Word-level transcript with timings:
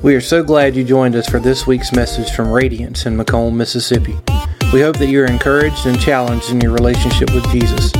We 0.00 0.14
are 0.14 0.20
so 0.20 0.44
glad 0.44 0.76
you 0.76 0.84
joined 0.84 1.16
us 1.16 1.28
for 1.28 1.40
this 1.40 1.66
week's 1.66 1.92
message 1.92 2.30
from 2.30 2.52
Radiance 2.52 3.04
in 3.04 3.16
McComb, 3.16 3.56
Mississippi. 3.56 4.16
We 4.72 4.80
hope 4.80 4.96
that 4.98 5.08
you're 5.08 5.26
encouraged 5.26 5.86
and 5.86 6.00
challenged 6.00 6.50
in 6.50 6.60
your 6.60 6.70
relationship 6.70 7.34
with 7.34 7.44
Jesus. 7.50 7.90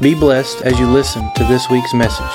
Be 0.00 0.14
blessed 0.14 0.60
as 0.60 0.78
you 0.78 0.86
listen 0.86 1.22
to 1.36 1.44
this 1.44 1.70
week's 1.70 1.94
message. 1.94 2.30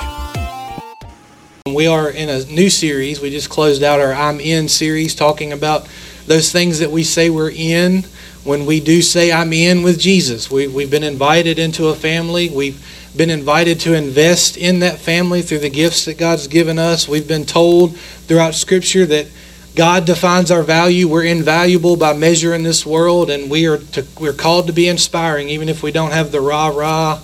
We 1.67 1.85
are 1.85 2.09
in 2.09 2.29
a 2.29 2.45
new 2.45 2.71
series. 2.71 3.21
We 3.21 3.29
just 3.29 3.47
closed 3.47 3.83
out 3.83 3.99
our 3.99 4.11
I'm 4.11 4.39
In 4.39 4.67
series 4.67 5.13
talking 5.13 5.53
about 5.53 5.87
those 6.25 6.51
things 6.51 6.79
that 6.79 6.89
we 6.89 7.03
say 7.03 7.29
we're 7.29 7.51
in 7.51 8.05
when 8.43 8.65
we 8.65 8.79
do 8.79 9.03
say 9.03 9.31
I'm 9.31 9.53
in 9.53 9.83
with 9.83 9.99
Jesus. 9.99 10.49
We, 10.49 10.67
we've 10.67 10.89
been 10.89 11.03
invited 11.03 11.59
into 11.59 11.89
a 11.89 11.95
family. 11.95 12.49
We've 12.49 12.83
been 13.15 13.29
invited 13.29 13.79
to 13.81 13.93
invest 13.93 14.57
in 14.57 14.79
that 14.79 14.99
family 14.99 15.41
through 15.41 15.59
the 15.59 15.69
gifts 15.69 16.05
that 16.05 16.17
God's 16.17 16.47
given 16.47 16.77
us. 16.77 17.07
We've 17.07 17.27
been 17.27 17.45
told 17.45 17.95
throughout 17.97 18.55
Scripture 18.55 19.05
that 19.05 19.27
God 19.75 20.05
defines 20.05 20.51
our 20.51 20.63
value. 20.63 21.07
We're 21.07 21.25
invaluable 21.25 21.97
by 21.97 22.13
measure 22.13 22.53
in 22.53 22.63
this 22.63 22.85
world, 22.85 23.29
and 23.29 23.49
we 23.49 23.67
are 23.67 23.77
to, 23.77 24.05
we're 24.19 24.33
called 24.33 24.67
to 24.67 24.73
be 24.73 24.87
inspiring, 24.87 25.49
even 25.49 25.67
if 25.67 25.83
we 25.83 25.91
don't 25.91 26.11
have 26.11 26.31
the 26.31 26.41
rah 26.41 26.67
rah 26.67 27.21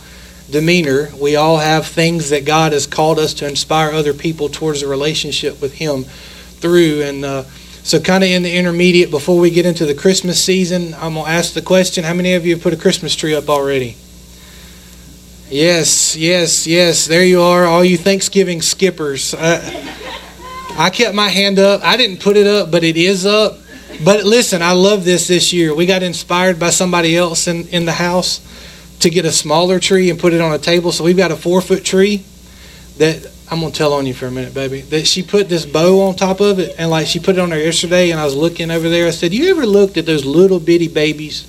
demeanor. 0.49 1.09
We 1.20 1.38
all 1.38 1.58
have 1.58 1.88
things 1.88 2.30
that 2.30 2.46
God 2.46 2.73
has 2.73 2.85
called 2.85 3.20
us 3.20 3.34
to 3.35 3.48
inspire 3.48 3.91
other 3.91 4.13
people 4.13 4.49
towards 4.49 4.82
a 4.82 4.88
relationship 4.88 5.62
with 5.62 5.76
Him 5.76 6.04
through. 6.04 7.04
And 7.04 7.23
uh, 7.23 7.44
so, 7.84 7.99
kind 8.02 8.23
of 8.23 8.30
in 8.30 8.44
the 8.44 8.55
intermediate, 8.55 9.12
before 9.12 9.40
we 9.40 9.49
get 9.49 9.66
into 9.66 9.85
the 9.85 9.96
Christmas 9.96 10.44
season, 10.44 10.94
I'm 10.96 11.13
gonna 11.13 11.30
ask 11.30 11.54
the 11.54 11.62
question: 11.62 12.04
How 12.04 12.13
many 12.13 12.34
of 12.34 12.46
you 12.46 12.55
have 12.55 12.63
put 12.63 12.73
a 12.73 12.77
Christmas 12.77 13.16
tree 13.16 13.34
up 13.34 13.49
already? 13.49 13.96
Yes, 15.52 16.16
yes, 16.16 16.66
yes. 16.66 17.08
There 17.08 17.26
you 17.26 17.41
are, 17.41 17.66
all 17.66 17.84
you 17.84 17.98
Thanksgiving 17.98 18.62
skippers. 18.62 19.34
Uh, 19.34 19.60
I 20.77 20.90
kept 20.90 21.14
my 21.14 21.27
hand 21.27 21.60
up. 21.60 21.84
I 21.84 21.98
didn't 21.98 22.22
put 22.22 22.38
it 22.38 22.48
up, 22.48 22.72
but 22.72 22.86
it 22.86 22.96
is 22.96 23.26
up. 23.26 23.58
But 24.02 24.24
listen, 24.24 24.62
I 24.62 24.72
love 24.72 25.04
this 25.04 25.27
this 25.27 25.52
year. 25.52 25.76
We 25.76 25.85
got 25.85 26.04
inspired 26.04 26.58
by 26.58 26.70
somebody 26.70 27.18
else 27.18 27.49
in, 27.49 27.68
in 27.68 27.84
the 27.84 27.91
house 27.91 28.40
to 29.02 29.10
get 29.10 29.26
a 29.26 29.32
smaller 29.32 29.77
tree 29.82 30.10
and 30.10 30.18
put 30.18 30.32
it 30.32 30.40
on 30.40 30.54
a 30.54 30.58
table. 30.58 30.93
So 30.93 31.04
we've 31.04 31.18
got 31.18 31.32
a 31.32 31.35
four 31.35 31.60
foot 31.60 31.84
tree 31.84 32.24
that 32.98 33.30
I'm 33.52 33.60
gonna 33.60 33.74
tell 33.74 33.91
on 33.91 34.05
you 34.05 34.13
for 34.13 34.27
a 34.27 34.32
minute, 34.32 34.54
baby. 34.54 34.80
That 34.80 35.05
she 35.05 35.21
put 35.21 35.49
this 35.49 35.65
bow 35.65 36.08
on 36.08 36.15
top 36.15 36.40
of 36.40 36.60
it, 36.60 36.76
and 36.77 36.90
like 36.90 37.08
she 37.08 37.20
put 37.20 37.36
it 37.36 37.40
on 37.40 37.49
there 37.49 37.60
yesterday, 37.60 38.12
and 38.12 38.21
I 38.21 38.24
was 38.24 38.38
looking 38.38 38.71
over 38.71 38.88
there. 38.88 39.05
I 39.05 39.12
said, 39.12 39.34
"You 39.34 39.49
ever 39.49 39.65
looked 39.65 39.98
at 39.98 40.05
those 40.05 40.24
little 40.24 40.62
bitty 40.62 40.88
babies 40.88 41.46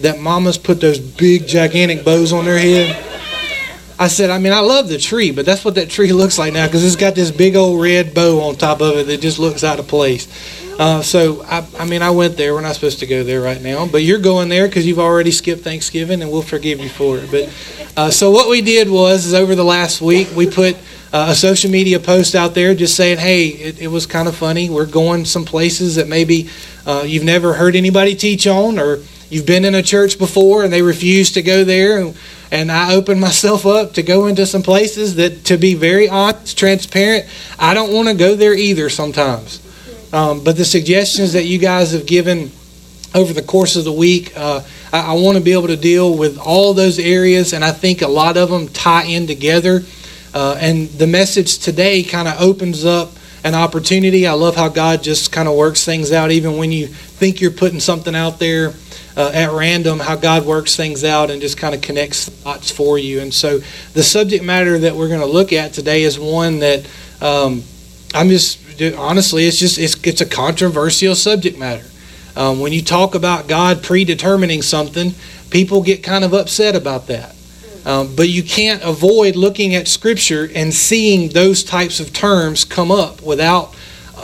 that 0.00 0.20
mamas 0.20 0.56
put 0.56 0.80
those 0.80 0.98
big 0.98 1.46
gigantic 1.46 2.02
bows 2.02 2.32
on 2.32 2.46
their 2.46 2.58
head?" 2.58 3.15
I 3.98 4.08
said, 4.08 4.28
I 4.28 4.38
mean, 4.38 4.52
I 4.52 4.60
love 4.60 4.88
the 4.88 4.98
tree, 4.98 5.30
but 5.30 5.46
that's 5.46 5.64
what 5.64 5.76
that 5.76 5.88
tree 5.88 6.12
looks 6.12 6.38
like 6.38 6.52
now 6.52 6.66
because 6.66 6.84
it's 6.84 6.96
got 6.96 7.14
this 7.14 7.30
big 7.30 7.56
old 7.56 7.80
red 7.80 8.14
bow 8.14 8.40
on 8.42 8.56
top 8.56 8.80
of 8.82 8.96
it 8.98 9.06
that 9.06 9.20
just 9.20 9.38
looks 9.38 9.64
out 9.64 9.78
of 9.78 9.88
place. 9.88 10.28
Uh, 10.78 11.00
so, 11.00 11.42
I, 11.44 11.66
I, 11.78 11.86
mean, 11.86 12.02
I 12.02 12.10
went 12.10 12.36
there. 12.36 12.52
We're 12.52 12.60
not 12.60 12.74
supposed 12.74 12.98
to 12.98 13.06
go 13.06 13.24
there 13.24 13.40
right 13.40 13.62
now, 13.62 13.86
but 13.86 14.02
you're 14.02 14.18
going 14.18 14.50
there 14.50 14.68
because 14.68 14.86
you've 14.86 14.98
already 14.98 15.30
skipped 15.30 15.62
Thanksgiving, 15.62 16.20
and 16.20 16.30
we'll 16.30 16.42
forgive 16.42 16.80
you 16.80 16.90
for 16.90 17.16
it. 17.16 17.30
But 17.30 17.50
uh, 17.96 18.10
so 18.10 18.30
what 18.30 18.50
we 18.50 18.60
did 18.60 18.90
was, 18.90 19.24
is 19.24 19.32
over 19.32 19.54
the 19.54 19.64
last 19.64 20.02
week, 20.02 20.28
we 20.36 20.50
put 20.50 20.76
uh, 21.14 21.28
a 21.30 21.34
social 21.34 21.70
media 21.70 21.98
post 21.98 22.34
out 22.34 22.52
there 22.52 22.74
just 22.74 22.94
saying, 22.94 23.16
hey, 23.16 23.46
it, 23.46 23.80
it, 23.80 23.88
was 23.88 24.04
kind 24.04 24.28
of 24.28 24.36
funny. 24.36 24.68
We're 24.68 24.84
going 24.84 25.24
some 25.24 25.46
places 25.46 25.94
that 25.94 26.08
maybe 26.08 26.50
uh, 26.84 27.04
you've 27.06 27.24
never 27.24 27.54
heard 27.54 27.74
anybody 27.74 28.14
teach 28.14 28.46
on, 28.46 28.78
or 28.78 28.98
you've 29.30 29.46
been 29.46 29.64
in 29.64 29.74
a 29.74 29.82
church 29.82 30.18
before 30.18 30.64
and 30.64 30.72
they 30.72 30.82
refuse 30.82 31.32
to 31.32 31.42
go 31.42 31.64
there 31.64 32.12
and 32.50 32.70
I 32.70 32.94
open 32.94 33.18
myself 33.20 33.66
up 33.66 33.94
to 33.94 34.02
go 34.02 34.26
into 34.26 34.46
some 34.46 34.62
places 34.62 35.16
that, 35.16 35.44
to 35.46 35.56
be 35.56 35.74
very 35.74 36.08
honest, 36.08 36.58
transparent, 36.58 37.26
I 37.58 37.74
don't 37.74 37.92
want 37.92 38.08
to 38.08 38.14
go 38.14 38.34
there 38.34 38.54
either 38.54 38.88
sometimes. 38.88 39.62
Um, 40.12 40.44
but 40.44 40.56
the 40.56 40.64
suggestions 40.64 41.32
that 41.32 41.44
you 41.44 41.58
guys 41.58 41.92
have 41.92 42.06
given 42.06 42.50
over 43.14 43.32
the 43.32 43.42
course 43.42 43.76
of 43.76 43.84
the 43.84 43.92
week, 43.92 44.32
uh, 44.36 44.62
I, 44.92 45.12
I 45.12 45.12
want 45.14 45.36
to 45.36 45.42
be 45.42 45.52
able 45.52 45.66
to 45.68 45.76
deal 45.76 46.16
with 46.16 46.38
all 46.38 46.74
those 46.74 46.98
areas, 46.98 47.52
and 47.52 47.64
I 47.64 47.72
think 47.72 48.02
a 48.02 48.08
lot 48.08 48.36
of 48.36 48.50
them 48.50 48.68
tie 48.68 49.04
in 49.04 49.26
together. 49.26 49.82
Uh, 50.32 50.56
and 50.60 50.88
the 50.90 51.06
message 51.06 51.58
today 51.58 52.02
kind 52.02 52.28
of 52.28 52.40
opens 52.40 52.84
up 52.84 53.10
an 53.42 53.54
opportunity. 53.54 54.26
I 54.26 54.32
love 54.32 54.54
how 54.54 54.68
God 54.68 55.02
just 55.02 55.32
kind 55.32 55.48
of 55.48 55.56
works 55.56 55.84
things 55.84 56.12
out, 56.12 56.30
even 56.30 56.56
when 56.56 56.70
you 56.72 56.86
think 56.86 57.40
you're 57.40 57.50
putting 57.50 57.80
something 57.80 58.14
out 58.14 58.38
there 58.38 58.72
uh, 59.16 59.30
at 59.32 59.50
random 59.50 59.98
how 59.98 60.16
God 60.16 60.44
works 60.44 60.76
things 60.76 61.04
out 61.04 61.30
and 61.30 61.40
just 61.40 61.56
kind 61.56 61.74
of 61.74 61.80
connects 61.80 62.28
thoughts 62.28 62.70
for 62.70 62.98
you. 62.98 63.20
And 63.20 63.32
so 63.32 63.60
the 63.94 64.02
subject 64.02 64.44
matter 64.44 64.78
that 64.78 64.94
we're 64.94 65.08
going 65.08 65.20
to 65.20 65.26
look 65.26 65.52
at 65.52 65.72
today 65.72 66.02
is 66.02 66.18
one 66.18 66.58
that 66.58 66.86
um, 67.20 67.62
I'm 68.14 68.28
just 68.28 68.60
honestly, 68.96 69.46
it's 69.46 69.58
just 69.58 69.78
it's 69.78 69.96
it's 70.04 70.20
a 70.20 70.26
controversial 70.26 71.14
subject 71.14 71.58
matter. 71.58 71.86
Um, 72.36 72.60
when 72.60 72.72
you 72.72 72.82
talk 72.82 73.14
about 73.14 73.48
God 73.48 73.82
predetermining 73.82 74.60
something, 74.62 75.14
people 75.50 75.82
get 75.82 76.02
kind 76.02 76.24
of 76.24 76.34
upset 76.34 76.76
about 76.76 77.06
that. 77.06 77.34
Um, 77.86 78.16
but 78.16 78.28
you 78.28 78.42
can't 78.42 78.82
avoid 78.82 79.36
looking 79.36 79.74
at 79.74 79.86
Scripture 79.86 80.50
and 80.54 80.74
seeing 80.74 81.28
those 81.30 81.62
types 81.62 82.00
of 82.00 82.12
terms 82.12 82.64
come 82.64 82.90
up 82.90 83.22
without 83.22 83.75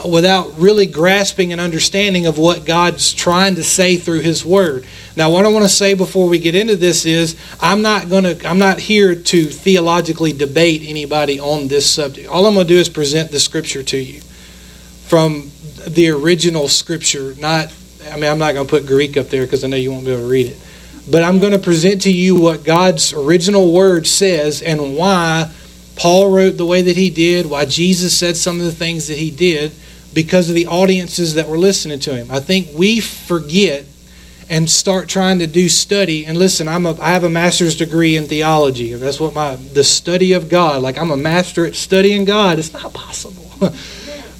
without 0.05 0.57
really 0.57 0.85
grasping 0.85 1.53
an 1.53 1.59
understanding 1.59 2.25
of 2.25 2.37
what 2.37 2.65
God's 2.65 3.13
trying 3.13 3.55
to 3.55 3.63
say 3.63 3.95
through 3.95 4.21
His 4.21 4.43
Word. 4.43 4.85
Now, 5.15 5.29
what 5.29 5.45
I 5.45 5.49
want 5.49 5.65
to 5.65 5.69
say 5.69 5.93
before 5.93 6.27
we 6.27 6.39
get 6.39 6.55
into 6.55 6.75
this 6.75 7.05
is 7.05 7.37
I'm 7.61 7.81
not 7.81 8.09
going 8.09 8.23
to 8.23 8.47
I'm 8.47 8.59
not 8.59 8.79
here 8.79 9.15
to 9.15 9.45
theologically 9.45 10.33
debate 10.33 10.81
anybody 10.83 11.39
on 11.39 11.67
this 11.67 11.89
subject. 11.89 12.27
All 12.27 12.45
I'm 12.45 12.55
going 12.55 12.67
to 12.67 12.73
do 12.73 12.79
is 12.79 12.89
present 12.89 13.31
the 13.31 13.39
Scripture 13.39 13.83
to 13.83 13.97
you 13.97 14.21
from 14.21 15.51
the 15.87 16.09
original 16.09 16.67
Scripture. 16.67 17.35
Not 17.35 17.73
I 18.11 18.15
mean 18.15 18.25
I'm 18.25 18.39
not 18.39 18.53
going 18.53 18.65
to 18.65 18.69
put 18.69 18.87
Greek 18.87 19.15
up 19.15 19.27
there 19.27 19.43
because 19.43 19.63
I 19.63 19.67
know 19.67 19.77
you 19.77 19.91
won't 19.91 20.05
be 20.05 20.11
able 20.11 20.23
to 20.23 20.29
read 20.29 20.47
it. 20.47 20.57
But 21.09 21.23
I'm 21.23 21.39
going 21.39 21.51
to 21.53 21.59
present 21.59 22.01
to 22.03 22.11
you 22.11 22.39
what 22.39 22.63
God's 22.63 23.13
original 23.13 23.73
Word 23.73 24.07
says 24.07 24.61
and 24.61 24.95
why. 24.97 25.51
Paul 25.95 26.31
wrote 26.31 26.57
the 26.57 26.65
way 26.65 26.81
that 26.81 26.97
he 26.97 27.11
did, 27.11 27.45
why 27.45 27.65
Jesus 27.65 28.17
said 28.17 28.35
some 28.35 28.59
of 28.59 28.65
the 28.65 28.71
things 28.71 29.09
that 29.09 29.17
he 29.17 29.29
did, 29.29 29.71
because 30.13 30.49
of 30.49 30.55
the 30.55 30.67
audiences 30.67 31.35
that 31.35 31.47
were 31.47 31.57
listening 31.57 31.99
to 32.01 32.15
him. 32.15 32.29
I 32.31 32.39
think 32.39 32.69
we 32.75 32.99
forget 32.99 33.85
and 34.49 34.69
start 34.69 35.07
trying 35.07 35.39
to 35.39 35.47
do 35.47 35.69
study. 35.69 36.25
And 36.25 36.37
listen, 36.37 36.67
I'm 36.67 36.85
a, 36.85 36.99
I 36.99 37.11
have 37.11 37.23
a 37.23 37.29
master's 37.29 37.75
degree 37.75 38.15
in 38.15 38.25
theology. 38.25 38.93
That's 38.93 39.19
what 39.19 39.33
my 39.33 39.55
the 39.55 39.83
study 39.83 40.33
of 40.33 40.49
God. 40.49 40.81
Like 40.81 40.97
I'm 40.97 41.11
a 41.11 41.17
master 41.17 41.65
at 41.65 41.75
studying 41.75 42.25
God. 42.25 42.59
It's 42.59 42.73
not 42.73 42.93
possible. 42.93 43.49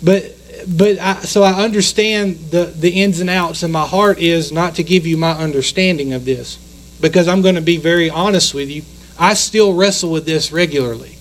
but 0.03 0.35
but 0.67 0.99
I, 0.99 1.19
so 1.21 1.43
I 1.43 1.63
understand 1.63 2.35
the 2.51 2.65
the 2.65 3.01
ins 3.01 3.19
and 3.19 3.29
outs, 3.29 3.63
and 3.63 3.73
my 3.73 3.85
heart 3.85 4.19
is 4.19 4.51
not 4.51 4.75
to 4.75 4.83
give 4.83 5.07
you 5.07 5.17
my 5.17 5.31
understanding 5.31 6.13
of 6.13 6.25
this, 6.25 6.57
because 7.01 7.27
I'm 7.27 7.41
going 7.41 7.55
to 7.55 7.61
be 7.61 7.77
very 7.77 8.09
honest 8.09 8.53
with 8.53 8.69
you. 8.69 8.83
I 9.19 9.35
still 9.35 9.73
wrestle 9.73 10.11
with 10.11 10.25
this 10.25 10.51
regularly. 10.51 11.17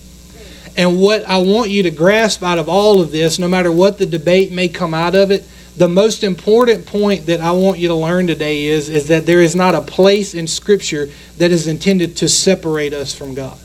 And 0.75 0.99
what 0.99 1.23
I 1.27 1.37
want 1.37 1.69
you 1.69 1.83
to 1.83 1.91
grasp 1.91 2.41
out 2.41 2.57
of 2.57 2.67
all 2.67 2.99
of 2.99 3.11
this, 3.11 3.37
no 3.37 3.47
matter 3.47 3.71
what 3.71 3.97
the 3.97 4.05
debate 4.05 4.51
may 4.51 4.67
come 4.67 4.93
out 4.93 5.15
of 5.15 5.29
it, 5.29 5.47
the 5.77 5.87
most 5.87 6.23
important 6.23 6.85
point 6.85 7.25
that 7.27 7.41
I 7.41 7.51
want 7.51 7.79
you 7.79 7.87
to 7.87 7.95
learn 7.95 8.27
today 8.27 8.65
is, 8.65 8.89
is 8.89 9.07
that 9.07 9.25
there 9.25 9.41
is 9.41 9.55
not 9.55 9.75
a 9.75 9.81
place 9.81 10.33
in 10.33 10.45
Scripture 10.47 11.09
that 11.37 11.51
is 11.51 11.67
intended 11.67 12.17
to 12.17 12.29
separate 12.29 12.93
us 12.93 13.13
from 13.13 13.33
God. 13.33 13.57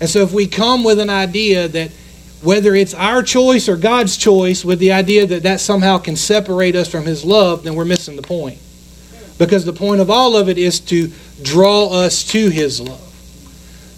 And 0.00 0.08
so 0.08 0.20
if 0.20 0.32
we 0.32 0.46
come 0.46 0.82
with 0.82 0.98
an 0.98 1.10
idea 1.10 1.68
that 1.68 1.90
whether 2.42 2.74
it's 2.74 2.94
our 2.94 3.22
choice 3.22 3.68
or 3.68 3.76
God's 3.76 4.16
choice, 4.16 4.64
with 4.64 4.78
the 4.78 4.92
idea 4.92 5.26
that 5.26 5.42
that 5.42 5.60
somehow 5.60 5.98
can 5.98 6.16
separate 6.16 6.74
us 6.74 6.88
from 6.88 7.04
His 7.04 7.22
love, 7.22 7.64
then 7.64 7.74
we're 7.74 7.84
missing 7.84 8.16
the 8.16 8.22
point. 8.22 8.58
Because 9.38 9.66
the 9.66 9.74
point 9.74 10.00
of 10.00 10.10
all 10.10 10.36
of 10.36 10.48
it 10.48 10.56
is 10.56 10.80
to 10.80 11.10
draw 11.42 11.88
us 11.88 12.24
to 12.24 12.48
His 12.48 12.80
love. 12.80 13.09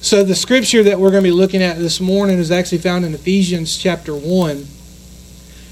So 0.02 0.24
the 0.24 0.34
scripture 0.34 0.82
that 0.82 0.98
we're 0.98 1.12
going 1.12 1.22
to 1.22 1.28
be 1.28 1.30
looking 1.30 1.62
at 1.62 1.78
this 1.78 2.00
morning 2.00 2.40
is 2.40 2.50
actually 2.50 2.78
found 2.78 3.04
in 3.04 3.14
Ephesians 3.14 3.78
chapter 3.78 4.12
1. 4.12 4.66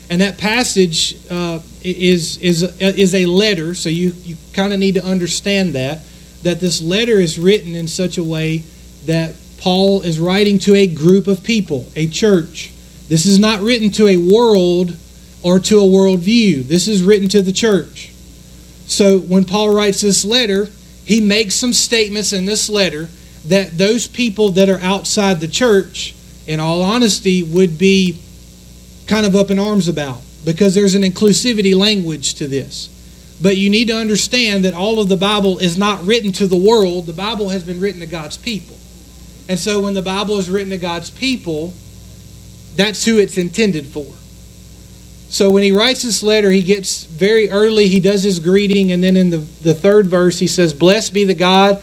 And 0.08 0.20
that 0.20 0.38
passage 0.38 1.16
uh, 1.28 1.58
is, 1.82 2.38
is, 2.38 2.62
is 2.80 3.12
a 3.16 3.26
letter, 3.26 3.74
so 3.74 3.88
you, 3.88 4.12
you 4.22 4.36
kind 4.52 4.72
of 4.72 4.78
need 4.78 4.94
to 4.94 5.04
understand 5.04 5.72
that, 5.72 6.02
that 6.44 6.60
this 6.60 6.80
letter 6.80 7.18
is 7.18 7.40
written 7.40 7.74
in 7.74 7.88
such 7.88 8.18
a 8.18 8.24
way 8.24 8.58
that 9.06 9.34
Paul 9.58 10.02
is 10.02 10.20
writing 10.20 10.60
to 10.60 10.76
a 10.76 10.86
group 10.86 11.26
of 11.26 11.42
people, 11.42 11.86
a 11.96 12.06
church. 12.06 12.72
This 13.08 13.26
is 13.26 13.40
not 13.40 13.60
written 13.60 13.90
to 13.90 14.06
a 14.06 14.16
world 14.16 14.96
or 15.42 15.58
to 15.58 15.80
a 15.80 15.82
worldview. 15.82 16.68
This 16.68 16.86
is 16.86 17.02
written 17.02 17.28
to 17.30 17.42
the 17.42 17.52
church. 17.52 18.12
So 18.86 19.18
when 19.18 19.44
Paul 19.44 19.74
writes 19.74 20.02
this 20.02 20.24
letter, 20.24 20.68
he 21.04 21.20
makes 21.20 21.56
some 21.56 21.72
statements 21.72 22.32
in 22.32 22.44
this 22.44 22.70
letter 22.70 23.08
that 23.46 23.76
those 23.78 24.06
people 24.06 24.50
that 24.52 24.68
are 24.68 24.80
outside 24.80 25.40
the 25.40 25.48
church, 25.48 26.14
in 26.46 26.60
all 26.60 26.82
honesty, 26.82 27.42
would 27.42 27.78
be 27.78 28.20
kind 29.06 29.26
of 29.26 29.34
up 29.34 29.50
in 29.50 29.58
arms 29.58 29.88
about 29.88 30.20
because 30.44 30.74
there's 30.74 30.94
an 30.94 31.02
inclusivity 31.02 31.74
language 31.74 32.34
to 32.34 32.46
this. 32.46 32.88
But 33.42 33.56
you 33.56 33.70
need 33.70 33.88
to 33.88 33.96
understand 33.96 34.64
that 34.64 34.74
all 34.74 35.00
of 35.00 35.08
the 35.08 35.16
Bible 35.16 35.58
is 35.58 35.78
not 35.78 36.04
written 36.04 36.32
to 36.32 36.46
the 36.46 36.56
world, 36.56 37.06
the 37.06 37.12
Bible 37.12 37.48
has 37.48 37.64
been 37.64 37.80
written 37.80 38.00
to 38.00 38.06
God's 38.06 38.36
people. 38.36 38.76
And 39.48 39.58
so 39.58 39.80
when 39.80 39.94
the 39.94 40.02
Bible 40.02 40.38
is 40.38 40.48
written 40.48 40.70
to 40.70 40.78
God's 40.78 41.10
people, 41.10 41.72
that's 42.76 43.04
who 43.04 43.18
it's 43.18 43.38
intended 43.38 43.86
for. 43.86 44.06
So 45.30 45.50
when 45.50 45.62
he 45.62 45.72
writes 45.72 46.02
this 46.02 46.22
letter, 46.22 46.50
he 46.50 46.62
gets 46.62 47.04
very 47.04 47.50
early, 47.50 47.88
he 47.88 48.00
does 48.00 48.22
his 48.22 48.40
greeting, 48.40 48.92
and 48.92 49.02
then 49.02 49.16
in 49.16 49.30
the, 49.30 49.38
the 49.38 49.74
third 49.74 50.06
verse, 50.06 50.38
he 50.38 50.46
says, 50.46 50.74
Blessed 50.74 51.14
be 51.14 51.24
the 51.24 51.34
God 51.34 51.82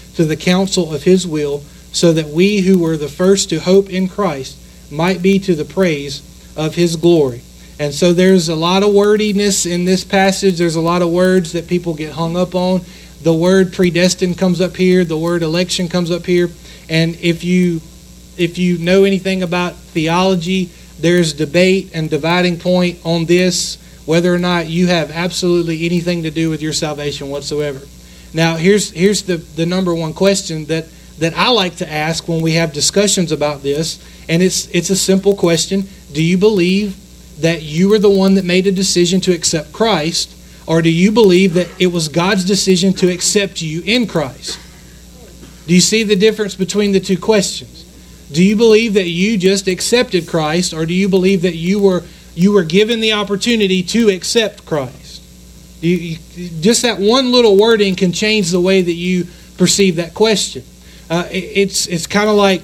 to 0.15 0.25
the 0.25 0.35
counsel 0.35 0.93
of 0.93 1.03
his 1.03 1.25
will, 1.27 1.59
so 1.91 2.13
that 2.13 2.27
we 2.27 2.61
who 2.61 2.79
were 2.79 2.97
the 2.97 3.07
first 3.07 3.49
to 3.49 3.59
hope 3.59 3.89
in 3.89 4.07
Christ 4.07 4.57
might 4.91 5.21
be 5.21 5.39
to 5.39 5.55
the 5.55 5.65
praise 5.65 6.21
of 6.55 6.75
his 6.75 6.95
glory. 6.95 7.41
And 7.79 7.93
so 7.93 8.13
there's 8.13 8.47
a 8.47 8.55
lot 8.55 8.83
of 8.83 8.93
wordiness 8.93 9.65
in 9.65 9.85
this 9.85 10.03
passage. 10.03 10.57
There's 10.57 10.75
a 10.75 10.81
lot 10.81 11.01
of 11.01 11.09
words 11.09 11.53
that 11.53 11.67
people 11.67 11.93
get 11.93 12.13
hung 12.13 12.37
up 12.37 12.53
on. 12.53 12.81
The 13.23 13.33
word 13.33 13.73
predestined 13.73 14.37
comes 14.37 14.61
up 14.61 14.75
here, 14.75 15.03
the 15.03 15.17
word 15.17 15.43
election 15.43 15.87
comes 15.87 16.11
up 16.11 16.25
here. 16.25 16.49
And 16.89 17.15
if 17.15 17.43
you 17.43 17.81
if 18.37 18.57
you 18.57 18.77
know 18.77 19.03
anything 19.03 19.43
about 19.43 19.75
theology, 19.75 20.69
there's 20.99 21.33
debate 21.33 21.91
and 21.93 22.09
dividing 22.09 22.59
point 22.59 22.99
on 23.03 23.25
this 23.25 23.77
whether 24.05 24.33
or 24.33 24.39
not 24.39 24.67
you 24.67 24.87
have 24.87 25.11
absolutely 25.11 25.85
anything 25.85 26.23
to 26.23 26.31
do 26.31 26.49
with 26.49 26.61
your 26.61 26.73
salvation 26.73 27.29
whatsoever. 27.29 27.79
Now, 28.33 28.55
here's 28.55 28.91
here's 28.91 29.23
the, 29.23 29.37
the 29.37 29.65
number 29.65 29.93
one 29.93 30.13
question 30.13 30.65
that, 30.65 30.87
that 31.19 31.33
I 31.35 31.49
like 31.49 31.77
to 31.77 31.91
ask 31.91 32.27
when 32.27 32.41
we 32.41 32.53
have 32.53 32.73
discussions 32.73 33.31
about 33.31 33.61
this, 33.61 34.03
and 34.29 34.41
it's 34.41 34.67
it's 34.67 34.89
a 34.89 34.95
simple 34.95 35.35
question. 35.35 35.83
Do 36.13 36.23
you 36.23 36.37
believe 36.37 36.97
that 37.41 37.61
you 37.61 37.89
were 37.89 37.99
the 37.99 38.09
one 38.09 38.35
that 38.35 38.45
made 38.45 38.67
a 38.67 38.71
decision 38.71 39.19
to 39.21 39.33
accept 39.33 39.73
Christ, 39.73 40.35
or 40.67 40.81
do 40.81 40.91
you 40.91 41.11
believe 41.11 41.53
that 41.55 41.69
it 41.79 41.87
was 41.87 42.07
God's 42.07 42.45
decision 42.45 42.93
to 42.93 43.11
accept 43.11 43.61
you 43.61 43.81
in 43.85 44.07
Christ? 44.07 44.59
Do 45.67 45.73
you 45.73 45.81
see 45.81 46.03
the 46.03 46.15
difference 46.15 46.55
between 46.55 46.91
the 46.91 46.99
two 46.99 47.17
questions? 47.17 47.85
Do 48.31 48.43
you 48.43 48.55
believe 48.55 48.93
that 48.93 49.07
you 49.07 49.37
just 49.37 49.67
accepted 49.67 50.27
Christ, 50.27 50.73
or 50.73 50.85
do 50.85 50.93
you 50.93 51.09
believe 51.09 51.41
that 51.41 51.55
you 51.55 51.79
were 51.79 52.03
you 52.35 52.51
were 52.51 52.63
given 52.63 52.99
the 52.99 53.13
opportunity 53.13 53.83
to 53.83 54.09
accept 54.09 54.65
Christ. 54.65 55.00
You, 55.81 55.95
you, 55.95 56.17
just 56.61 56.83
that 56.83 56.99
one 56.99 57.31
little 57.31 57.57
wording 57.57 57.95
can 57.95 58.13
change 58.13 58.51
the 58.51 58.61
way 58.61 58.81
that 58.81 58.93
you 58.93 59.25
perceive 59.57 59.97
that 59.97 60.13
question. 60.13 60.63
Uh, 61.09 61.27
it, 61.29 61.43
it's 61.43 61.87
it's 61.87 62.07
kind 62.07 62.29
of 62.29 62.35
like, 62.35 62.61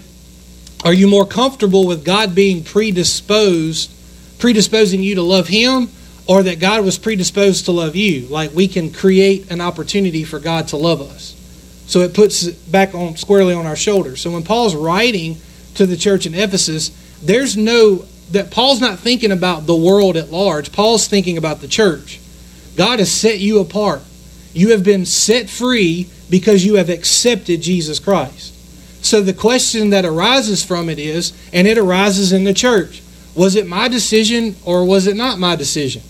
are 0.85 0.93
you 0.93 1.07
more 1.07 1.25
comfortable 1.25 1.87
with 1.87 2.05
God 2.05 2.33
being 2.35 2.63
predisposed, 2.63 3.91
predisposing 4.39 5.01
you 5.01 5.15
to 5.15 5.23
love 5.23 5.47
Him, 5.47 5.89
or 6.27 6.43
that 6.43 6.59
God 6.59 6.85
was 6.85 6.97
predisposed 6.97 7.65
to 7.65 7.71
love 7.71 7.95
you? 7.95 8.27
Like 8.27 8.53
we 8.53 8.67
can 8.67 8.93
create 8.93 9.51
an 9.51 9.61
opportunity 9.61 10.23
for 10.23 10.39
God 10.39 10.67
to 10.69 10.77
love 10.77 11.01
us. 11.01 11.33
So 11.87 12.01
it 12.01 12.13
puts 12.13 12.43
it 12.43 12.71
back 12.71 12.93
on 12.93 13.15
squarely 13.15 13.53
on 13.53 13.65
our 13.65 13.75
shoulders. 13.75 14.21
So 14.21 14.31
when 14.31 14.43
Paul's 14.43 14.75
writing 14.75 15.37
to 15.75 15.85
the 15.85 15.97
church 15.97 16.25
in 16.25 16.35
Ephesus, 16.35 16.91
there's 17.23 17.57
no 17.57 18.05
that 18.31 18.51
Paul's 18.51 18.81
not 18.81 18.99
thinking 18.99 19.31
about 19.31 19.65
the 19.65 19.75
world 19.75 20.17
at 20.17 20.31
large. 20.31 20.71
Paul's 20.71 21.07
thinking 21.07 21.37
about 21.37 21.61
the 21.61 21.67
church. 21.67 22.19
God 22.77 22.99
has 22.99 23.11
set 23.11 23.39
you 23.39 23.59
apart. 23.59 24.01
You 24.53 24.71
have 24.71 24.83
been 24.83 25.05
set 25.05 25.49
free 25.49 26.07
because 26.29 26.63
you 26.63 26.75
have 26.75 26.89
accepted 26.89 27.61
Jesus 27.61 27.99
Christ. 27.99 28.53
So 29.03 29.21
the 29.21 29.33
question 29.33 29.89
that 29.89 30.05
arises 30.05 30.63
from 30.63 30.89
it 30.89 30.99
is, 30.99 31.33
and 31.51 31.67
it 31.67 31.77
arises 31.77 32.31
in 32.31 32.43
the 32.43 32.53
church, 32.53 33.01
was 33.35 33.55
it 33.55 33.67
my 33.67 33.87
decision 33.87 34.55
or 34.63 34.85
was 34.85 35.07
it 35.07 35.15
not 35.15 35.39
my 35.39 35.55
decision? 35.55 36.01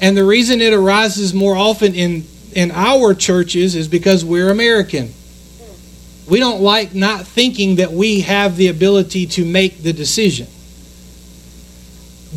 And 0.00 0.16
the 0.16 0.24
reason 0.24 0.60
it 0.60 0.72
arises 0.72 1.34
more 1.34 1.56
often 1.56 1.94
in, 1.94 2.24
in 2.54 2.70
our 2.72 3.14
churches 3.14 3.74
is 3.74 3.86
because 3.86 4.24
we're 4.24 4.50
American. 4.50 5.12
We 6.28 6.38
don't 6.38 6.60
like 6.60 6.94
not 6.94 7.26
thinking 7.26 7.76
that 7.76 7.92
we 7.92 8.20
have 8.20 8.56
the 8.56 8.68
ability 8.68 9.26
to 9.26 9.44
make 9.44 9.82
the 9.82 9.92
decision. 9.92 10.46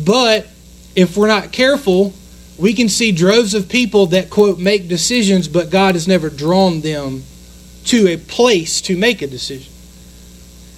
But 0.04 0.48
if 0.94 1.16
we're 1.16 1.28
not 1.28 1.52
careful, 1.52 2.12
we 2.58 2.72
can 2.72 2.88
see 2.88 3.12
droves 3.12 3.54
of 3.54 3.68
people 3.68 4.06
that, 4.06 4.30
quote, 4.30 4.58
make 4.58 4.88
decisions, 4.88 5.48
but 5.48 5.70
God 5.70 5.94
has 5.94 6.06
never 6.06 6.30
drawn 6.30 6.80
them 6.80 7.22
to 7.86 8.08
a 8.08 8.16
place 8.16 8.80
to 8.82 8.96
make 8.96 9.22
a 9.22 9.26
decision. 9.26 9.72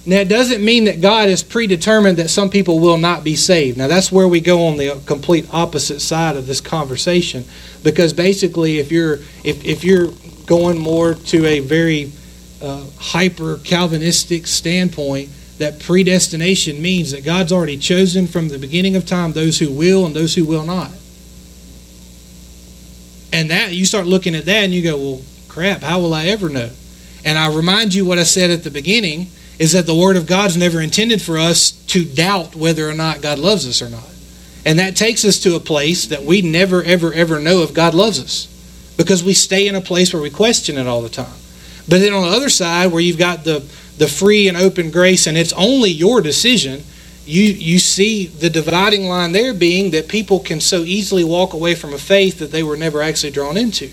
Now, 0.05 0.17
it 0.17 0.29
doesn't 0.29 0.63
mean 0.63 0.85
that 0.85 1.01
God 1.01 1.27
is 1.27 1.43
predetermined 1.43 2.17
that 2.17 2.29
some 2.29 2.49
people 2.49 2.79
will 2.79 2.97
not 2.97 3.25
be 3.25 3.35
saved. 3.35 3.77
Now, 3.77 3.87
that's 3.87 4.09
where 4.09 4.27
we 4.27 4.39
go 4.39 4.67
on 4.67 4.77
the 4.77 5.01
complete 5.05 5.53
opposite 5.53 5.99
side 5.99 6.37
of 6.37 6.47
this 6.47 6.61
conversation. 6.61 7.43
Because 7.83 8.13
basically, 8.13 8.79
if 8.79 8.89
you're, 8.89 9.15
if, 9.43 9.65
if 9.65 9.83
you're 9.83 10.07
going 10.45 10.77
more 10.77 11.13
to 11.13 11.45
a 11.45 11.59
very 11.59 12.11
uh, 12.61 12.85
hyper 12.97 13.57
Calvinistic 13.57 14.47
standpoint, 14.47 15.29
that 15.57 15.81
predestination 15.81 16.81
means 16.81 17.11
that 17.11 17.25
God's 17.25 17.51
already 17.51 17.77
chosen 17.77 18.27
from 18.27 18.47
the 18.47 18.59
beginning 18.59 18.95
of 18.95 19.05
time 19.05 19.33
those 19.33 19.59
who 19.59 19.71
will 19.71 20.05
and 20.05 20.15
those 20.15 20.35
who 20.35 20.45
will 20.45 20.63
not. 20.63 20.91
And 23.31 23.51
that 23.51 23.73
you 23.73 23.85
start 23.85 24.05
looking 24.05 24.35
at 24.35 24.45
that 24.45 24.63
and 24.63 24.73
you 24.73 24.81
go, 24.81 24.97
well, 24.97 25.21
crap, 25.47 25.81
how 25.81 25.99
will 25.99 26.13
I 26.13 26.27
ever 26.27 26.49
know? 26.49 26.69
And 27.25 27.37
I 27.37 27.53
remind 27.53 27.93
you 27.93 28.05
what 28.05 28.19
I 28.19 28.23
said 28.23 28.51
at 28.51 28.63
the 28.63 28.71
beginning 28.71 29.27
is 29.59 29.73
that 29.73 29.85
the 29.85 29.95
Word 29.95 30.17
of 30.17 30.27
God's 30.27 30.55
never 30.55 30.79
intended 30.79 31.21
for 31.21 31.37
us 31.37 31.71
to 31.87 32.05
doubt 32.05 32.55
whether 32.55 32.87
or 32.87 32.93
not 32.93 33.21
God 33.21 33.39
loves 33.39 33.67
us 33.67 33.81
or 33.81 33.89
not. 33.89 34.09
And 34.65 34.79
that 34.79 34.95
takes 34.95 35.25
us 35.25 35.39
to 35.39 35.55
a 35.55 35.59
place 35.59 36.07
that 36.07 36.23
we 36.23 36.41
never, 36.41 36.83
ever, 36.83 37.11
ever 37.13 37.39
know 37.39 37.63
if 37.63 37.73
God 37.73 37.93
loves 37.93 38.19
us 38.19 38.47
because 38.97 39.23
we 39.23 39.33
stay 39.33 39.67
in 39.67 39.75
a 39.75 39.81
place 39.81 40.13
where 40.13 40.21
we 40.21 40.29
question 40.29 40.77
it 40.77 40.87
all 40.87 41.01
the 41.01 41.09
time. 41.09 41.33
But 41.89 41.99
then 41.99 42.13
on 42.13 42.29
the 42.29 42.35
other 42.35 42.49
side, 42.49 42.91
where 42.91 43.01
you've 43.01 43.17
got 43.17 43.43
the 43.43 43.65
the 43.97 44.07
free 44.07 44.47
and 44.47 44.57
open 44.57 44.91
grace, 44.91 45.27
and 45.27 45.37
it's 45.37 45.53
only 45.53 45.89
your 45.89 46.21
decision, 46.21 46.83
you, 47.27 47.43
you 47.43 47.79
see 47.79 48.27
the 48.27 48.49
dividing 48.49 49.07
line 49.07 49.31
there 49.31 49.53
being 49.53 49.91
that 49.91 50.07
people 50.07 50.39
can 50.39 50.61
so 50.61 50.81
easily 50.81 51.23
walk 51.23 51.53
away 51.53 51.75
from 51.75 51.93
a 51.93 51.97
faith 51.97 52.39
that 52.39 52.51
they 52.51 52.63
were 52.63 52.77
never 52.77 53.01
actually 53.01 53.31
drawn 53.31 53.57
into. 53.57 53.85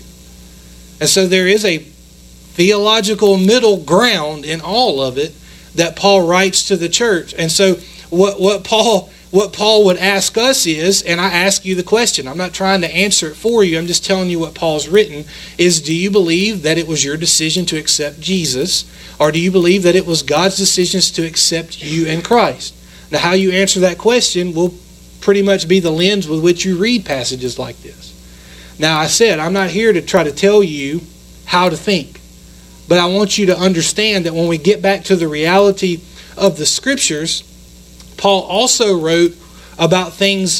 And 0.99 1.09
so 1.09 1.27
there 1.27 1.47
is 1.47 1.65
a 1.65 1.79
theological 1.79 3.37
middle 3.37 3.77
ground 3.77 4.45
in 4.45 4.61
all 4.61 5.01
of 5.01 5.17
it 5.17 5.33
that 5.75 5.95
Paul 5.95 6.25
writes 6.25 6.67
to 6.69 6.77
the 6.77 6.87
church. 6.87 7.33
And 7.37 7.51
so 7.51 7.75
what, 8.09 8.39
what 8.39 8.63
Paul 8.63 9.09
what 9.31 9.51
Paul 9.51 9.83
would 9.83 9.97
ask 9.97 10.37
us 10.37 10.65
is, 10.65 11.01
and 11.01 11.19
I 11.19 11.29
ask 11.29 11.65
you 11.65 11.75
the 11.75 11.83
question, 11.83 12.25
I'm 12.25 12.37
not 12.37 12.53
trying 12.53 12.79
to 12.81 12.95
answer 12.95 13.27
it 13.27 13.35
for 13.35 13.65
you, 13.65 13.77
I'm 13.77 13.85
just 13.85 14.05
telling 14.05 14.29
you 14.29 14.39
what 14.39 14.55
Paul's 14.55 14.87
written, 14.87 15.25
is 15.57 15.81
do 15.81 15.93
you 15.93 16.09
believe 16.09 16.61
that 16.61 16.77
it 16.77 16.87
was 16.87 17.03
your 17.03 17.17
decision 17.17 17.65
to 17.65 17.77
accept 17.77 18.21
Jesus, 18.21 18.89
or 19.19 19.33
do 19.33 19.39
you 19.39 19.51
believe 19.51 19.83
that 19.83 19.95
it 19.95 20.05
was 20.05 20.23
God's 20.23 20.55
decisions 20.55 21.11
to 21.11 21.25
accept 21.25 21.83
you 21.83 22.05
in 22.07 22.21
Christ? 22.21 22.73
Now, 23.15 23.21
how 23.21 23.31
you 23.31 23.51
answer 23.51 23.79
that 23.79 23.97
question 23.97 24.53
will 24.53 24.73
pretty 25.21 25.41
much 25.41 25.69
be 25.69 25.79
the 25.79 25.89
lens 25.89 26.27
with 26.27 26.43
which 26.43 26.65
you 26.65 26.75
read 26.75 27.05
passages 27.05 27.57
like 27.57 27.77
this. 27.77 28.11
Now, 28.77 28.99
I 28.99 29.07
said, 29.07 29.39
I'm 29.39 29.53
not 29.53 29.69
here 29.69 29.93
to 29.93 30.01
try 30.01 30.25
to 30.25 30.33
tell 30.33 30.61
you 30.61 30.99
how 31.45 31.69
to 31.69 31.77
think, 31.77 32.19
but 32.89 32.99
I 32.99 33.05
want 33.05 33.37
you 33.37 33.45
to 33.45 33.57
understand 33.57 34.25
that 34.25 34.33
when 34.33 34.49
we 34.49 34.57
get 34.57 34.81
back 34.81 35.05
to 35.05 35.15
the 35.15 35.29
reality 35.29 36.01
of 36.35 36.57
the 36.57 36.65
Scriptures, 36.65 37.43
Paul 38.17 38.41
also 38.41 38.99
wrote 38.99 39.37
about 39.79 40.11
things 40.11 40.59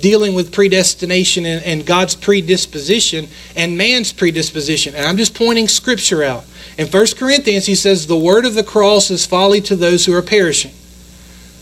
dealing 0.00 0.32
with 0.32 0.54
predestination 0.54 1.44
and, 1.44 1.62
and, 1.64 1.84
God's 1.84 2.14
predisposition 2.14 3.28
and 3.54 3.76
man's 3.76 4.10
predisposition. 4.10 4.94
And 4.94 5.04
I'm 5.04 5.18
just 5.18 5.34
pointing 5.34 5.68
scripture 5.68 6.22
out. 6.22 6.46
In 6.78 6.86
1 6.86 7.06
Corinthians, 7.18 7.66
he 7.66 7.74
says, 7.74 8.06
The 8.06 8.16
word 8.16 8.46
of 8.46 8.54
the 8.54 8.62
cross 8.62 9.10
is 9.10 9.26
folly 9.26 9.60
to 9.62 9.76
those 9.76 10.06
who 10.06 10.14
are 10.14 10.22
perishing. 10.22 10.72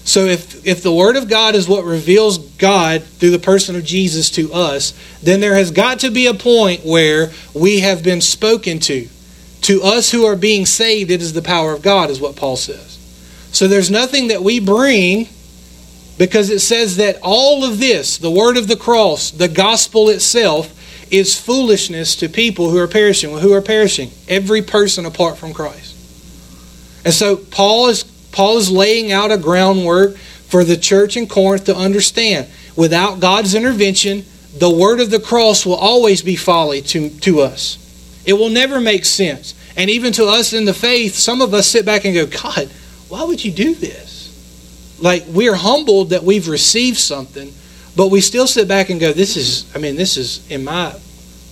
So 0.04 0.24
if, 0.24 0.66
if 0.66 0.82
the 0.82 0.92
Word 0.92 1.16
of 1.16 1.28
God 1.28 1.54
is 1.54 1.68
what 1.68 1.84
reveals 1.84 2.38
God 2.38 3.02
through 3.02 3.30
the 3.30 3.38
person 3.38 3.76
of 3.76 3.84
Jesus 3.84 4.30
to 4.30 4.52
us, 4.52 4.94
then 5.22 5.40
there 5.40 5.54
has 5.54 5.70
got 5.70 6.00
to 6.00 6.10
be 6.10 6.26
a 6.26 6.34
point 6.34 6.84
where 6.84 7.30
we 7.54 7.80
have 7.80 8.02
been 8.02 8.20
spoken 8.20 8.78
to. 8.80 9.08
To 9.62 9.82
us 9.82 10.10
who 10.10 10.24
are 10.24 10.36
being 10.36 10.64
saved, 10.64 11.10
it 11.10 11.20
is 11.20 11.34
the 11.34 11.42
power 11.42 11.72
of 11.72 11.82
God, 11.82 12.10
is 12.10 12.20
what 12.20 12.36
Paul 12.36 12.56
says. 12.56 12.96
So 13.52 13.68
there's 13.68 13.90
nothing 13.90 14.28
that 14.28 14.42
we 14.42 14.60
bring 14.60 15.28
because 16.18 16.50
it 16.50 16.60
says 16.60 16.96
that 16.96 17.18
all 17.22 17.64
of 17.64 17.78
this, 17.78 18.18
the 18.18 18.30
word 18.30 18.56
of 18.56 18.66
the 18.66 18.76
cross, 18.76 19.30
the 19.30 19.48
gospel 19.48 20.08
itself, 20.08 20.74
is 21.12 21.40
foolishness 21.40 22.16
to 22.16 22.28
people 22.28 22.70
who 22.70 22.78
are 22.78 22.88
perishing. 22.88 23.36
Who 23.38 23.52
are 23.52 23.62
perishing? 23.62 24.10
Every 24.28 24.62
person 24.62 25.06
apart 25.06 25.38
from 25.38 25.54
Christ. 25.54 25.94
And 27.04 27.14
so 27.14 27.36
Paul 27.36 27.88
is 27.88 28.02
Paul 28.32 28.58
is 28.58 28.70
laying 28.70 29.12
out 29.12 29.32
a 29.32 29.38
groundwork 29.38 30.16
for 30.16 30.64
the 30.64 30.76
church 30.76 31.16
in 31.16 31.26
Corinth 31.26 31.64
to 31.64 31.76
understand. 31.76 32.48
Without 32.76 33.20
God's 33.20 33.54
intervention, 33.54 34.24
the 34.56 34.70
word 34.70 35.00
of 35.00 35.10
the 35.10 35.20
cross 35.20 35.66
will 35.66 35.74
always 35.74 36.22
be 36.22 36.36
folly 36.36 36.80
to, 36.82 37.10
to 37.20 37.40
us. 37.40 37.76
It 38.24 38.34
will 38.34 38.50
never 38.50 38.80
make 38.80 39.04
sense. 39.04 39.54
And 39.76 39.90
even 39.90 40.12
to 40.14 40.26
us 40.26 40.52
in 40.52 40.64
the 40.64 40.74
faith, 40.74 41.14
some 41.14 41.40
of 41.40 41.54
us 41.54 41.66
sit 41.66 41.84
back 41.84 42.04
and 42.04 42.14
go, 42.14 42.26
God, 42.26 42.68
why 43.08 43.24
would 43.24 43.44
you 43.44 43.52
do 43.52 43.74
this? 43.74 44.98
Like, 45.00 45.24
we're 45.28 45.54
humbled 45.54 46.10
that 46.10 46.24
we've 46.24 46.48
received 46.48 46.98
something, 46.98 47.52
but 47.96 48.08
we 48.08 48.20
still 48.20 48.46
sit 48.46 48.68
back 48.68 48.90
and 48.90 49.00
go, 49.00 49.12
this 49.12 49.36
is, 49.36 49.70
I 49.74 49.78
mean, 49.78 49.96
this 49.96 50.16
is, 50.16 50.48
in 50.50 50.64
my, 50.64 50.94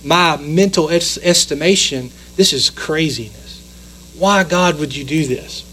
my 0.03 0.37
mental 0.37 0.89
estimation, 0.89 2.11
this 2.35 2.53
is 2.53 2.69
craziness. 2.69 4.13
Why, 4.17 4.43
God, 4.43 4.79
would 4.79 4.95
you 4.95 5.03
do 5.03 5.25
this? 5.25 5.66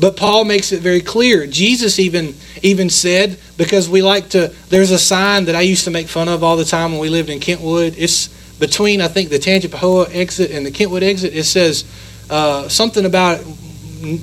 But 0.00 0.16
Paul 0.16 0.44
makes 0.44 0.72
it 0.72 0.80
very 0.80 1.00
clear. 1.00 1.46
Jesus 1.46 1.98
even 1.98 2.34
even 2.62 2.90
said 2.90 3.38
because 3.56 3.88
we 3.88 4.02
like 4.02 4.30
to. 4.30 4.52
There's 4.68 4.90
a 4.90 4.98
sign 4.98 5.44
that 5.44 5.54
I 5.54 5.60
used 5.60 5.84
to 5.84 5.90
make 5.90 6.08
fun 6.08 6.28
of 6.28 6.42
all 6.42 6.56
the 6.56 6.64
time 6.64 6.92
when 6.92 7.00
we 7.00 7.08
lived 7.08 7.30
in 7.30 7.38
Kentwood. 7.40 7.94
It's 7.96 8.28
between 8.58 9.00
I 9.00 9.08
think 9.08 9.30
the 9.30 9.38
Tangipahoa 9.38 10.14
exit 10.14 10.50
and 10.50 10.66
the 10.66 10.72
Kentwood 10.72 11.02
exit. 11.02 11.34
It 11.34 11.44
says 11.44 11.84
uh, 12.28 12.68
something 12.68 13.04
about 13.04 13.44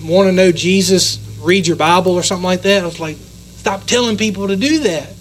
want 0.03 0.27
to 0.27 0.31
know 0.31 0.51
Jesus, 0.51 1.19
read 1.41 1.67
your 1.67 1.77
Bible 1.77 2.13
or 2.13 2.23
something 2.23 2.43
like 2.43 2.63
that. 2.63 2.83
I 2.83 2.85
was 2.85 2.99
like, 2.99 3.17
stop 3.17 3.85
telling 3.85 4.17
people 4.17 4.47
to 4.47 4.55
do 4.55 4.79
that. 4.79 5.13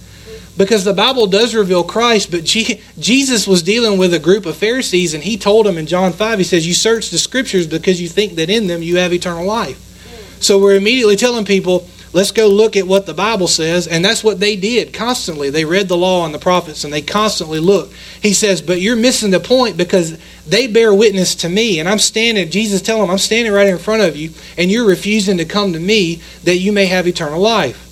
Because 0.57 0.85
the 0.85 0.93
Bible 0.93 1.27
does 1.27 1.55
reveal 1.55 1.85
Christ, 1.85 2.31
but 2.31 2.45
Jesus 2.45 3.47
was 3.47 3.63
dealing 3.63 3.99
with 3.99 4.13
a 4.13 4.19
group 4.19 4.45
of 4.45 4.57
Pharisees, 4.57 5.15
and 5.15 5.23
he 5.23 5.39
told 5.39 5.65
them 5.65 5.79
in 5.79 5.87
John 5.87 6.13
5, 6.13 6.39
he 6.39 6.45
says, 6.45 6.67
You 6.67 6.75
search 6.75 7.09
the 7.09 7.19
scriptures 7.19 7.67
because 7.67 8.03
you 8.03 8.09
think 8.09 8.35
that 8.35 8.51
in 8.51 8.67
them 8.67 8.83
you 8.83 8.97
have 8.97 9.13
eternal 9.13 9.47
life. 9.47 9.90
So 10.41 10.59
we're 10.59 10.77
immediately 10.77 11.17
telling 11.17 11.45
people, 11.45 11.87
let's 12.13 12.33
go 12.33 12.49
look 12.49 12.77
at 12.77 12.87
what 12.87 13.07
the 13.07 13.15
Bible 13.15 13.47
says. 13.47 13.87
And 13.87 14.05
that's 14.05 14.25
what 14.25 14.41
they 14.41 14.57
did 14.57 14.93
constantly. 14.93 15.51
They 15.51 15.65
read 15.65 15.89
the 15.89 15.97
law 15.97 16.25
and 16.25 16.35
the 16.35 16.39
prophets 16.39 16.83
and 16.83 16.93
they 16.93 17.03
constantly 17.03 17.61
looked. 17.61 17.95
He 18.23 18.33
says, 18.33 18.63
but 18.63 18.81
you're 18.81 18.97
missing 18.97 19.31
the 19.31 19.41
point 19.41 19.77
because 19.77 20.19
they 20.47 20.67
bear 20.67 20.95
witness 20.95 21.35
to 21.37 21.49
me. 21.49 21.79
And 21.79 21.89
I'm 21.89 21.99
standing, 21.99 22.51
Jesus 22.51 22.83
telling 22.83 23.03
them, 23.03 23.11
I'm 23.11 23.19
standing 23.19 23.53
right 23.53 23.69
in 23.69 23.79
front 23.79 24.03
of 24.03 24.17
you 24.17 24.31
and 24.57 24.71
you're 24.71 24.89
refusing 24.89 25.37
to 25.39 25.45
come 25.45 25.75
to 25.75 25.81
me 25.81 26.17
that 26.45 26.57
you 26.57 26.73
may 26.73 26.87
have 26.87 27.07
eternal 27.07 27.41
life. 27.41 27.87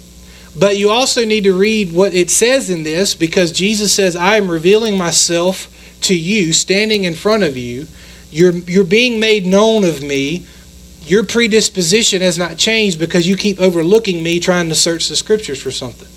But 0.58 0.78
you 0.78 0.90
also 0.90 1.24
need 1.24 1.44
to 1.44 1.56
read 1.56 1.92
what 1.92 2.14
it 2.14 2.30
says 2.30 2.70
in 2.70 2.82
this 2.82 3.14
because 3.14 3.52
Jesus 3.52 3.92
says, 3.92 4.16
I 4.16 4.36
am 4.36 4.50
revealing 4.50 4.96
myself 4.96 5.72
to 6.02 6.18
you, 6.18 6.52
standing 6.52 7.04
in 7.04 7.14
front 7.14 7.42
of 7.42 7.56
you. 7.56 7.86
You're, 8.30 8.52
you're 8.52 8.84
being 8.84 9.20
made 9.20 9.46
known 9.46 9.84
of 9.84 10.02
me 10.02 10.46
your 11.10 11.24
predisposition 11.24 12.22
has 12.22 12.38
not 12.38 12.58
changed 12.58 12.98
because 12.98 13.26
you 13.26 13.36
keep 13.36 13.60
overlooking 13.60 14.22
me 14.22 14.40
trying 14.40 14.68
to 14.68 14.74
search 14.74 15.08
the 15.08 15.16
scriptures 15.16 15.62
for 15.62 15.70
something. 15.70 16.08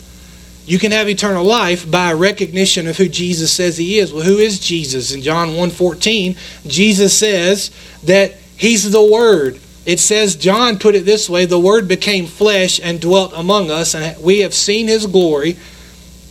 You 0.66 0.80
can 0.80 0.92
have 0.92 1.10
eternal 1.10 1.44
life 1.44 1.90
by 1.90 2.12
a 2.12 2.16
recognition 2.16 2.88
of 2.88 2.98
who 2.98 3.10
Jesus 3.10 3.52
says 3.52 3.78
he 3.78 4.00
is. 4.00 4.14
Well, 4.14 4.24
who 4.24 4.38
is 4.38 4.60
Jesus? 4.60 5.12
In 5.12 5.22
John 5.22 5.50
1:14, 5.50 6.36
Jesus 6.68 7.18
says 7.18 7.72
that 8.04 8.38
he's 8.58 8.92
the 8.92 9.04
word. 9.04 9.60
It 9.86 10.00
says 10.00 10.36
John 10.36 10.78
put 10.78 10.94
it 10.96 11.06
this 11.06 11.28
way, 11.28 11.46
the 11.46 11.60
word 11.60 11.88
became 11.88 12.28
flesh 12.28 12.80
and 12.82 13.02
dwelt 13.02 13.34
among 13.36 13.72
us 13.72 13.96
and 13.96 14.22
we 14.22 14.40
have 14.40 14.54
seen 14.54 14.88
his 14.88 15.08
glory. 15.08 15.58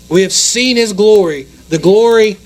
We 0.09 0.23
have 0.23 0.33
seen 0.33 0.77
his 0.77 0.93
glory, 0.93 1.47
the 1.69 1.79
glory 1.79 2.37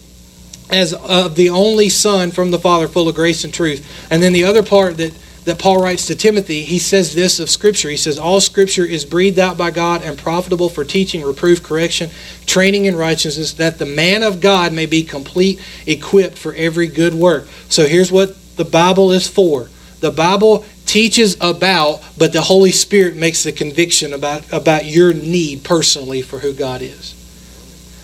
as 0.70 0.94
of 0.94 1.34
the 1.34 1.50
only 1.50 1.90
son 1.90 2.30
from 2.30 2.50
the 2.50 2.58
Father 2.58 2.88
full 2.88 3.08
of 3.08 3.14
grace 3.14 3.44
and 3.44 3.52
truth. 3.52 3.86
And 4.10 4.22
then 4.22 4.32
the 4.32 4.44
other 4.44 4.62
part 4.62 4.96
that 4.96 5.12
that 5.44 5.58
Paul 5.58 5.82
writes 5.82 6.06
to 6.06 6.14
Timothy, 6.14 6.62
he 6.62 6.78
says 6.78 7.14
this 7.14 7.38
of 7.38 7.50
Scripture. 7.50 7.90
He 7.90 7.96
says, 7.96 8.18
All 8.18 8.40
Scripture 8.40 8.84
is 8.84 9.04
breathed 9.04 9.38
out 9.38 9.58
by 9.58 9.70
God 9.70 10.02
and 10.02 10.18
profitable 10.18 10.68
for 10.68 10.84
teaching, 10.84 11.22
reproof, 11.22 11.62
correction, 11.62 12.10
training 12.46 12.86
in 12.86 12.96
righteousness, 12.96 13.52
that 13.54 13.78
the 13.78 13.86
man 13.86 14.22
of 14.22 14.40
God 14.40 14.72
may 14.72 14.86
be 14.86 15.02
complete, 15.02 15.60
equipped 15.86 16.38
for 16.38 16.54
every 16.54 16.86
good 16.86 17.14
work. 17.14 17.46
So 17.68 17.86
here's 17.86 18.10
what 18.10 18.36
the 18.56 18.64
Bible 18.64 19.12
is 19.12 19.28
for. 19.28 19.68
The 20.00 20.10
Bible 20.10 20.64
teaches 20.86 21.36
about, 21.40 22.02
but 22.18 22.32
the 22.32 22.42
Holy 22.42 22.72
Spirit 22.72 23.16
makes 23.16 23.42
the 23.42 23.52
conviction 23.52 24.12
about, 24.12 24.50
about 24.52 24.84
your 24.86 25.12
need 25.12 25.64
personally 25.64 26.22
for 26.22 26.38
who 26.38 26.52
God 26.52 26.82
is. 26.82 27.23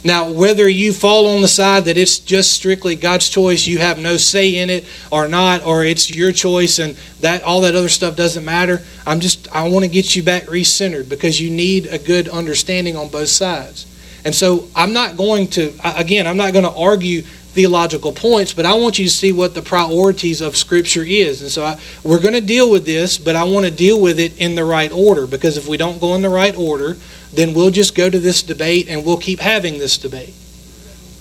Now, 0.03 0.31
whether 0.31 0.67
you 0.69 0.93
fall 0.93 1.27
on 1.27 1.43
the 1.43 1.49
side 1.49 1.85
that 1.85 1.99
it's 1.99 2.19
just 2.19 2.53
strictly 2.53 2.97
God's 2.97 3.29
choice, 3.29 3.67
you 3.67 3.79
have 3.79 3.99
no 3.99 4.17
say 4.17 4.57
in 4.57 4.71
it 4.71 4.87
or 5.13 5.29
not, 5.29 5.65
or 5.65 5.85
it's 5.85 6.15
your 6.15 6.33
choice 6.33 6.79
and 6.79 6.97
that 7.21 7.43
all 7.43 7.61
that 7.63 7.75
other 7.75 7.91
stuff 7.91 8.17
doesn't 8.17 8.45
matter, 8.45 8.81
I'm 9.07 9.21
just 9.21 9.55
I 9.55 9.69
want 9.69 9.85
to 9.85 9.91
get 9.91 10.17
you 10.17 10.23
back 10.23 10.45
recentered 10.45 11.09
because 11.09 11.41
you 11.41 11.51
need 11.51 11.87
a 11.87 11.99
good 11.99 12.29
understanding 12.29 12.97
on 12.97 13.09
both 13.09 13.29
sides. 13.29 13.87
And 14.25 14.35
so 14.35 14.69
I'm 14.75 14.93
not 14.93 15.17
going 15.17 15.49
to 15.49 15.75
again, 15.85 16.27
I'm 16.27 16.37
not 16.37 16.53
going 16.53 16.65
to 16.65 16.75
argue 16.75 17.23
theological 17.51 18.13
points, 18.13 18.55
but 18.55 18.65
I 18.65 18.75
want 18.75 18.99
you 18.99 19.05
to 19.05 19.11
see 19.11 19.33
what 19.33 19.55
the 19.55 19.63
priorities 19.63 20.41
of 20.41 20.57
Scripture 20.57 21.03
is. 21.03 21.43
And 21.43 21.51
so 21.51 21.65
I, 21.65 21.81
we're 22.05 22.21
going 22.21 22.35
to 22.35 22.41
deal 22.41 22.71
with 22.71 22.87
this, 22.87 23.19
but 23.19 23.35
I 23.35 23.45
want 23.45 23.67
to 23.67 23.73
deal 23.73 24.01
with 24.01 24.21
it 24.21 24.39
in 24.39 24.55
the 24.55 24.65
right 24.65 24.93
order 24.93 25.27
because 25.27 25.57
if 25.57 25.67
we 25.67 25.77
don't 25.77 26.01
go 26.01 26.15
in 26.15 26.23
the 26.23 26.29
right 26.29 26.57
order, 26.57 26.97
then 27.33 27.53
we'll 27.53 27.71
just 27.71 27.95
go 27.95 28.09
to 28.09 28.19
this 28.19 28.43
debate 28.43 28.89
and 28.89 29.05
we'll 29.05 29.17
keep 29.17 29.41
having 29.41 29.79
this 29.79 29.99
debate. 29.99 30.35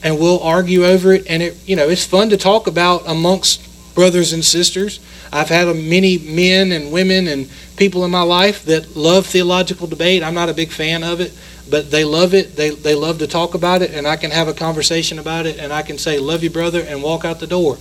And 0.04 0.20
we'll 0.20 0.40
argue 0.40 0.86
over 0.86 1.14
it. 1.14 1.26
And 1.28 1.42
it, 1.42 1.58
you 1.68 1.76
know, 1.76 1.90
it's 1.90 2.06
fun 2.06 2.30
to 2.30 2.38
talk 2.38 2.68
about 2.68 3.08
amongst 3.08 3.66
brothers 3.96 4.32
and 4.32 4.46
sisters. 4.46 5.00
I've 5.32 5.50
had 5.50 5.68
many 5.76 6.18
men 6.18 6.72
and 6.72 6.92
women 6.92 7.28
and 7.28 7.50
people 7.76 8.06
in 8.06 8.12
my 8.12 8.22
life 8.22 8.64
that 8.66 8.96
love 8.96 9.26
theological 9.26 9.88
debate. 9.88 10.24
I'm 10.24 10.34
not 10.34 10.48
a 10.48 10.54
big 10.54 10.72
fan 10.72 11.04
of 11.04 11.20
it, 11.22 11.34
but 11.70 11.92
they 11.92 12.04
love 12.04 12.34
it. 12.34 12.56
They, 12.56 12.70
they 12.72 12.96
love 12.96 13.20
to 13.20 13.28
talk 13.28 13.54
about 13.54 13.82
it, 13.82 13.92
and 13.92 14.08
I 14.08 14.16
can 14.16 14.32
have 14.32 14.48
a 14.48 14.54
conversation 14.54 15.20
about 15.20 15.46
it, 15.46 15.60
and 15.60 15.72
I 15.72 15.82
can 15.82 15.98
say, 15.98 16.20
Love 16.20 16.44
you, 16.44 16.50
brother, 16.50 16.82
and 16.82 17.04
walk 17.04 17.26
out 17.26 17.40
the 17.40 17.48
door. 17.48 17.78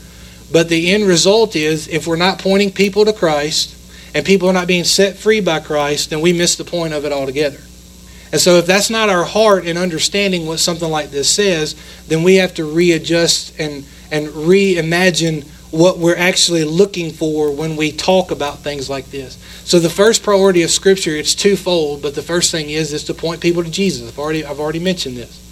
But 0.51 0.69
the 0.69 0.93
end 0.93 1.05
result 1.05 1.57
is 1.57 1.89
if 1.89 2.07
we're 2.07 2.17
not 2.17 2.39
pointing 2.39 2.73
people 2.73 3.05
to 3.05 3.13
Christ 3.13 3.75
and 4.15 4.25
people 4.25 4.49
are 4.49 4.55
not 4.55 4.67
being 4.67 4.85
set 4.85 5.17
free 5.17 5.41
by 5.41 5.61
Christ, 5.61 6.11
then 6.11 6.21
we 6.21 6.33
miss 6.33 6.57
the 6.57 6.65
point 6.65 6.95
of 6.95 7.05
it 7.05 7.13
altogether. 7.13 7.61
And 8.31 8.41
so, 8.41 8.57
if 8.57 8.67
that's 8.67 8.91
not 8.91 9.09
our 9.09 9.25
heart 9.25 9.67
in 9.67 9.77
understanding 9.77 10.47
what 10.47 10.59
something 10.59 10.91
like 10.91 11.11
this 11.11 11.31
says, 11.31 11.75
then 12.09 12.23
we 12.23 12.37
have 12.37 12.55
to 12.55 12.65
readjust 12.65 13.59
and, 13.59 13.87
and 14.11 14.29
reimagine 14.29 15.47
what 15.71 15.99
we're 15.99 16.17
actually 16.17 16.65
looking 16.65 17.13
for 17.13 17.55
when 17.55 17.77
we 17.77 17.93
talk 17.93 18.31
about 18.31 18.61
things 18.61 18.89
like 18.89 19.07
this. 19.11 19.37
So, 19.65 19.79
the 19.79 19.91
first 19.91 20.23
priority 20.23 20.63
of 20.63 20.71
Scripture 20.71 21.15
it's 21.15 21.35
twofold, 21.35 22.03
but 22.03 22.15
the 22.15 22.23
first 22.23 22.51
thing 22.51 22.71
is 22.71 22.93
is 22.93 23.05
to 23.05 23.15
point 23.15 23.41
people 23.41 23.63
to 23.63 23.71
Jesus. 23.71 24.09
I've 24.09 24.19
already 24.19 24.45
I've 24.45 24.61
already 24.61 24.81
mentioned 24.81 25.17
this. 25.17 25.45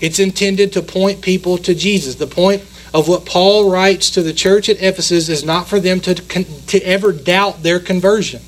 It's 0.00 0.18
intended 0.18 0.72
to 0.74 0.82
point 0.82 1.22
people 1.22 1.58
to 1.58 1.74
Jesus. 1.74 2.16
The 2.16 2.26
point 2.26 2.62
of 2.92 3.08
what 3.08 3.24
Paul 3.24 3.70
writes 3.70 4.10
to 4.10 4.22
the 4.22 4.32
church 4.32 4.68
at 4.68 4.82
Ephesus 4.82 5.28
is 5.28 5.44
not 5.44 5.68
for 5.68 5.80
them 5.80 6.00
to 6.00 6.14
to 6.14 6.78
ever 6.80 7.12
doubt 7.12 7.62
their 7.62 7.80
conversion. 7.80 8.42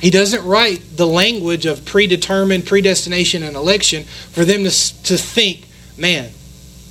He 0.00 0.10
doesn't 0.10 0.44
write 0.44 0.96
the 0.96 1.06
language 1.06 1.64
of 1.64 1.84
predetermined 1.84 2.66
predestination 2.66 3.42
and 3.42 3.56
election 3.56 4.04
for 4.04 4.44
them 4.44 4.64
to, 4.64 4.70
to 5.04 5.16
think, 5.16 5.66
man, 5.96 6.32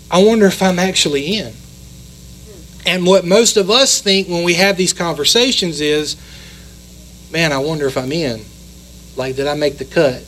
I 0.10 0.24
wonder 0.24 0.48
if 0.48 0.62
I'm 0.62 0.80
actually 0.80 1.38
in. 1.38 1.54
And 2.86 3.06
what 3.06 3.26
most 3.26 3.58
of 3.58 3.70
us 3.70 4.00
think 4.00 4.28
when 4.28 4.44
we 4.44 4.54
have 4.56 4.78
these 4.78 4.94
conversations 4.94 5.82
is, 5.82 6.16
man, 7.32 7.52
I 7.52 7.58
wonder 7.58 7.88
if 7.88 7.98
I'm 7.98 8.12
in. 8.12 8.42
Like, 9.16 9.36
did 9.36 9.48
I 9.48 9.56
make 9.56 9.78
the 9.78 9.86
cut? 9.86 10.24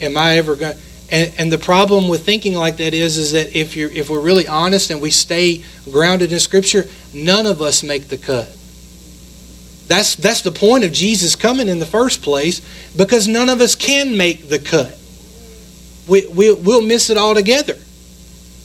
Am 0.00 0.16
I 0.16 0.38
ever 0.38 0.56
going? 0.56 0.76
And, 1.10 1.32
and 1.38 1.52
the 1.52 1.58
problem 1.58 2.08
with 2.08 2.24
thinking 2.24 2.54
like 2.54 2.78
that 2.78 2.94
is, 2.94 3.18
is 3.18 3.32
that 3.32 3.54
if 3.54 3.76
you're 3.76 3.90
if 3.90 4.08
we're 4.10 4.20
really 4.20 4.48
honest 4.48 4.90
and 4.90 5.00
we 5.00 5.10
stay 5.10 5.62
grounded 5.90 6.32
in 6.32 6.40
Scripture, 6.40 6.86
none 7.12 7.46
of 7.46 7.60
us 7.60 7.82
make 7.82 8.08
the 8.08 8.18
cut. 8.18 8.48
That's, 9.86 10.14
that's 10.16 10.40
the 10.40 10.50
point 10.50 10.84
of 10.84 10.92
Jesus 10.92 11.36
coming 11.36 11.68
in 11.68 11.78
the 11.78 11.86
first 11.86 12.22
place 12.22 12.62
because 12.96 13.28
none 13.28 13.50
of 13.50 13.60
us 13.60 13.74
can 13.74 14.16
make 14.16 14.48
the 14.48 14.58
cut. 14.58 14.98
We, 16.08 16.26
we, 16.28 16.54
we'll 16.54 16.82
miss 16.82 17.10
it 17.10 17.18
altogether 17.18 17.76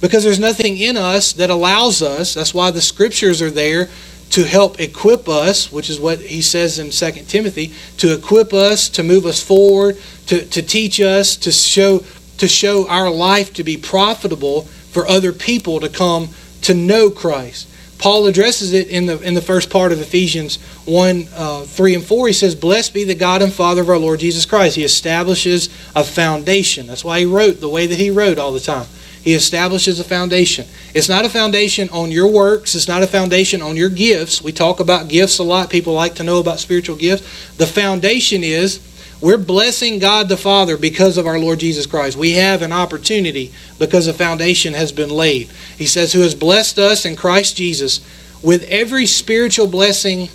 because 0.02 0.24
there's 0.24 0.40
nothing 0.40 0.78
in 0.78 0.98
us 0.98 1.34
that 1.34 1.50
allows 1.50 2.02
us, 2.02 2.34
that's 2.34 2.54
why 2.54 2.72
the 2.72 2.82
scriptures 2.82 3.42
are 3.42 3.52
there, 3.52 3.90
to 4.32 4.44
help 4.44 4.80
equip 4.80 5.28
us, 5.28 5.72
which 5.72 5.90
is 5.90 6.00
what 6.00 6.20
he 6.20 6.42
says 6.42 6.78
in 6.80 6.92
2 6.92 7.24
Timothy, 7.24 7.74
to 7.98 8.14
equip 8.14 8.54
us, 8.54 8.88
to 8.90 9.04
move 9.04 9.26
us 9.26 9.42
forward, 9.42 9.98
to, 10.28 10.46
to 10.46 10.62
teach 10.62 11.02
us, 11.02 11.36
to 11.38 11.52
show, 11.52 12.04
to 12.38 12.48
show 12.48 12.88
our 12.88 13.10
life 13.10 13.54
to 13.54 13.64
be 13.64 13.76
profitable 13.76 14.64
for 14.64 15.08
other 15.08 15.34
people 15.34 15.80
to 15.80 15.90
come 15.90 16.30
to 16.62 16.74
know 16.74 17.10
Christ. 17.10 17.68
Paul 17.98 18.28
addresses 18.28 18.72
it 18.72 18.88
in 18.88 19.08
the 19.08 19.20
in 19.22 19.34
the 19.34 19.42
first 19.42 19.70
part 19.70 19.92
of 19.92 20.00
Ephesians 20.00 20.58
1, 20.86 21.28
uh, 21.36 21.64
3 21.64 21.96
and 21.96 22.04
4. 22.04 22.28
He 22.28 22.34
says, 22.34 22.56
Blessed 22.56 22.94
be 22.94 23.04
the 23.04 23.14
God 23.14 23.42
and 23.42 23.52
Father 23.52 23.82
of 23.82 23.90
our 23.90 23.98
Lord 23.98 24.22
Jesus 24.22 24.46
Christ. 24.46 24.78
He 24.78 24.86
establishes 24.86 25.68
a 25.96 26.06
foundation. 26.06 26.88
That's 26.88 27.04
why 27.04 27.20
he 27.20 27.26
wrote 27.26 27.60
the 27.60 27.68
way 27.68 27.88
that 27.88 27.98
he 27.98 28.10
wrote 28.10 28.38
all 28.38 28.54
the 28.54 28.62
time. 28.62 28.88
He 29.22 29.34
establishes 29.34 30.00
a 30.00 30.04
foundation. 30.04 30.66
It's 30.94 31.10
not 31.10 31.26
a 31.26 31.30
foundation 31.30 31.90
on 31.90 32.10
your 32.10 32.32
works. 32.32 32.74
It's 32.74 32.88
not 32.88 33.04
a 33.04 33.08
foundation 33.08 33.62
on 33.62 33.76
your 33.76 33.90
gifts. 33.90 34.42
We 34.42 34.54
talk 34.54 34.80
about 34.80 35.10
gifts 35.10 35.40
a 35.40 35.44
lot. 35.44 35.70
People 35.70 35.94
like 35.94 36.16
to 36.16 36.24
know 36.24 36.40
about 36.40 36.60
spiritual 36.60 36.96
gifts. 36.96 37.24
The 37.58 37.68
foundation 37.68 38.44
is 38.44 38.80
we're 39.22 39.38
blessing 39.38 40.00
God 40.00 40.30
the 40.30 40.38
Father 40.38 40.78
because 40.78 41.18
of 41.18 41.28
our 41.28 41.38
Lord 41.38 41.60
Jesus 41.60 41.86
Christ. 41.86 42.16
We 42.16 42.34
have 42.34 42.62
an 42.62 42.72
opportunity 42.72 43.54
because 43.78 44.08
a 44.08 44.14
foundation 44.14 44.74
has 44.74 44.94
been 44.94 45.10
laid. 45.10 45.50
He 45.78 45.88
says, 45.88 46.14
Who 46.14 46.22
has 46.22 46.36
blessed 46.36 46.80
us 46.80 47.06
in 47.06 47.18
Christ 47.18 47.58
Jesus 47.58 48.00
with 48.42 48.64
every 48.70 49.06
spiritual 49.06 49.68
blessing 49.68 50.30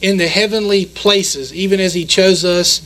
in 0.00 0.16
the 0.16 0.28
heavenly 0.28 0.86
places, 0.86 1.52
even 1.52 1.80
as 1.80 1.92
He 1.92 2.06
chose 2.06 2.42
us 2.42 2.80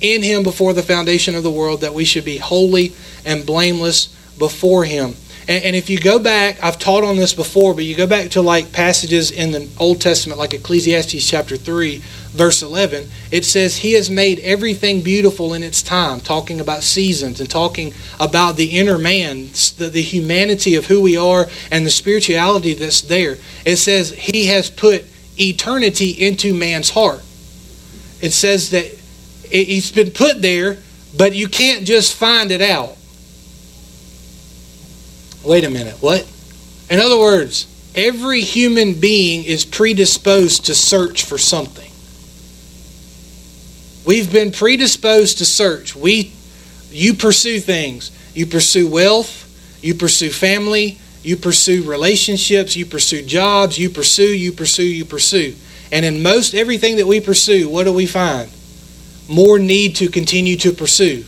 in 0.00 0.22
Him 0.22 0.44
before 0.44 0.72
the 0.72 0.82
foundation 0.82 1.34
of 1.34 1.42
the 1.42 1.50
world, 1.50 1.80
that 1.80 1.94
we 1.94 2.04
should 2.04 2.24
be 2.24 2.36
holy 2.36 2.92
and 3.24 3.44
blameless 3.44 4.16
before 4.40 4.84
Him. 4.84 5.14
And, 5.46 5.64
and, 5.64 5.76
if 5.76 5.88
you 5.88 5.98
go 5.98 6.18
back, 6.18 6.62
I've 6.62 6.78
taught 6.78 7.04
on 7.04 7.16
this 7.16 7.34
before, 7.34 7.74
but 7.74 7.84
you 7.84 7.96
go 7.96 8.06
back 8.06 8.30
to 8.30 8.42
like 8.42 8.72
passages 8.72 9.30
in 9.30 9.52
the 9.52 9.68
Old 9.78 10.00
Testament, 10.00 10.38
like 10.38 10.54
Ecclesiastes 10.54 11.28
chapter 11.28 11.56
3, 11.56 11.98
verse 12.30 12.62
11, 12.62 13.08
it 13.30 13.44
says, 13.44 13.76
He 13.76 13.92
has 13.94 14.10
made 14.10 14.38
everything 14.40 15.02
beautiful 15.02 15.54
in 15.54 15.62
its 15.62 15.82
time, 15.82 16.20
talking 16.20 16.60
about 16.60 16.82
seasons 16.82 17.40
and 17.40 17.50
talking 17.50 17.92
about 18.18 18.56
the 18.56 18.78
inner 18.78 18.98
man, 18.98 19.48
the, 19.78 19.90
the 19.92 20.02
humanity 20.02 20.74
of 20.74 20.86
who 20.86 21.00
we 21.00 21.16
are 21.16 21.46
and 21.70 21.84
the 21.84 21.90
spirituality 21.90 22.74
that's 22.74 23.00
there. 23.00 23.36
It 23.64 23.76
says, 23.76 24.10
He 24.10 24.46
has 24.46 24.70
put 24.70 25.04
eternity 25.38 26.10
into 26.10 26.54
man's 26.54 26.90
heart. 26.90 27.22
It 28.20 28.32
says 28.32 28.70
that 28.70 28.86
it's 29.50 29.90
been 29.90 30.10
put 30.10 30.42
there, 30.42 30.78
but 31.16 31.34
you 31.34 31.48
can't 31.48 31.84
just 31.84 32.14
find 32.14 32.50
it 32.50 32.62
out. 32.62 32.96
Wait 35.44 35.64
a 35.64 35.70
minute, 35.70 35.96
what? 36.00 36.30
In 36.90 37.00
other 37.00 37.18
words, 37.18 37.66
every 37.94 38.40
human 38.40 38.94
being 38.94 39.44
is 39.44 39.64
predisposed 39.64 40.66
to 40.66 40.74
search 40.74 41.24
for 41.24 41.38
something. 41.38 41.90
We've 44.06 44.32
been 44.32 44.50
predisposed 44.52 45.38
to 45.38 45.44
search. 45.44 45.94
We 45.94 46.32
you 46.90 47.14
pursue 47.14 47.60
things. 47.60 48.10
You 48.34 48.46
pursue 48.46 48.88
wealth, 48.88 49.78
you 49.82 49.94
pursue 49.94 50.30
family, 50.30 50.98
you 51.22 51.36
pursue 51.36 51.82
relationships, 51.82 52.76
you 52.76 52.86
pursue 52.86 53.22
jobs, 53.22 53.78
you 53.78 53.90
pursue, 53.90 54.34
you 54.34 54.52
pursue, 54.52 54.84
you 54.84 55.04
pursue. 55.04 55.54
And 55.92 56.04
in 56.04 56.22
most 56.22 56.54
everything 56.54 56.96
that 56.96 57.06
we 57.06 57.20
pursue, 57.20 57.68
what 57.68 57.84
do 57.84 57.92
we 57.92 58.06
find? 58.06 58.50
More 59.28 59.58
need 59.58 59.96
to 59.96 60.08
continue 60.08 60.56
to 60.58 60.72
pursue. 60.72 61.24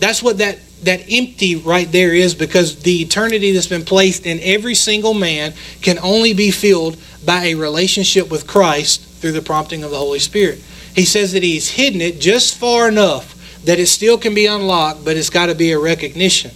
That's 0.00 0.22
what 0.22 0.38
that 0.38 0.58
that 0.84 1.04
empty 1.10 1.56
right 1.56 1.90
there 1.90 2.14
is 2.14 2.34
because 2.34 2.82
the 2.82 3.02
eternity 3.02 3.52
that's 3.52 3.66
been 3.66 3.84
placed 3.84 4.26
in 4.26 4.38
every 4.42 4.74
single 4.74 5.14
man 5.14 5.54
can 5.82 5.98
only 5.98 6.34
be 6.34 6.50
filled 6.50 6.96
by 7.24 7.46
a 7.46 7.54
relationship 7.54 8.30
with 8.30 8.46
Christ 8.46 9.02
through 9.02 9.32
the 9.32 9.42
prompting 9.42 9.82
of 9.84 9.90
the 9.90 9.96
Holy 9.96 10.18
Spirit. 10.18 10.62
He 10.94 11.04
says 11.04 11.32
that 11.32 11.42
he's 11.42 11.70
hidden 11.70 12.00
it 12.00 12.20
just 12.20 12.56
far 12.56 12.88
enough 12.88 13.34
that 13.64 13.78
it 13.78 13.86
still 13.86 14.18
can 14.18 14.34
be 14.34 14.46
unlocked, 14.46 15.04
but 15.04 15.16
it's 15.16 15.30
got 15.30 15.46
to 15.46 15.54
be 15.54 15.72
a 15.72 15.78
recognition. 15.78 16.50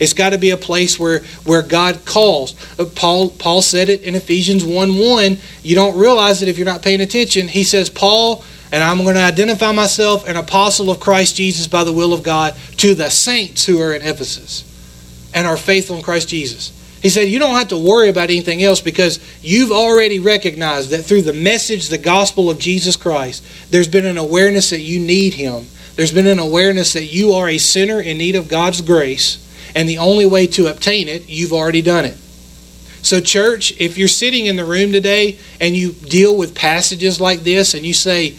It's 0.00 0.12
got 0.12 0.30
to 0.30 0.38
be 0.38 0.50
a 0.50 0.56
place 0.56 0.98
where, 0.98 1.20
where 1.44 1.62
God 1.62 2.04
calls. 2.04 2.54
Uh, 2.78 2.84
Paul, 2.84 3.30
Paul 3.30 3.62
said 3.62 3.88
it 3.88 4.02
in 4.02 4.14
Ephesians 4.14 4.64
1 4.64 4.98
1. 4.98 5.38
You 5.62 5.74
don't 5.74 5.96
realize 5.96 6.42
it 6.42 6.48
if 6.48 6.58
you're 6.58 6.66
not 6.66 6.82
paying 6.82 7.00
attention. 7.00 7.48
He 7.48 7.64
says, 7.64 7.90
Paul, 7.90 8.44
and 8.74 8.82
I'm 8.82 9.04
going 9.04 9.14
to 9.14 9.22
identify 9.22 9.70
myself 9.70 10.28
an 10.28 10.36
apostle 10.36 10.90
of 10.90 10.98
Christ 10.98 11.36
Jesus 11.36 11.68
by 11.68 11.84
the 11.84 11.92
will 11.92 12.12
of 12.12 12.24
God 12.24 12.56
to 12.78 12.96
the 12.96 13.08
saints 13.08 13.64
who 13.64 13.80
are 13.80 13.94
in 13.94 14.02
Ephesus 14.02 14.64
and 15.32 15.46
are 15.46 15.56
faithful 15.56 15.94
in 15.94 16.02
Christ 16.02 16.28
Jesus. 16.28 16.72
He 17.00 17.08
said, 17.08 17.28
You 17.28 17.38
don't 17.38 17.54
have 17.54 17.68
to 17.68 17.78
worry 17.78 18.08
about 18.08 18.30
anything 18.30 18.64
else 18.64 18.80
because 18.80 19.20
you've 19.42 19.70
already 19.70 20.18
recognized 20.18 20.90
that 20.90 21.04
through 21.04 21.22
the 21.22 21.32
message, 21.32 21.86
the 21.86 21.98
gospel 21.98 22.50
of 22.50 22.58
Jesus 22.58 22.96
Christ, 22.96 23.44
there's 23.70 23.86
been 23.86 24.06
an 24.06 24.18
awareness 24.18 24.70
that 24.70 24.80
you 24.80 24.98
need 24.98 25.34
Him. 25.34 25.66
There's 25.94 26.12
been 26.12 26.26
an 26.26 26.40
awareness 26.40 26.94
that 26.94 27.04
you 27.04 27.34
are 27.34 27.48
a 27.48 27.58
sinner 27.58 28.00
in 28.00 28.18
need 28.18 28.34
of 28.34 28.48
God's 28.48 28.80
grace, 28.80 29.38
and 29.76 29.88
the 29.88 29.98
only 29.98 30.26
way 30.26 30.48
to 30.48 30.66
obtain 30.66 31.06
it, 31.06 31.28
you've 31.28 31.52
already 31.52 31.80
done 31.80 32.06
it. 32.06 32.16
So, 33.02 33.20
church, 33.20 33.72
if 33.78 33.98
you're 33.98 34.08
sitting 34.08 34.46
in 34.46 34.56
the 34.56 34.64
room 34.64 34.90
today 34.90 35.38
and 35.60 35.76
you 35.76 35.92
deal 35.92 36.36
with 36.36 36.56
passages 36.56 37.20
like 37.20 37.40
this 37.40 37.74
and 37.74 37.86
you 37.86 37.94
say, 37.94 38.34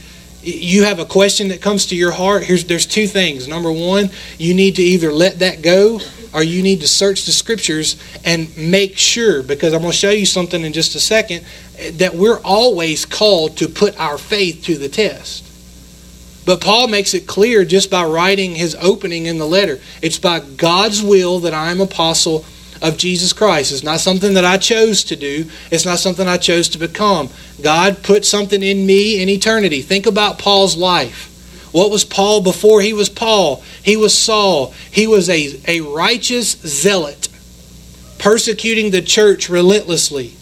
you 0.45 0.83
have 0.83 0.99
a 0.99 1.05
question 1.05 1.47
that 1.49 1.61
comes 1.61 1.87
to 1.87 1.95
your 1.95 2.11
heart, 2.11 2.43
here's 2.43 2.65
there's 2.65 2.85
two 2.85 3.07
things. 3.07 3.47
Number 3.47 3.71
one, 3.71 4.09
you 4.37 4.53
need 4.53 4.75
to 4.75 4.83
either 4.83 5.11
let 5.11 5.39
that 5.39 5.61
go 5.61 5.99
or 6.33 6.43
you 6.43 6.61
need 6.61 6.81
to 6.81 6.87
search 6.87 7.25
the 7.25 7.31
scriptures 7.31 7.95
and 8.25 8.55
make 8.57 8.97
sure, 8.97 9.41
because 9.41 9.73
I'm 9.73 9.81
going 9.81 9.91
to 9.91 9.97
show 9.97 10.11
you 10.11 10.25
something 10.25 10.63
in 10.63 10.73
just 10.73 10.93
a 10.93 10.99
second, 10.99 11.45
that 11.93 12.13
we're 12.13 12.41
always 12.41 13.05
called 13.05 13.57
to 13.57 13.69
put 13.69 13.99
our 13.99 14.17
faith 14.17 14.63
to 14.65 14.77
the 14.77 14.89
test. 14.89 15.43
But 16.45 16.61
Paul 16.61 16.89
makes 16.89 17.13
it 17.13 17.25
clear 17.25 17.65
just 17.65 17.89
by 17.89 18.03
writing 18.03 18.53
his 18.53 18.75
opening 18.75 19.25
in 19.25 19.39
the 19.39 19.47
letter. 19.47 19.79
It's 20.01 20.19
by 20.19 20.41
God's 20.41 21.01
will 21.01 21.39
that 21.39 21.53
I 21.53 21.71
am 21.71 21.81
apostle 21.81 22.45
of 22.81 22.97
Jesus 22.97 23.33
Christ. 23.33 23.71
It's 23.71 23.83
not 23.83 23.99
something 23.99 24.33
that 24.33 24.45
I 24.45 24.57
chose 24.57 25.03
to 25.05 25.15
do, 25.15 25.49
it's 25.71 25.85
not 25.85 25.99
something 25.99 26.27
I 26.27 26.37
chose 26.37 26.69
to 26.69 26.77
become. 26.77 27.29
God 27.61 28.03
put 28.03 28.25
something 28.25 28.61
in 28.61 28.85
me 28.85 29.21
in 29.21 29.29
eternity. 29.29 29.81
Think 29.81 30.05
about 30.05 30.39
Paul's 30.39 30.77
life. 30.77 31.31
What 31.71 31.91
was 31.91 32.05
Paul 32.05 32.41
before 32.41 32.81
he 32.81 32.93
was 32.93 33.09
Paul? 33.09 33.61
He 33.83 33.97
was 33.97 34.17
Saul. 34.17 34.73
He 34.91 35.07
was 35.07 35.29
a, 35.29 35.59
a 35.67 35.81
righteous 35.81 36.51
zealot, 36.61 37.27
persecuting 38.17 38.91
the 38.91 39.01
church 39.01 39.49
relentlessly. 39.49 40.35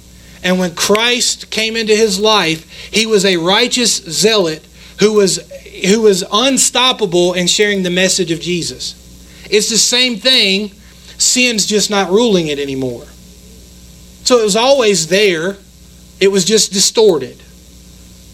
And 0.43 0.60
when 0.60 0.76
Christ 0.76 1.50
came 1.50 1.76
into 1.76 1.96
his 1.96 2.19
life, 2.19 2.69
he 2.91 3.06
was 3.06 3.26
a 3.26 3.38
righteous 3.38 3.96
zealot 3.96 4.63
who 5.00 5.13
was, 5.13 5.39
who 5.86 6.02
was 6.02 6.24
unstoppable 6.32 7.34
in 7.34 7.48
sharing 7.48 7.82
the 7.82 7.89
message 7.89 8.32
of 8.32 8.39
Jesus. 8.39 8.93
It's 9.50 9.69
the 9.69 9.78
same 9.78 10.17
thing 10.17 10.72
Sin's 11.23 11.65
just 11.65 11.89
not 11.89 12.09
ruling 12.09 12.47
it 12.47 12.59
anymore. 12.59 13.05
So 14.23 14.39
it 14.39 14.43
was 14.43 14.55
always 14.55 15.07
there, 15.07 15.57
it 16.19 16.29
was 16.29 16.45
just 16.45 16.71
distorted. 16.71 17.41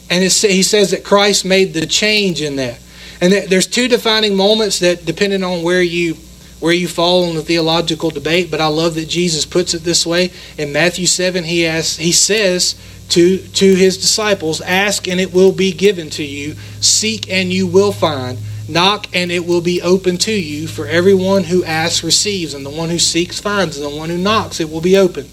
And 0.09 0.23
he 0.23 0.63
says 0.63 0.91
that 0.91 1.03
Christ 1.03 1.45
made 1.45 1.73
the 1.73 1.85
change 1.85 2.41
in 2.41 2.55
that. 2.55 2.79
And 3.21 3.31
there's 3.31 3.67
two 3.67 3.87
defining 3.87 4.35
moments 4.35 4.79
that, 4.79 5.05
depending 5.05 5.43
on 5.43 5.61
where 5.61 5.81
you 5.81 6.15
where 6.59 6.73
you 6.73 6.87
fall 6.87 7.23
in 7.23 7.35
the 7.35 7.41
theological 7.41 8.09
debate, 8.09 8.51
but 8.51 8.59
I 8.59 8.67
love 8.67 8.95
that 8.95 9.07
Jesus 9.07 9.45
puts 9.45 9.73
it 9.73 9.83
this 9.83 10.05
way. 10.05 10.31
In 10.57 10.73
Matthew 10.73 11.05
7, 11.05 11.45
he 11.45 11.65
asks, 11.65 11.95
he 11.95 12.11
says 12.11 12.75
to, 13.09 13.37
to 13.37 13.75
his 13.75 13.97
disciples, 13.97 14.59
Ask 14.61 15.07
and 15.07 15.19
it 15.19 15.33
will 15.33 15.53
be 15.53 15.71
given 15.71 16.09
to 16.11 16.23
you, 16.23 16.55
seek 16.81 17.29
and 17.29 17.51
you 17.53 17.65
will 17.65 17.93
find, 17.93 18.37
Knock 18.69 19.07
and 19.13 19.31
it 19.31 19.45
will 19.45 19.61
be 19.61 19.81
open 19.81 20.17
to 20.19 20.31
you, 20.31 20.67
for 20.67 20.85
everyone 20.85 21.43
who 21.43 21.63
asks 21.63 22.03
receives, 22.03 22.53
and 22.53 22.65
the 22.65 22.69
one 22.69 22.89
who 22.89 22.99
seeks 22.99 23.39
finds, 23.39 23.77
and 23.77 23.85
the 23.85 23.97
one 23.97 24.09
who 24.09 24.17
knocks 24.17 24.59
it 24.59 24.69
will 24.69 24.81
be 24.81 24.97
open. 24.97 25.27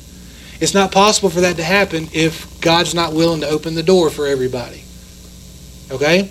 It's 0.59 0.75
not 0.75 0.91
possible 0.91 1.29
for 1.29 1.43
that 1.43 1.57
to 1.57 1.63
happen 1.63 2.09
if 2.13 2.61
God's 2.61 2.95
not 2.95 3.13
willing 3.13 3.43
to 3.43 3.49
open 3.49 3.75
the 3.75 3.83
door 3.83 4.09
for 4.09 4.27
everybody. 4.27 4.83
Okay? 5.91 6.31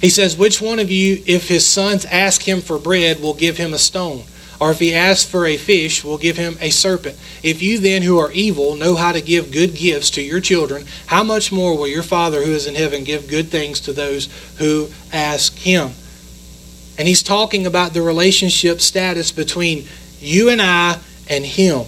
He 0.00 0.10
says, 0.10 0.36
Which 0.36 0.60
one 0.60 0.78
of 0.78 0.90
you, 0.90 1.22
if 1.26 1.48
his 1.48 1.66
sons 1.66 2.04
ask 2.04 2.42
him 2.42 2.60
for 2.60 2.78
bread, 2.78 3.20
will 3.20 3.34
give 3.34 3.56
him 3.56 3.74
a 3.74 3.78
stone? 3.78 4.22
Or 4.60 4.72
if 4.72 4.80
he 4.80 4.94
asks 4.94 5.28
for 5.28 5.46
a 5.46 5.56
fish, 5.56 6.02
we'll 6.02 6.18
give 6.18 6.36
him 6.36 6.56
a 6.60 6.70
serpent. 6.70 7.16
If 7.42 7.62
you 7.62 7.78
then, 7.78 8.02
who 8.02 8.18
are 8.18 8.32
evil, 8.32 8.74
know 8.74 8.96
how 8.96 9.12
to 9.12 9.20
give 9.20 9.52
good 9.52 9.74
gifts 9.74 10.10
to 10.10 10.22
your 10.22 10.40
children, 10.40 10.84
how 11.06 11.22
much 11.22 11.52
more 11.52 11.76
will 11.76 11.86
your 11.86 12.02
Father 12.02 12.42
who 12.42 12.52
is 12.52 12.66
in 12.66 12.74
heaven 12.74 13.04
give 13.04 13.28
good 13.28 13.48
things 13.48 13.80
to 13.80 13.92
those 13.92 14.28
who 14.58 14.88
ask 15.12 15.54
him? 15.56 15.90
And 16.98 17.06
he's 17.06 17.22
talking 17.22 17.66
about 17.66 17.94
the 17.94 18.02
relationship 18.02 18.80
status 18.80 19.30
between 19.30 19.86
you 20.18 20.48
and 20.48 20.60
I 20.60 20.98
and 21.30 21.46
him 21.46 21.86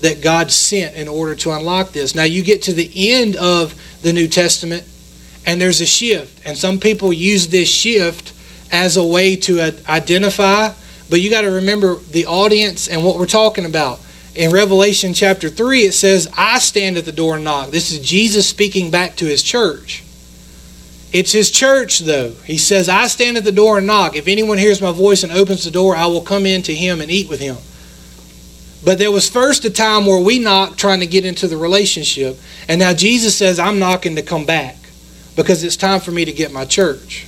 that 0.00 0.22
God 0.22 0.52
sent 0.52 0.94
in 0.94 1.08
order 1.08 1.34
to 1.36 1.50
unlock 1.50 1.90
this. 1.90 2.14
Now 2.14 2.22
you 2.22 2.44
get 2.44 2.62
to 2.62 2.72
the 2.72 3.12
end 3.12 3.34
of 3.34 3.74
the 4.02 4.12
New 4.12 4.28
Testament 4.28 4.84
and 5.46 5.60
there's 5.60 5.80
a 5.80 5.86
shift. 5.86 6.46
And 6.46 6.56
some 6.56 6.78
people 6.78 7.12
use 7.12 7.48
this 7.48 7.68
shift 7.68 8.32
as 8.70 8.96
a 8.96 9.04
way 9.04 9.34
to 9.36 9.60
identify 9.88 10.72
but 11.10 11.20
you 11.20 11.30
got 11.30 11.42
to 11.42 11.50
remember 11.50 11.96
the 11.96 12.26
audience 12.26 12.88
and 12.88 13.04
what 13.04 13.18
we're 13.18 13.26
talking 13.26 13.64
about. 13.64 14.00
in 14.34 14.50
Revelation 14.50 15.14
chapter 15.14 15.48
3, 15.48 15.80
it 15.80 15.92
says, 15.92 16.28
I 16.36 16.58
stand 16.58 16.96
at 16.96 17.04
the 17.04 17.12
door 17.12 17.36
and 17.36 17.44
knock. 17.44 17.70
This 17.70 17.92
is 17.92 18.00
Jesus 18.00 18.48
speaking 18.48 18.90
back 18.90 19.16
to 19.16 19.26
his 19.26 19.42
church. 19.42 20.02
It's 21.12 21.30
his 21.30 21.52
church, 21.52 22.00
though. 22.00 22.32
He 22.44 22.58
says, 22.58 22.88
I 22.88 23.06
stand 23.06 23.36
at 23.36 23.44
the 23.44 23.52
door 23.52 23.78
and 23.78 23.86
knock. 23.86 24.16
If 24.16 24.26
anyone 24.26 24.58
hears 24.58 24.82
my 24.82 24.90
voice 24.90 25.22
and 25.22 25.32
opens 25.32 25.62
the 25.62 25.70
door, 25.70 25.94
I 25.94 26.06
will 26.06 26.22
come 26.22 26.44
in 26.44 26.62
to 26.62 26.74
him 26.74 27.00
and 27.00 27.10
eat 27.10 27.28
with 27.28 27.38
him. 27.38 27.56
But 28.84 28.98
there 28.98 29.12
was 29.12 29.28
first 29.28 29.64
a 29.64 29.70
time 29.70 30.06
where 30.06 30.20
we 30.20 30.40
knocked 30.40 30.76
trying 30.76 31.00
to 31.00 31.06
get 31.06 31.24
into 31.24 31.46
the 31.46 31.56
relationship. 31.56 32.38
And 32.68 32.80
now 32.80 32.92
Jesus 32.92 33.36
says, 33.36 33.60
I'm 33.60 33.78
knocking 33.78 34.16
to 34.16 34.22
come 34.22 34.44
back 34.44 34.76
because 35.36 35.62
it's 35.62 35.76
time 35.76 36.00
for 36.00 36.10
me 36.10 36.24
to 36.24 36.32
get 36.32 36.52
my 36.52 36.64
church. 36.64 37.26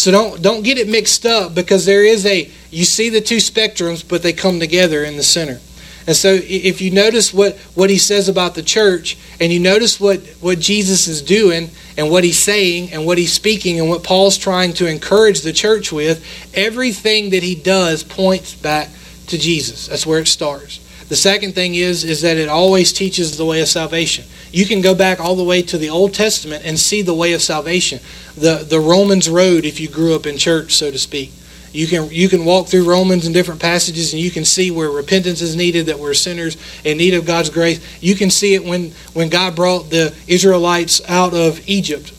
So 0.00 0.10
don't 0.10 0.40
don't 0.40 0.62
get 0.62 0.78
it 0.78 0.88
mixed 0.88 1.26
up 1.26 1.54
because 1.54 1.84
there 1.84 2.02
is 2.02 2.24
a 2.24 2.50
you 2.70 2.84
see 2.84 3.10
the 3.10 3.20
two 3.20 3.36
spectrums, 3.36 4.06
but 4.06 4.22
they 4.22 4.32
come 4.32 4.58
together 4.58 5.04
in 5.04 5.18
the 5.18 5.22
center. 5.22 5.60
And 6.06 6.16
so 6.16 6.38
if 6.42 6.80
you 6.80 6.90
notice 6.90 7.34
what, 7.34 7.58
what 7.74 7.90
he 7.90 7.98
says 7.98 8.28
about 8.28 8.54
the 8.54 8.62
church, 8.62 9.18
and 9.38 9.52
you 9.52 9.60
notice 9.60 10.00
what, 10.00 10.20
what 10.40 10.58
Jesus 10.58 11.06
is 11.06 11.20
doing 11.20 11.68
and 11.98 12.10
what 12.10 12.24
he's 12.24 12.38
saying 12.38 12.92
and 12.92 13.04
what 13.04 13.18
he's 13.18 13.32
speaking 13.32 13.78
and 13.78 13.88
what 13.88 14.02
Paul's 14.02 14.38
trying 14.38 14.72
to 14.74 14.88
encourage 14.88 15.42
the 15.42 15.52
church 15.52 15.92
with, 15.92 16.24
everything 16.54 17.30
that 17.30 17.42
he 17.42 17.54
does 17.54 18.02
points 18.02 18.54
back 18.54 18.88
to 19.26 19.38
Jesus. 19.38 19.88
That's 19.88 20.06
where 20.06 20.20
it 20.20 20.26
starts. 20.26 20.80
The 21.10 21.16
second 21.16 21.56
thing 21.56 21.74
is, 21.74 22.04
is 22.04 22.22
that 22.22 22.36
it 22.36 22.48
always 22.48 22.92
teaches 22.92 23.36
the 23.36 23.44
way 23.44 23.60
of 23.60 23.66
salvation. 23.66 24.24
You 24.52 24.64
can 24.64 24.80
go 24.80 24.94
back 24.94 25.18
all 25.18 25.34
the 25.34 25.42
way 25.42 25.60
to 25.60 25.76
the 25.76 25.90
Old 25.90 26.14
Testament 26.14 26.64
and 26.64 26.78
see 26.78 27.02
the 27.02 27.12
way 27.12 27.32
of 27.32 27.42
salvation. 27.42 27.98
The, 28.36 28.64
the 28.64 28.78
Romans 28.78 29.28
road, 29.28 29.64
if 29.64 29.80
you 29.80 29.88
grew 29.88 30.14
up 30.14 30.24
in 30.24 30.38
church, 30.38 30.72
so 30.76 30.92
to 30.92 30.98
speak. 30.98 31.32
You 31.72 31.88
can 31.88 32.10
you 32.10 32.28
can 32.28 32.44
walk 32.44 32.68
through 32.68 32.88
Romans 32.88 33.26
and 33.26 33.34
different 33.34 33.60
passages 33.60 34.12
and 34.12 34.22
you 34.22 34.30
can 34.30 34.44
see 34.44 34.70
where 34.70 34.88
repentance 34.88 35.40
is 35.40 35.56
needed, 35.56 35.86
that 35.86 35.98
we're 35.98 36.14
sinners 36.14 36.56
in 36.84 36.96
need 36.98 37.14
of 37.14 37.26
God's 37.26 37.50
grace. 37.50 37.80
You 38.00 38.14
can 38.14 38.30
see 38.30 38.54
it 38.54 38.64
when, 38.64 38.92
when 39.12 39.30
God 39.30 39.56
brought 39.56 39.90
the 39.90 40.14
Israelites 40.28 41.00
out 41.08 41.34
of 41.34 41.60
Egypt, 41.68 42.12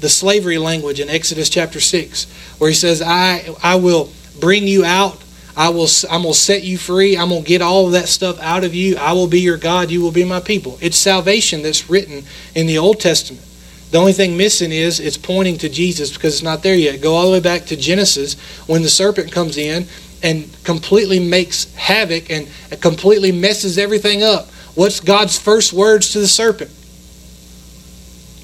the 0.00 0.10
slavery 0.10 0.58
language 0.58 1.00
in 1.00 1.08
Exodus 1.08 1.48
chapter 1.48 1.80
six, 1.80 2.26
where 2.58 2.68
he 2.68 2.76
says, 2.76 3.00
I 3.00 3.54
I 3.62 3.76
will 3.76 4.10
bring 4.38 4.68
you 4.68 4.84
out 4.84 5.23
I 5.56 5.68
will 5.68 5.88
I'm 6.10 6.22
going 6.22 6.34
to 6.34 6.38
set 6.38 6.64
you 6.64 6.78
free. 6.78 7.16
I'm 7.16 7.28
going 7.28 7.42
to 7.42 7.48
get 7.48 7.62
all 7.62 7.86
of 7.86 7.92
that 7.92 8.08
stuff 8.08 8.40
out 8.40 8.64
of 8.64 8.74
you. 8.74 8.96
I 8.96 9.12
will 9.12 9.28
be 9.28 9.40
your 9.40 9.56
God. 9.56 9.90
You 9.90 10.02
will 10.02 10.12
be 10.12 10.24
my 10.24 10.40
people. 10.40 10.78
It's 10.80 10.96
salvation 10.96 11.62
that's 11.62 11.88
written 11.88 12.24
in 12.54 12.66
the 12.66 12.78
Old 12.78 13.00
Testament. 13.00 13.44
The 13.90 13.98
only 13.98 14.12
thing 14.12 14.36
missing 14.36 14.72
is 14.72 14.98
it's 14.98 15.16
pointing 15.16 15.58
to 15.58 15.68
Jesus 15.68 16.12
because 16.12 16.34
it's 16.34 16.42
not 16.42 16.64
there 16.64 16.74
yet. 16.74 17.00
Go 17.00 17.14
all 17.14 17.26
the 17.26 17.32
way 17.32 17.40
back 17.40 17.66
to 17.66 17.76
Genesis 17.76 18.34
when 18.66 18.82
the 18.82 18.88
serpent 18.88 19.30
comes 19.30 19.56
in 19.56 19.86
and 20.22 20.50
completely 20.64 21.20
makes 21.20 21.72
havoc 21.74 22.30
and 22.30 22.48
completely 22.80 23.30
messes 23.30 23.78
everything 23.78 24.24
up. 24.24 24.48
What's 24.74 24.98
God's 24.98 25.38
first 25.38 25.72
words 25.72 26.12
to 26.12 26.18
the 26.18 26.26
serpent? 26.26 26.72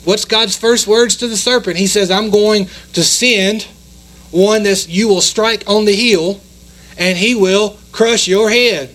What's 0.05 0.25
God's 0.25 0.57
first 0.57 0.87
words 0.87 1.17
to 1.17 1.27
the 1.27 1.37
serpent? 1.37 1.77
He 1.77 1.89
says, 1.89 2.11
I'm 2.11 2.31
going 2.31 2.67
to 2.93 3.03
send 3.03 3.65
one 4.31 4.63
that 4.63 4.89
you 4.89 5.09
will 5.09 5.21
strike 5.21 5.69
on 5.69 5.85
the 5.85 5.95
heel 5.95 6.41
and 7.01 7.19
he 7.19 7.35
will 7.35 7.79
crush 7.91 8.29
your 8.29 8.51
head. 8.51 8.95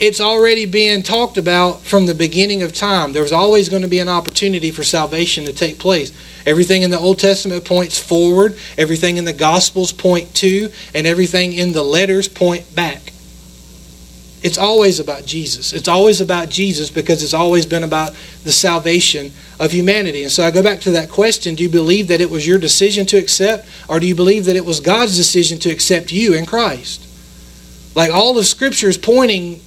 It's 0.00 0.20
already 0.20 0.66
being 0.66 1.02
talked 1.02 1.38
about 1.38 1.82
from 1.82 2.06
the 2.06 2.14
beginning 2.14 2.62
of 2.62 2.74
time. 2.74 3.12
There's 3.12 3.32
always 3.32 3.68
going 3.68 3.82
to 3.82 3.88
be 3.88 3.98
an 3.98 4.08
opportunity 4.08 4.70
for 4.70 4.82
salvation 4.82 5.44
to 5.44 5.52
take 5.52 5.78
place. 5.78 6.12
Everything 6.44 6.82
in 6.82 6.90
the 6.90 6.98
Old 6.98 7.18
Testament 7.18 7.64
points 7.64 7.98
forward, 7.98 8.58
everything 8.76 9.16
in 9.16 9.24
the 9.24 9.32
Gospels 9.32 9.92
point 9.92 10.34
to, 10.36 10.70
and 10.94 11.06
everything 11.06 11.52
in 11.52 11.72
the 11.72 11.82
letters 11.82 12.28
point 12.28 12.74
back. 12.74 13.12
It's 14.42 14.58
always 14.58 15.00
about 15.00 15.24
Jesus. 15.24 15.72
It's 15.72 15.88
always 15.88 16.20
about 16.20 16.50
Jesus 16.50 16.90
because 16.90 17.22
it's 17.22 17.34
always 17.34 17.66
been 17.66 17.84
about 17.84 18.14
the 18.44 18.52
salvation 18.52 19.32
of 19.58 19.72
humanity. 19.72 20.22
And 20.22 20.30
so 20.30 20.44
I 20.44 20.50
go 20.50 20.62
back 20.62 20.80
to 20.80 20.90
that 20.92 21.10
question 21.10 21.54
do 21.54 21.62
you 21.62 21.68
believe 21.68 22.08
that 22.08 22.20
it 22.20 22.30
was 22.30 22.46
your 22.46 22.58
decision 22.58 23.06
to 23.06 23.16
accept, 23.16 23.66
or 23.88 23.98
do 23.98 24.06
you 24.06 24.14
believe 24.14 24.44
that 24.44 24.56
it 24.56 24.64
was 24.64 24.80
God's 24.80 25.16
decision 25.16 25.58
to 25.60 25.70
accept 25.70 26.12
you 26.12 26.34
in 26.34 26.46
Christ? 26.46 27.02
Like 27.94 28.12
all 28.12 28.38
of 28.38 28.46
Scripture 28.46 28.88
is 28.88 28.98
pointing 28.98 29.60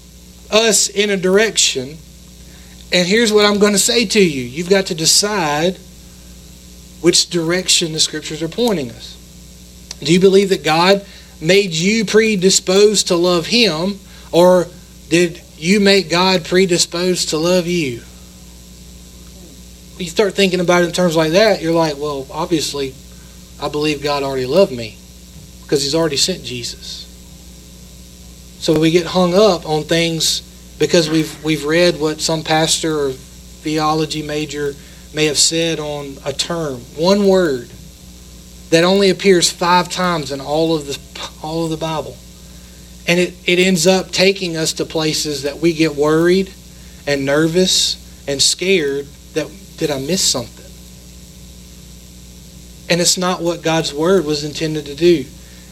us 0.52 0.88
in 0.88 1.10
a 1.10 1.18
direction. 1.18 1.98
And 2.92 3.08
here's 3.08 3.34
what 3.34 3.46
I'm 3.46 3.60
going 3.60 3.74
to 3.74 3.80
say 3.80 4.06
to 4.06 4.20
you 4.20 4.44
you've 4.44 4.70
got 4.70 4.88
to 4.88 4.96
decide 4.96 5.78
which 7.02 7.30
direction 7.30 7.94
the 7.94 8.00
Scriptures 8.00 8.44
are 8.44 8.50
pointing 8.50 8.92
us. 8.92 9.16
Do 10.00 10.14
you 10.14 10.20
believe 10.20 10.50
that 10.50 10.64
God 10.64 11.06
made 11.42 11.72
you 11.72 12.06
predisposed 12.06 13.08
to 13.08 13.16
love 13.16 13.48
Him? 13.48 14.00
Or 14.32 14.68
did 15.10 15.42
you 15.58 15.80
make 15.80 16.10
God 16.10 16.46
predisposed 16.46 17.30
to 17.30 17.38
love 17.38 17.68
you? 17.68 18.02
You 19.98 20.10
start 20.10 20.34
thinking 20.34 20.60
about 20.62 20.84
it 20.84 20.86
in 20.86 20.92
terms 20.94 21.15
like 21.15 21.34
that, 21.34 21.62
you're 21.62 21.74
like, 21.74 21.98
well, 21.98 22.26
obviously, 22.32 22.94
I 23.62 23.68
believe 23.68 24.02
God 24.02 24.24
already 24.24 24.46
loved 24.46 24.72
me 24.72 24.98
because 25.63 25.84
He's 25.84 25.96
already 25.96 26.18
sent 26.18 26.44
Jesus. 26.44 27.06
So 28.60 28.80
we 28.80 28.92
get 28.92 29.06
hung 29.06 29.34
up 29.34 29.68
on 29.68 29.84
things 29.84 30.42
because 30.80 31.10
we've 31.10 31.44
we've 31.44 31.65
read 31.65 32.00
what 32.00 32.22
some 32.22 32.44
pastor 32.44 33.08
or 33.08 33.12
theology 33.12 34.22
major 34.22 34.74
may 35.13 35.26
have 35.26 35.38
said 35.38 35.80
on 35.80 36.18
a 36.26 36.34
term, 36.34 36.80
one 36.96 37.28
word 37.28 37.70
that 38.70 38.84
only 38.84 39.10
appears 39.10 39.50
five 39.50 39.89
times 39.89 40.32
in 40.32 40.39
all 40.39 40.76
of 40.76 40.86
the 40.88 40.98
all 41.44 41.65
of 41.65 41.70
the 41.70 41.78
Bible. 41.78 42.15
And 43.08 43.20
it, 43.20 43.34
it 43.46 43.60
ends 43.60 43.88
up 43.88 44.12
taking 44.12 44.56
us 44.56 44.74
to 44.74 44.86
places 44.86 45.44
that 45.44 45.58
we 45.58 45.74
get 45.74 45.96
worried 45.96 46.54
and 47.08 47.26
nervous 47.26 47.96
and 48.28 48.42
scared 48.42 49.08
that 49.34 49.50
did 49.78 49.90
I 49.90 50.00
miss 50.00 50.22
something? 50.22 50.66
And 52.90 53.02
it's 53.02 53.18
not 53.18 53.42
what 53.42 53.62
God's 53.62 53.94
word 53.94 54.26
was 54.26 54.44
intended 54.44 54.86
to 54.88 54.96
do. 54.96 55.26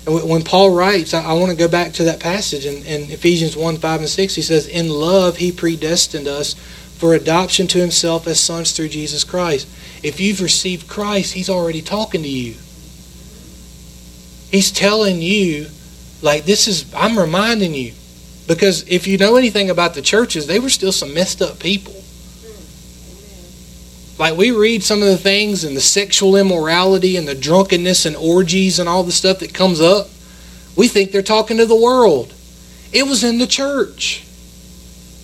And 0.06 0.30
when 0.30 0.44
Paul 0.44 0.74
writes, 0.74 1.14
I, 1.14 1.24
I 1.24 1.34
want 1.34 1.52
to 1.52 1.58
go 1.58 1.68
back 1.68 1.92
to 1.94 2.06
that 2.06 2.20
passage 2.20 2.66
in, 2.66 2.86
in 2.86 3.12
Ephesians 3.12 3.58
1 3.58 3.78
5 3.78 4.00
and 4.00 4.10
6. 4.10 4.36
He 4.36 4.42
says, 4.42 4.68
In 4.68 4.90
love, 4.90 5.38
he 5.38 5.52
predestined 5.52 6.28
us 6.28 6.54
for 6.54 7.14
adoption 7.14 7.68
to 7.68 7.80
himself 7.80 8.26
as 8.26 8.40
sons 8.40 8.72
through 8.72 8.90
Jesus 8.90 9.24
Christ. 9.24 9.68
If 10.04 10.20
you've 10.20 10.42
received 10.42 10.88
Christ, 10.88 11.34
he's 11.34 11.50
already 11.50 11.82
talking 11.82 12.24
to 12.24 12.30
you. 12.30 12.56
He's 14.50 14.72
telling 14.72 15.22
you 15.22 15.68
like 16.22 16.46
this 16.46 16.68
is 16.68 16.94
I'm 16.94 17.18
reminding 17.18 17.74
you 17.74 17.94
because 18.48 18.88
if 18.88 19.08
you 19.08 19.18
know 19.18 19.36
anything 19.36 19.70
about 19.70 19.94
the 19.94 20.02
churches, 20.02 20.48
they 20.48 20.60
were 20.60 20.70
still 20.70 20.92
some 20.92 21.14
messed 21.14 21.42
up 21.42 21.60
people. 21.60 21.94
Like 24.18 24.36
we 24.36 24.52
read 24.52 24.84
some 24.84 25.02
of 25.02 25.08
the 25.08 25.18
things 25.18 25.64
and 25.64 25.76
the 25.76 25.82
sexual 25.82 26.36
immorality 26.36 27.18
and 27.18 27.28
the 27.28 27.36
drunkenness 27.36 28.06
and 28.06 28.16
orgies 28.16 28.80
and 28.80 28.90
all 28.90 29.04
the 29.04 29.12
stuff 29.12 29.40
that 29.40 29.54
comes 29.54 29.80
up. 29.80 30.08
We 30.76 30.88
think 30.88 31.12
they're 31.12 31.22
talking 31.22 31.58
to 31.58 31.66
the 31.66 31.76
world. 31.76 32.34
It 32.92 33.04
was 33.04 33.24
in 33.24 33.38
the 33.38 33.48
church. 33.48 34.24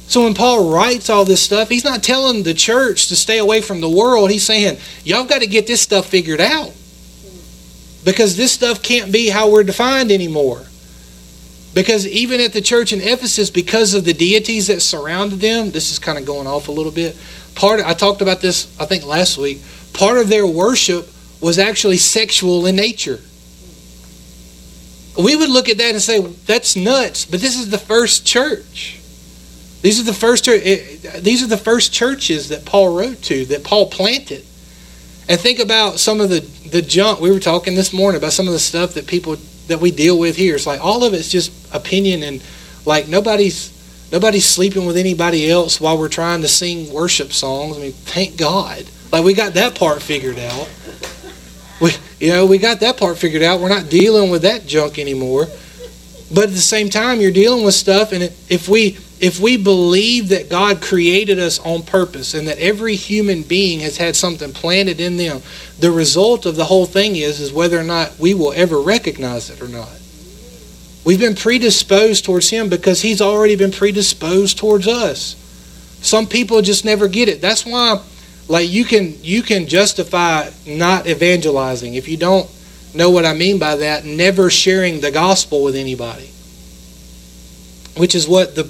So 0.08 0.26
when 0.26 0.34
Paul 0.36 0.72
writes 0.72 1.10
all 1.10 1.26
this 1.26 1.42
stuff, 1.42 1.70
he's 1.70 1.86
not 1.86 2.04
telling 2.04 2.44
the 2.44 2.54
church 2.54 3.08
to 3.08 3.16
stay 3.16 3.40
away 3.40 3.62
from 3.62 3.82
the 3.82 3.90
world. 3.90 4.30
He's 4.30 4.46
saying, 4.46 4.78
y'all 5.04 5.26
got 5.26 5.40
to 5.40 5.48
get 5.48 5.66
this 5.66 5.82
stuff 5.82 6.08
figured 6.08 6.42
out. 6.42 6.72
Because 8.04 8.36
this 8.36 8.52
stuff 8.52 8.84
can't 8.84 9.12
be 9.12 9.30
how 9.30 9.50
we're 9.50 9.64
defined 9.64 10.12
anymore. 10.12 10.66
Because 11.74 12.08
even 12.08 12.40
at 12.40 12.54
the 12.54 12.62
church 12.62 12.94
in 12.94 13.02
Ephesus, 13.02 13.50
because 13.50 13.94
of 13.94 14.06
the 14.06 14.14
deities 14.14 14.68
that 14.68 14.82
surrounded 14.82 15.40
them, 15.40 15.72
this 15.72 15.92
is 15.92 15.98
kind 15.98 16.20
of 16.20 16.26
going 16.26 16.46
off 16.46 16.68
a 16.68 16.72
little 16.72 16.92
bit. 16.92 17.18
Part 17.56 17.80
of, 17.80 17.88
I 17.88 17.94
talked 17.94 18.22
about 18.22 18.42
this, 18.42 18.76
I 18.80 18.86
think, 18.86 19.06
last 19.06 19.38
week. 19.38 19.62
Part 19.94 20.18
of 20.18 20.30
their 20.30 20.46
worship 20.46 21.10
was 21.42 21.58
actually 21.58 21.98
sexual 21.98 22.66
in 22.68 22.76
nature. 22.76 23.20
We 25.18 25.36
would 25.36 25.50
look 25.50 25.70
at 25.70 25.78
that 25.78 25.92
and 25.92 26.02
say, 26.02 26.20
that's 26.20 26.76
nuts, 26.76 27.26
but 27.26 27.40
this 27.40 27.60
is 27.60 27.70
the 27.70 27.78
first 27.78 28.26
church. 28.26 29.00
These 29.82 30.00
are 30.00 30.04
the 30.04 30.14
first 30.14 30.48
eh, 30.48 31.20
these 31.20 31.44
are 31.44 31.48
the 31.48 31.58
first 31.58 31.92
churches 31.92 32.50
that 32.50 32.66
Paul 32.66 32.96
wrote 32.98 33.22
to, 33.24 33.46
that 33.48 33.64
Paul 33.66 33.90
planted. 33.90 34.46
And 35.28 35.40
think 35.40 35.60
about 35.60 36.00
some 36.00 36.22
of 36.22 36.30
the, 36.30 36.40
the 36.40 36.82
junk. 36.82 37.20
We 37.20 37.32
were 37.32 37.40
talking 37.40 37.76
this 37.76 37.94
morning 37.94 38.18
about 38.18 38.32
some 38.32 38.48
of 38.48 38.54
the 38.54 38.60
stuff 38.60 38.94
that 38.94 39.08
people 39.08 39.38
that 39.68 39.80
we 39.80 39.92
deal 39.92 40.18
with 40.18 40.36
here. 40.36 40.56
It's 40.56 40.68
like 40.68 40.84
all 40.84 41.04
of 41.04 41.14
it's 41.14 41.30
just 41.30 41.52
opinion 41.74 42.24
and 42.24 42.44
like 42.86 43.08
nobody's 43.08 43.72
nobody's 44.12 44.46
sleeping 44.46 44.86
with 44.86 44.98
anybody 44.98 45.50
else 45.50 45.80
while 45.80 45.98
we're 45.98 46.10
trying 46.10 46.42
to 46.42 46.48
sing 46.48 46.92
worship 46.92 47.32
songs. 47.32 47.78
I 47.78 47.82
mean, 47.82 47.92
thank 47.92 48.38
God. 48.38 48.86
Like 49.12 49.24
we 49.24 49.34
got 49.34 49.54
that 49.54 49.76
part 49.76 50.02
figured 50.02 50.40
out. 50.40 50.70
We 51.82 51.92
you 52.20 52.30
know, 52.30 52.46
we 52.46 52.58
got 52.58 52.80
that 52.82 52.98
part 52.98 53.18
figured 53.18 53.44
out. 53.44 53.60
We're 53.60 53.70
not 53.70 53.90
dealing 53.90 54.30
with 54.30 54.44
that 54.44 54.66
junk 54.66 55.00
anymore. 55.00 55.48
But 56.34 56.46
at 56.46 56.52
the 56.52 56.58
same 56.58 56.90
time, 56.90 57.22
you're 57.22 57.32
dealing 57.32 57.64
with 57.64 57.76
stuff 57.76 58.12
and 58.12 58.24
if 58.24 58.68
we 58.68 58.98
if 59.20 59.40
we 59.40 59.58
believe 59.58 60.30
that 60.30 60.50
God 60.50 60.82
created 60.82 61.40
us 61.40 61.60
on 61.60 61.84
purpose 61.84 62.34
and 62.34 62.48
that 62.48 62.58
every 62.58 62.96
human 62.96 63.44
being 63.44 63.80
has 63.80 63.98
had 63.98 64.16
something 64.16 64.52
planted 64.52 65.00
in 65.00 65.18
them, 65.18 65.42
the 65.80 65.92
result 65.92 66.46
of 66.46 66.56
the 66.56 66.66
whole 66.66 66.86
thing 66.86 67.16
is 67.16 67.40
is 67.40 67.54
whether 67.54 67.80
or 67.80 67.84
not 67.84 68.20
we 68.20 68.34
will 68.34 68.54
ever 68.54 68.80
recognize 68.80 69.50
it 69.50 69.62
or 69.62 69.68
not. 69.68 69.92
We've 71.06 71.20
been 71.20 71.36
predisposed 71.36 72.26
towards 72.26 72.50
him 72.50 72.70
because 72.70 73.02
he's 73.02 73.22
already 73.22 73.56
been 73.56 73.72
predisposed 73.72 74.58
towards 74.58 74.88
us. 74.88 75.36
Some 76.02 76.28
people 76.28 76.62
just 76.62 76.86
never 76.86 77.08
get 77.08 77.30
it. 77.30 77.42
That's 77.42 77.66
why 77.66 78.02
like 78.48 78.70
you 78.70 78.84
can 78.84 79.24
you 79.24 79.42
can 79.42 79.68
justify 79.68 80.50
not 80.66 81.08
evangelizing 81.08 81.96
if 81.96 82.08
you 82.08 82.18
don't 82.18 82.50
know 82.94 83.10
what 83.10 83.26
I 83.26 83.34
mean 83.34 83.58
by 83.58 83.78
that, 83.78 84.06
never 84.06 84.50
sharing 84.50 85.02
the 85.02 85.12
gospel 85.12 85.64
with 85.64 85.76
anybody. 85.76 86.30
Which 87.98 88.16
is 88.16 88.28
what 88.28 88.56
the 88.56 88.70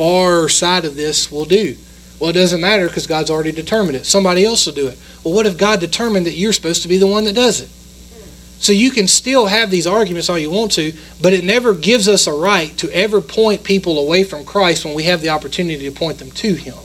far 0.00 0.48
side 0.48 0.86
of 0.86 0.96
this 0.96 1.30
will 1.30 1.44
do. 1.44 1.76
Well, 2.18 2.30
it 2.30 2.32
doesn't 2.32 2.62
matter 2.62 2.86
because 2.86 3.06
God's 3.06 3.28
already 3.28 3.52
determined 3.52 3.96
it. 3.96 4.06
Somebody 4.06 4.46
else 4.46 4.64
will 4.64 4.72
do 4.72 4.88
it. 4.88 4.98
Well, 5.22 5.34
what 5.34 5.44
if 5.44 5.58
God 5.58 5.78
determined 5.78 6.24
that 6.24 6.32
you're 6.32 6.54
supposed 6.54 6.80
to 6.80 6.88
be 6.88 6.96
the 6.96 7.06
one 7.06 7.24
that 7.24 7.34
does 7.34 7.60
it? 7.60 7.68
So 8.62 8.72
you 8.72 8.92
can 8.92 9.06
still 9.06 9.44
have 9.44 9.70
these 9.70 9.86
arguments 9.86 10.30
all 10.30 10.38
you 10.38 10.50
want 10.50 10.72
to, 10.72 10.94
but 11.20 11.34
it 11.34 11.44
never 11.44 11.74
gives 11.74 12.08
us 12.08 12.26
a 12.26 12.32
right 12.32 12.74
to 12.78 12.90
ever 12.94 13.20
point 13.20 13.62
people 13.62 13.98
away 13.98 14.24
from 14.24 14.46
Christ 14.46 14.86
when 14.86 14.94
we 14.94 15.02
have 15.02 15.20
the 15.20 15.28
opportunity 15.28 15.86
to 15.86 15.94
point 15.94 16.16
them 16.16 16.30
to 16.30 16.54
Him. 16.54 16.76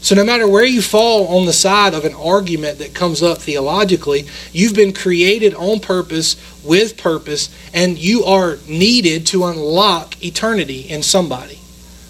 So, 0.00 0.16
no 0.16 0.24
matter 0.24 0.48
where 0.48 0.64
you 0.64 0.82
fall 0.82 1.38
on 1.38 1.46
the 1.46 1.52
side 1.52 1.94
of 1.94 2.04
an 2.04 2.14
argument 2.14 2.80
that 2.80 2.92
comes 2.92 3.22
up 3.22 3.38
theologically, 3.38 4.26
you've 4.52 4.74
been 4.74 4.92
created 4.92 5.54
on 5.54 5.78
purpose, 5.78 6.34
with 6.64 6.96
purpose, 6.96 7.50
and 7.72 7.98
you 7.98 8.24
are 8.24 8.58
needed 8.66 9.28
to 9.28 9.44
unlock 9.44 10.24
eternity 10.24 10.80
in 10.80 11.04
somebody. 11.04 11.59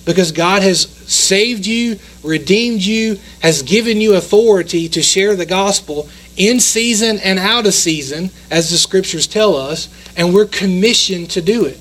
Because 0.05 0.33
God 0.33 0.63
has 0.63 0.89
saved 1.13 1.67
you, 1.67 1.99
redeemed 2.23 2.81
you, 2.81 3.19
has 3.41 3.63
given 3.63 4.01
you 4.01 4.15
authority 4.15 4.89
to 4.89 5.03
share 5.03 5.37
the 5.37 5.47
gospel 5.47 6.09
in 6.37 6.59
season 6.59 7.19
and 7.19 7.39
out 7.39 7.67
of 7.67 7.75
season, 7.75 8.31
as 8.51 8.71
the 8.71 8.79
scriptures 8.79 9.27
tell 9.27 9.57
us, 9.57 9.89
and 10.17 10.33
we're 10.33 10.47
commissioned 10.47 11.31
to 11.31 11.43
do 11.43 11.67
it. 11.67 11.79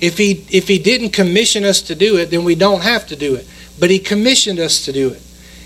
If 0.00 0.18
he, 0.18 0.44
if 0.50 0.66
he 0.66 0.78
didn't 0.78 1.10
commission 1.10 1.64
us 1.64 1.82
to 1.82 1.94
do 1.94 2.16
it, 2.16 2.30
then 2.30 2.42
we 2.42 2.54
don't 2.54 2.82
have 2.82 3.06
to 3.08 3.16
do 3.16 3.34
it. 3.34 3.46
But 3.80 3.90
He 3.90 3.98
commissioned 3.98 4.60
us 4.60 4.84
to 4.84 4.92
do 4.92 5.08
it. 5.08 5.22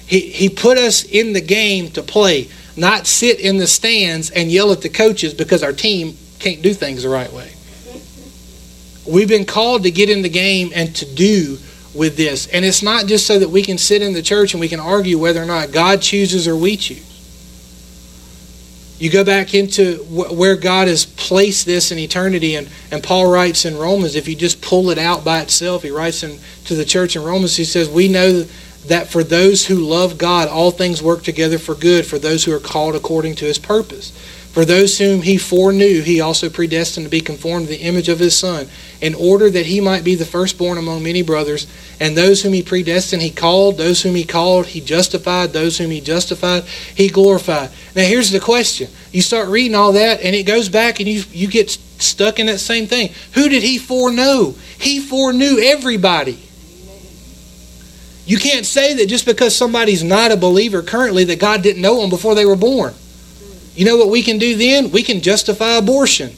He, 0.06 0.20
he 0.20 0.48
put 0.48 0.78
us 0.78 1.02
in 1.04 1.32
the 1.32 1.40
game 1.40 1.90
to 1.90 2.02
play, 2.02 2.48
not 2.76 3.06
sit 3.06 3.40
in 3.40 3.58
the 3.58 3.66
stands 3.66 4.30
and 4.30 4.50
yell 4.50 4.70
at 4.70 4.82
the 4.82 4.88
coaches 4.88 5.34
because 5.34 5.62
our 5.62 5.72
team 5.72 6.16
can't 6.38 6.62
do 6.62 6.72
things 6.72 7.02
the 7.02 7.08
right 7.08 7.32
way. 7.32 7.50
We've 9.06 9.28
been 9.28 9.44
called 9.44 9.82
to 9.82 9.90
get 9.90 10.08
in 10.08 10.22
the 10.22 10.28
game 10.28 10.70
and 10.74 10.94
to 10.96 11.06
do 11.06 11.58
with 11.94 12.16
this. 12.16 12.46
And 12.48 12.64
it's 12.64 12.82
not 12.82 13.06
just 13.06 13.26
so 13.26 13.38
that 13.38 13.48
we 13.48 13.62
can 13.62 13.78
sit 13.78 14.02
in 14.02 14.12
the 14.12 14.22
church 14.22 14.54
and 14.54 14.60
we 14.60 14.68
can 14.68 14.80
argue 14.80 15.18
whether 15.18 15.42
or 15.42 15.46
not 15.46 15.72
God 15.72 16.02
chooses 16.02 16.48
or 16.48 16.56
we 16.56 16.76
choose. 16.76 17.10
You 18.98 19.10
go 19.10 19.24
back 19.24 19.54
into 19.54 19.96
where 20.04 20.56
God 20.56 20.86
has 20.86 21.04
placed 21.04 21.66
this 21.66 21.90
in 21.90 21.98
eternity, 21.98 22.54
and, 22.54 22.70
and 22.92 23.02
Paul 23.02 23.30
writes 23.30 23.64
in 23.64 23.76
Romans, 23.76 24.14
if 24.14 24.28
you 24.28 24.36
just 24.36 24.62
pull 24.62 24.90
it 24.90 24.98
out 24.98 25.24
by 25.24 25.40
itself, 25.40 25.82
he 25.82 25.90
writes 25.90 26.22
in, 26.22 26.38
to 26.66 26.76
the 26.76 26.84
church 26.84 27.16
in 27.16 27.22
Romans, 27.22 27.56
he 27.56 27.64
says, 27.64 27.90
We 27.90 28.08
know 28.08 28.44
that 28.86 29.08
for 29.08 29.24
those 29.24 29.66
who 29.66 29.76
love 29.76 30.16
God, 30.16 30.48
all 30.48 30.70
things 30.70 31.02
work 31.02 31.22
together 31.22 31.58
for 31.58 31.74
good 31.74 32.06
for 32.06 32.18
those 32.18 32.44
who 32.44 32.52
are 32.52 32.60
called 32.60 32.94
according 32.94 33.34
to 33.36 33.44
his 33.44 33.58
purpose. 33.58 34.12
For 34.54 34.64
those 34.64 34.98
whom 34.98 35.22
he 35.22 35.36
foreknew, 35.36 36.02
he 36.02 36.20
also 36.20 36.48
predestined 36.48 37.06
to 37.06 37.10
be 37.10 37.20
conformed 37.20 37.66
to 37.66 37.72
the 37.72 37.82
image 37.82 38.08
of 38.08 38.20
his 38.20 38.38
Son, 38.38 38.68
in 39.00 39.12
order 39.16 39.50
that 39.50 39.66
he 39.66 39.80
might 39.80 40.04
be 40.04 40.14
the 40.14 40.24
firstborn 40.24 40.78
among 40.78 41.02
many 41.02 41.22
brothers. 41.22 41.66
And 41.98 42.16
those 42.16 42.42
whom 42.42 42.52
he 42.52 42.62
predestined, 42.62 43.20
he 43.20 43.30
called. 43.30 43.78
Those 43.78 44.02
whom 44.02 44.14
he 44.14 44.22
called, 44.22 44.66
he 44.66 44.80
justified. 44.80 45.52
Those 45.52 45.78
whom 45.78 45.90
he 45.90 46.00
justified, 46.00 46.62
he 46.94 47.08
glorified. 47.08 47.70
Now, 47.96 48.04
here's 48.04 48.30
the 48.30 48.38
question. 48.38 48.88
You 49.10 49.22
start 49.22 49.48
reading 49.48 49.74
all 49.74 49.94
that, 49.94 50.20
and 50.20 50.36
it 50.36 50.44
goes 50.44 50.68
back, 50.68 51.00
and 51.00 51.08
you, 51.08 51.24
you 51.32 51.48
get 51.48 51.70
stuck 51.70 52.38
in 52.38 52.46
that 52.46 52.58
same 52.58 52.86
thing. 52.86 53.12
Who 53.32 53.48
did 53.48 53.64
he 53.64 53.76
foreknow? 53.78 54.54
He 54.78 55.00
foreknew 55.00 55.58
everybody. 55.64 56.38
You 58.24 58.38
can't 58.38 58.64
say 58.64 58.94
that 58.94 59.08
just 59.08 59.26
because 59.26 59.56
somebody's 59.56 60.04
not 60.04 60.30
a 60.30 60.36
believer 60.36 60.80
currently 60.80 61.24
that 61.24 61.40
God 61.40 61.64
didn't 61.64 61.82
know 61.82 62.00
them 62.00 62.08
before 62.08 62.36
they 62.36 62.46
were 62.46 62.54
born. 62.54 62.94
You 63.74 63.84
know 63.84 63.96
what 63.96 64.08
we 64.08 64.22
can 64.22 64.38
do 64.38 64.56
then? 64.56 64.90
We 64.90 65.02
can 65.02 65.20
justify 65.20 65.72
abortion. 65.72 66.32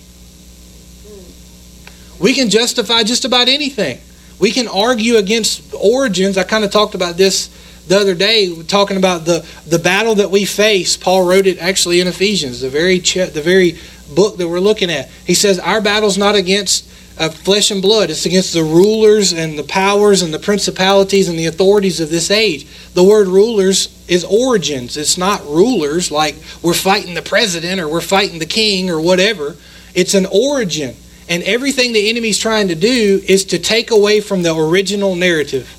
We 2.19 2.33
can 2.33 2.49
justify 2.49 3.03
just 3.03 3.25
about 3.25 3.49
anything. 3.49 4.01
We 4.39 4.51
can 4.51 4.69
argue 4.69 5.17
against 5.17 5.75
origins. 5.75 6.39
I 6.39 6.45
kind 6.45 6.65
of 6.65 6.71
talked 6.71 6.95
about 6.95 7.17
this 7.17 7.49
the 7.89 7.99
other 7.99 8.15
day, 8.15 8.63
talking 8.65 8.97
about 8.97 9.25
the, 9.25 9.47
the 9.67 9.79
battle 9.79 10.17
that 10.17 10.31
we 10.31 10.45
face. 10.45 10.97
Paul 10.97 11.27
wrote 11.29 11.47
it 11.47 11.59
actually 11.59 12.01
in 12.01 12.09
Ephesians, 12.09 12.61
the 12.61 12.71
very 12.71 12.99
the 12.99 13.43
very 13.43 13.79
book 14.15 14.39
that 14.39 14.49
we're 14.49 14.61
looking 14.61 14.91
at. 14.91 15.11
He 15.27 15.35
says 15.35 15.59
our 15.59 15.81
battle's 15.81 16.19
not 16.19 16.35
against 16.35 16.91
of 17.19 17.35
flesh 17.35 17.71
and 17.71 17.81
blood. 17.81 18.11
It's 18.11 18.27
against 18.27 18.53
the 18.53 18.63
rulers 18.63 19.33
and 19.33 19.59
the 19.59 19.65
powers 19.65 20.23
and 20.23 20.35
the 20.35 20.39
principalities 20.39 21.29
and 21.29 21.39
the 21.39 21.47
authorities 21.47 22.01
of 22.01 22.11
this 22.11 22.31
age. 22.31 22.67
The 22.93 23.05
word 23.05 23.27
rulers 23.27 23.89
is 24.09 24.25
origins. 24.25 24.97
It's 24.97 25.19
not 25.19 25.45
rulers 25.45 26.11
like 26.11 26.37
we're 26.63 26.75
fighting 26.75 27.15
the 27.15 27.23
president 27.23 27.81
or 27.81 27.89
we're 27.89 28.01
fighting 28.01 28.39
the 28.39 28.47
king 28.47 28.91
or 28.91 29.01
whatever. 29.01 29.57
It's 29.95 30.15
an 30.15 30.27
origin. 30.27 30.95
And 31.29 31.43
everything 31.43 31.93
the 31.93 32.09
enemy's 32.09 32.39
trying 32.39 32.69
to 32.69 32.75
do 32.75 33.21
is 33.27 33.45
to 33.47 33.59
take 33.59 33.91
away 33.91 34.21
from 34.21 34.43
the 34.43 34.55
original 34.55 35.17
narrative. 35.17 35.73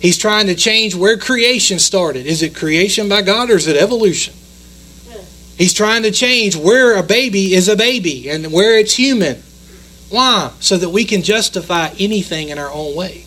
He's 0.00 0.16
trying 0.18 0.46
to 0.46 0.54
change 0.54 0.94
where 0.94 1.18
creation 1.18 1.78
started. 1.78 2.26
Is 2.26 2.42
it 2.42 2.54
creation 2.54 3.08
by 3.08 3.22
God 3.22 3.50
or 3.50 3.56
is 3.56 3.66
it 3.66 3.76
evolution? 3.76 4.34
He's 5.56 5.72
trying 5.72 6.02
to 6.02 6.10
change 6.10 6.54
where 6.54 6.96
a 6.96 7.02
baby 7.02 7.54
is 7.54 7.68
a 7.68 7.76
baby 7.76 8.28
and 8.28 8.52
where 8.52 8.78
it's 8.78 8.94
human. 8.94 9.42
Why? 10.10 10.52
So 10.60 10.76
that 10.76 10.90
we 10.90 11.04
can 11.04 11.22
justify 11.22 11.88
anything 11.98 12.50
in 12.50 12.58
our 12.58 12.70
own 12.70 12.94
way. 12.94 13.24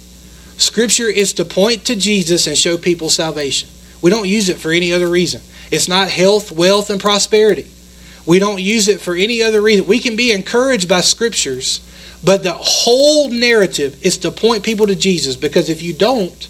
Scripture 0.57 1.07
is 1.07 1.33
to 1.33 1.45
point 1.45 1.85
to 1.85 1.95
Jesus 1.95 2.45
and 2.45 2.57
show 2.57 2.77
people 2.77 3.09
salvation. 3.09 3.69
We 4.01 4.09
don't 4.09 4.27
use 4.27 4.49
it 4.49 4.57
for 4.57 4.71
any 4.71 4.93
other 4.93 5.07
reason. 5.07 5.41
It's 5.71 5.87
not 5.87 6.09
health, 6.09 6.51
wealth, 6.51 6.89
and 6.89 6.99
prosperity. 6.99 7.67
We 8.25 8.39
don't 8.39 8.61
use 8.61 8.87
it 8.87 9.01
for 9.01 9.15
any 9.15 9.41
other 9.41 9.61
reason. 9.61 9.87
We 9.87 9.99
can 9.99 10.15
be 10.15 10.31
encouraged 10.31 10.87
by 10.87 11.01
scriptures, 11.01 11.81
but 12.23 12.43
the 12.43 12.53
whole 12.53 13.29
narrative 13.29 14.05
is 14.05 14.17
to 14.19 14.31
point 14.31 14.63
people 14.63 14.87
to 14.87 14.95
Jesus 14.95 15.35
because 15.35 15.69
if 15.69 15.81
you 15.81 15.93
don't, 15.93 16.47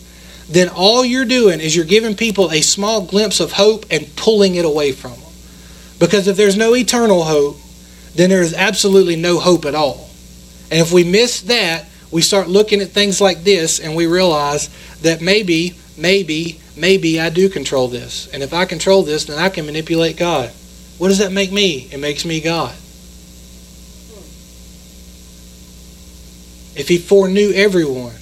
then 0.49 0.69
all 0.69 1.05
you're 1.05 1.25
doing 1.25 1.59
is 1.59 1.75
you're 1.75 1.85
giving 1.85 2.15
people 2.15 2.51
a 2.51 2.62
small 2.62 3.05
glimpse 3.05 3.39
of 3.39 3.53
hope 3.53 3.85
and 3.91 4.13
pulling 4.15 4.55
it 4.55 4.65
away 4.65 4.91
from 4.91 5.12
them. 5.12 5.31
Because 5.99 6.27
if 6.27 6.38
there's 6.38 6.57
no 6.57 6.75
eternal 6.75 7.23
hope, 7.23 7.57
then 8.15 8.29
there 8.29 8.41
is 8.41 8.53
absolutely 8.53 9.15
no 9.15 9.39
hope 9.39 9.65
at 9.65 9.75
all. 9.75 10.09
And 10.71 10.81
if 10.81 10.91
we 10.91 11.03
miss 11.03 11.41
that, 11.41 11.85
we 12.12 12.21
start 12.21 12.47
looking 12.47 12.81
at 12.81 12.89
things 12.89 13.21
like 13.21 13.43
this 13.43 13.79
and 13.79 13.95
we 13.95 14.07
realize 14.07 14.69
that 15.01 15.21
maybe, 15.21 15.75
maybe, 15.97 16.59
maybe 16.80 17.20
I 17.20 17.30
do 17.30 17.50
control 17.50 17.88
this. 17.88 18.28
And 18.34 18.42
if 18.42 18.54
I 18.54 18.65
control 18.65 19.04
this, 19.04 19.26
then 19.26 19.38
I 19.39 19.50
can 19.50 19.65
manipulate 19.65 20.18
God. 20.18 20.50
What 20.98 21.10
does 21.10 21.20
that 21.20 21.32
make 21.32 21.52
me? 21.52 21.88
It 21.92 22.00
makes 22.00 22.26
me 22.26 22.42
God. 22.42 22.74
If 26.76 26.88
He 26.88 26.98
foreknew 26.98 27.52
everyone, 27.54 28.15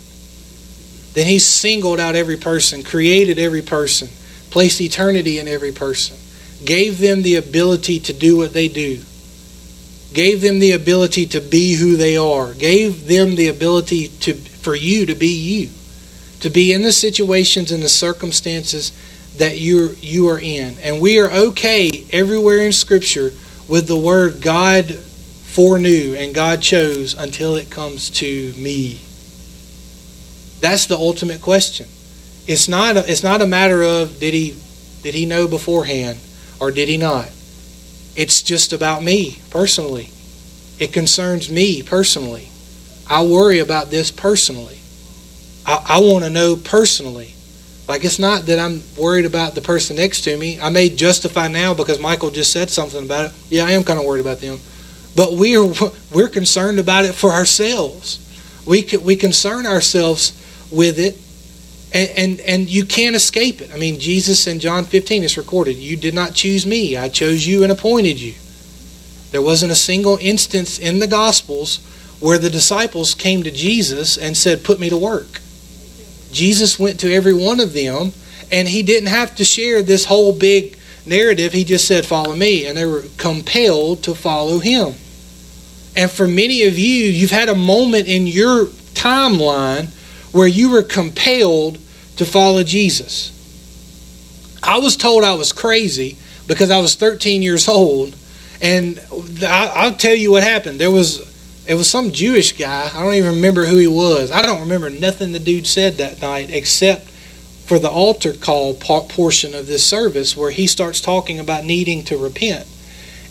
then 1.14 1.28
He 1.28 1.40
singled 1.40 2.00
out 2.00 2.16
every 2.16 2.38
person, 2.38 2.84
created 2.84 3.40
every 3.40 3.62
person, 3.62 4.10
placed 4.50 4.82
eternity 4.82 5.40
in 5.40 5.48
every 5.48 5.72
person, 5.72 6.18
gave 6.66 7.00
them 7.00 7.22
the 7.22 7.36
ability 7.36 8.00
to 8.02 8.14
do 8.14 8.38
what 8.38 8.54
they 8.54 8.68
do 8.68 9.04
gave 10.14 10.42
them 10.42 10.60
the 10.60 10.72
ability 10.72 11.26
to 11.28 11.42
be 11.42 11.76
who 11.76 11.96
they 11.96 12.18
are, 12.18 12.54
gave 12.54 13.08
them 13.08 13.36
the 13.36 13.48
ability 13.48 14.08
to 14.08 14.34
for 14.34 14.76
you 14.76 15.06
to 15.06 15.16
be 15.16 15.28
you, 15.28 15.70
to 16.42 16.50
be 16.50 16.74
in 16.74 16.82
the 16.82 16.92
situations 16.92 17.72
and 17.72 17.82
the 17.82 17.90
circumstances 17.90 18.92
that 19.38 19.60
you 19.60 19.96
you 20.02 20.30
are 20.30 20.40
in. 20.40 20.78
And 20.82 21.02
we 21.02 21.20
are 21.20 21.32
okay 21.32 22.06
everywhere 22.12 22.60
in 22.60 22.72
scripture 22.72 23.32
with 23.68 23.88
the 23.88 23.98
word 23.98 24.42
God 24.42 24.86
foreknew 24.86 26.16
and 26.16 26.36
God 26.36 26.62
chose 26.62 27.14
until 27.16 27.56
it 27.56 27.70
comes 27.70 28.10
to 28.12 28.54
me. 28.58 29.00
That's 30.60 30.86
the 30.86 30.98
ultimate 30.98 31.42
question. 31.42 31.88
It's 32.48 32.68
not 32.68 32.98
a, 32.98 33.12
it's 33.12 33.24
not 33.24 33.42
a 33.42 33.48
matter 33.48 33.84
of 33.84 34.20
did 34.20 34.34
he 34.34 34.56
did 35.04 35.14
he 35.14 35.26
know 35.26 35.48
beforehand 35.48 36.20
or 36.60 36.72
did 36.72 36.88
he 36.90 36.98
not? 36.98 37.30
It's 38.16 38.42
just 38.42 38.74
about 38.74 39.04
me 39.04 39.40
personally. 39.50 40.10
It 40.80 40.94
concerns 40.94 41.52
me 41.52 41.84
personally. 41.84 42.50
I 43.10 43.24
worry 43.24 43.60
about 43.60 43.90
this 43.90 44.12
personally. 44.12 44.80
I, 45.68 45.84
I 45.88 46.00
want 46.00 46.24
to 46.24 46.30
know 46.30 46.56
personally. 46.56 47.34
Like 47.88 48.04
it's 48.04 48.20
not 48.20 48.48
that 48.48 48.60
I'm 48.60 48.82
worried 48.98 49.26
about 49.26 49.54
the 49.54 49.62
person 49.62 49.98
next 49.98 50.22
to 50.22 50.36
me. 50.36 50.60
I 50.60 50.70
may 50.70 50.90
justify 50.90 51.48
now 51.48 51.74
because 51.74 52.00
Michael 52.00 52.32
just 52.32 52.52
said 52.52 52.70
something 52.70 53.06
about 53.06 53.26
it. 53.26 53.32
Yeah, 53.50 53.66
I 53.66 53.72
am 53.72 53.84
kind 53.84 54.00
of 54.00 54.06
worried 54.06 54.22
about 54.22 54.40
them. 54.40 54.60
But 55.16 55.34
we 55.34 55.56
are 55.56 55.72
we're 56.14 56.30
concerned 56.30 56.80
about 56.80 57.06
it 57.06 57.14
for 57.14 57.32
ourselves. 57.32 58.24
We 58.66 58.88
we 59.04 59.16
concern 59.16 59.66
ourselves 59.66 60.34
with 60.72 61.00
it 61.00 61.18
and, 61.94 62.10
and, 62.18 62.40
and 62.42 62.70
you 62.70 62.86
can't 62.86 63.16
escape 63.16 63.62
it. 63.62 63.72
I 63.74 63.78
mean, 63.78 64.00
Jesus 64.00 64.46
in 64.48 64.60
John 64.60 64.84
15 64.84 65.24
is 65.24 65.38
recorded. 65.38 65.78
You 65.78 65.96
did 65.96 66.14
not 66.14 66.34
choose 66.34 66.66
me, 66.66 66.98
I 66.98 67.10
chose 67.10 67.48
you 67.48 67.64
and 67.64 67.72
appointed 67.72 68.20
you. 68.20 68.34
There 69.32 69.42
wasn't 69.42 69.72
a 69.72 69.76
single 69.76 70.18
instance 70.22 70.80
in 70.80 71.00
the 71.00 71.08
Gospels 71.08 71.80
where 72.20 72.38
the 72.38 72.50
disciples 72.50 73.14
came 73.14 73.44
to 73.44 73.52
Jesus 73.52 74.18
and 74.18 74.36
said, 74.36 74.64
Put 74.64 74.80
me 74.80 74.90
to 74.90 74.98
work. 74.98 75.42
Jesus 76.32 76.80
went 76.80 77.00
to 77.02 77.14
every 77.14 77.34
one 77.34 77.60
of 77.60 77.74
them, 77.74 78.14
and 78.52 78.68
he 78.68 78.84
didn't 78.84 79.10
have 79.10 79.36
to 79.36 79.44
share 79.44 79.82
this 79.82 80.06
whole 80.06 80.34
big 80.34 80.78
narrative. 81.06 81.54
He 81.54 81.64
just 81.64 81.88
said, 81.88 82.06
Follow 82.06 82.36
me. 82.36 82.66
And 82.66 82.78
they 82.78 82.86
were 82.86 83.06
compelled 83.18 84.04
to 84.04 84.16
follow 84.16 84.60
him. 84.60 84.96
And 85.96 86.12
for 86.12 86.28
many 86.28 86.64
of 86.64 86.78
you, 86.78 87.06
you've 87.06 87.32
had 87.32 87.50
a 87.50 87.56
moment 87.56 88.08
in 88.08 88.28
your 88.28 88.66
timeline 88.94 89.90
where 90.34 90.48
you 90.48 90.70
were 90.70 90.84
compelled 90.84 91.80
to 92.18 92.26
follow 92.26 92.64
Jesus. 92.64 93.34
I 94.62 94.80
was 94.80 94.98
told 94.98 95.24
I 95.24 95.34
was 95.34 95.52
crazy 95.52 96.18
because 96.48 96.72
I 96.72 96.80
was 96.80 96.96
13 96.96 97.42
years 97.42 97.68
old, 97.68 98.16
and 98.62 99.00
I'll 99.44 99.96
tell 99.96 100.16
you 100.16 100.32
what 100.32 100.44
happened. 100.44 100.80
There 100.80 100.92
was 100.92 101.27
it 101.68 101.76
was 101.76 101.90
some 101.90 102.12
Jewish 102.12 102.58
guy. 102.58 102.90
I 102.94 103.04
don't 103.04 103.14
even 103.14 103.36
remember 103.36 103.66
who 103.66 103.78
he 103.78 103.88
was. 103.88 104.32
I 104.32 104.42
don't 104.42 104.62
remember 104.62 104.90
nothing 104.90 105.34
the 105.34 105.40
dude 105.40 105.68
said 105.68 105.96
that 105.96 106.22
night 106.22 106.50
except 106.50 107.10
for 107.68 107.78
the 107.78 107.90
altar 107.90 108.34
call 108.34 108.74
portion 108.74 109.54
of 109.54 109.68
this 109.68 109.86
service 109.86 110.38
where 110.38 110.52
he 110.52 110.66
starts 110.66 111.02
talking 111.02 111.40
about 111.40 111.66
needing 111.66 112.04
to 112.06 112.18
repent. 112.18 112.66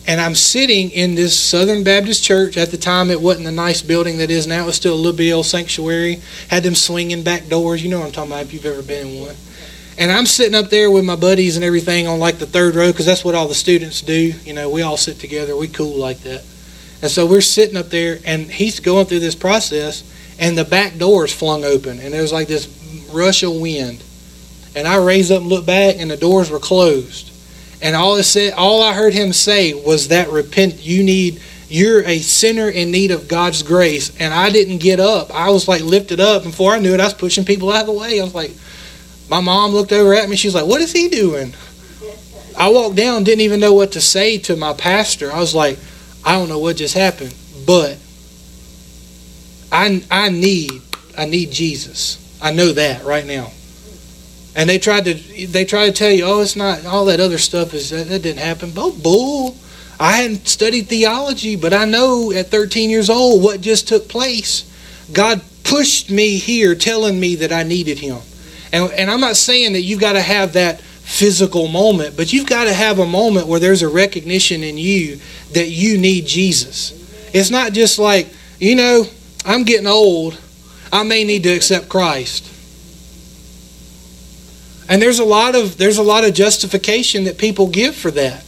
And 0.05 0.21
I'm 0.21 0.35
sitting 0.35 0.91
in 0.91 1.15
this 1.15 1.37
Southern 1.37 1.83
Baptist 1.83 2.23
church. 2.23 2.55
At 2.55 2.69
the 2.69 2.77
time, 2.77 3.09
it 3.09 3.19
wasn't 3.19 3.45
the 3.45 3.51
nice 3.51 3.81
building 3.81 4.19
that 4.19 4.29
is 4.29 4.47
now. 4.47 4.63
It 4.63 4.67
was 4.67 4.75
still 4.75 4.93
a 4.93 4.95
little 4.95 5.17
bit 5.17 5.33
old 5.33 5.47
sanctuary. 5.47 6.21
Had 6.47 6.63
them 6.63 6.75
swinging 6.75 7.23
back 7.23 7.49
doors. 7.49 7.83
You 7.83 7.89
know 7.89 7.99
what 7.99 8.05
I'm 8.05 8.11
talking 8.13 8.31
about 8.31 8.43
if 8.43 8.53
you've 8.53 8.65
ever 8.65 8.83
been 8.83 9.07
in 9.07 9.21
one. 9.25 9.35
And 9.97 10.11
I'm 10.11 10.27
sitting 10.27 10.55
up 10.55 10.69
there 10.69 10.91
with 10.91 11.03
my 11.03 11.15
buddies 11.15 11.57
and 11.57 11.65
everything 11.65 12.07
on 12.07 12.19
like 12.19 12.37
the 12.37 12.45
third 12.45 12.75
row 12.75 12.91
because 12.91 13.07
that's 13.07 13.25
what 13.25 13.35
all 13.35 13.47
the 13.47 13.55
students 13.55 14.01
do. 14.01 14.31
You 14.45 14.53
know, 14.53 14.69
we 14.69 14.83
all 14.83 14.95
sit 14.95 15.19
together. 15.19 15.57
We 15.57 15.67
cool 15.67 15.97
like 15.97 16.19
that. 16.19 16.45
And 17.01 17.11
so 17.11 17.25
we're 17.25 17.41
sitting 17.41 17.77
up 17.77 17.89
there, 17.89 18.19
and 18.25 18.49
he's 18.49 18.79
going 18.79 19.05
through 19.05 19.19
this 19.19 19.35
process, 19.35 20.03
and 20.39 20.57
the 20.57 20.65
back 20.65 20.97
door 20.97 21.25
is 21.25 21.33
flung 21.33 21.63
open, 21.63 21.99
and 21.99 22.13
there's 22.13 22.33
like 22.33 22.47
this 22.47 22.67
rush 23.11 23.43
of 23.43 23.55
wind. 23.55 24.03
And 24.75 24.87
I 24.87 25.03
raised 25.03 25.31
up 25.31 25.41
and 25.41 25.49
looked 25.49 25.67
back, 25.67 25.95
and 25.97 26.09
the 26.09 26.17
doors 26.17 26.49
were 26.49 26.59
closed. 26.59 27.31
And 27.81 27.95
all 27.95 28.15
it 28.15 28.23
said, 28.23 28.53
all 28.53 28.81
I 28.81 28.93
heard 28.93 29.13
him 29.13 29.33
say 29.33 29.73
was 29.73 30.07
that 30.09 30.29
repent. 30.29 30.85
You 30.85 31.03
need. 31.03 31.41
You're 31.69 32.01
a 32.03 32.19
sinner 32.19 32.69
in 32.69 32.91
need 32.91 33.11
of 33.11 33.27
God's 33.27 33.61
grace. 33.61 34.15
And 34.19 34.33
I 34.33 34.49
didn't 34.49 34.77
get 34.77 34.99
up. 34.99 35.33
I 35.35 35.49
was 35.49 35.67
like 35.67 35.81
lifted 35.81 36.19
up. 36.19 36.43
Before 36.43 36.73
I 36.73 36.79
knew 36.79 36.93
it, 36.93 37.01
I 37.01 37.03
was 37.03 37.13
pushing 37.13 37.43
people 37.43 37.71
out 37.71 37.81
of 37.81 37.87
the 37.87 37.93
way. 37.93 38.19
I 38.19 38.23
was 38.23 38.33
like, 38.33 38.51
my 39.29 39.41
mom 39.41 39.71
looked 39.71 39.91
over 39.91 40.13
at 40.13 40.29
me. 40.29 40.37
She 40.37 40.47
was 40.47 40.55
like, 40.55 40.65
"What 40.65 40.81
is 40.81 40.93
he 40.93 41.09
doing?" 41.09 41.53
I 42.57 42.69
walked 42.69 42.95
down, 42.95 43.23
didn't 43.23 43.41
even 43.41 43.59
know 43.59 43.73
what 43.73 43.91
to 43.91 44.01
say 44.01 44.37
to 44.39 44.55
my 44.55 44.73
pastor. 44.73 45.31
I 45.31 45.39
was 45.39 45.53
like, 45.53 45.77
I 46.25 46.33
don't 46.33 46.49
know 46.49 46.59
what 46.59 46.77
just 46.77 46.93
happened, 46.93 47.33
but 47.65 47.97
I 49.71 50.03
I 50.09 50.29
need 50.29 50.71
I 51.17 51.25
need 51.25 51.51
Jesus. 51.51 52.23
I 52.41 52.51
know 52.51 52.71
that 52.73 53.03
right 53.03 53.25
now. 53.25 53.51
And 54.55 54.69
they 54.69 54.79
tried 54.79 55.05
to 55.05 55.13
they 55.47 55.65
tried 55.65 55.87
to 55.87 55.91
tell 55.93 56.11
you, 56.11 56.25
oh, 56.25 56.41
it's 56.41 56.55
not 56.55 56.85
all 56.85 57.05
that 57.05 57.19
other 57.19 57.37
stuff 57.37 57.73
is 57.73 57.89
that, 57.91 58.07
that 58.07 58.23
didn't 58.23 58.41
happen. 58.41 58.71
But 58.71 59.01
bull. 59.01 59.55
I 59.99 60.11
hadn't 60.17 60.47
studied 60.47 60.87
theology, 60.87 61.55
but 61.55 61.73
I 61.73 61.85
know 61.85 62.31
at 62.31 62.47
13 62.47 62.91
years 62.91 63.09
old 63.09 63.43
what 63.43 63.61
just 63.61 63.87
took 63.87 64.07
place. 64.07 64.63
God 65.11 65.41
pushed 65.63 66.11
me 66.11 66.37
here, 66.37 66.75
telling 66.75 67.19
me 67.19 67.35
that 67.35 67.51
I 67.51 67.63
needed 67.63 67.97
Him. 67.97 68.19
And, 68.71 68.91
and 68.91 69.09
I'm 69.09 69.19
not 69.19 69.35
saying 69.35 69.73
that 69.73 69.81
you've 69.81 69.99
got 69.99 70.13
to 70.13 70.21
have 70.21 70.53
that 70.53 70.81
physical 71.07 71.67
moment, 71.67 72.17
but 72.17 72.33
you've 72.33 72.45
got 72.45 72.65
to 72.65 72.73
have 72.73 72.99
a 72.99 73.05
moment 73.05 73.47
where 73.47 73.61
there's 73.61 73.81
a 73.81 73.87
recognition 73.87 74.61
in 74.61 74.77
you 74.77 75.19
that 75.53 75.69
you 75.69 75.97
need 75.97 76.25
Jesus. 76.25 76.91
It's 77.33 77.49
not 77.49 77.71
just 77.71 77.97
like, 77.97 78.27
you 78.59 78.75
know, 78.75 79.05
I'm 79.45 79.63
getting 79.63 79.87
old. 79.87 80.37
I 80.91 81.03
may 81.03 81.23
need 81.23 81.43
to 81.43 81.49
accept 81.49 81.87
Christ. 81.87 82.43
And 84.89 85.01
there's 85.01 85.19
a 85.19 85.25
lot 85.25 85.55
of 85.55 85.77
there's 85.77 85.97
a 85.97 86.03
lot 86.03 86.25
of 86.25 86.33
justification 86.33 87.23
that 87.23 87.37
people 87.37 87.67
give 87.67 87.95
for 87.95 88.11
that. 88.11 88.43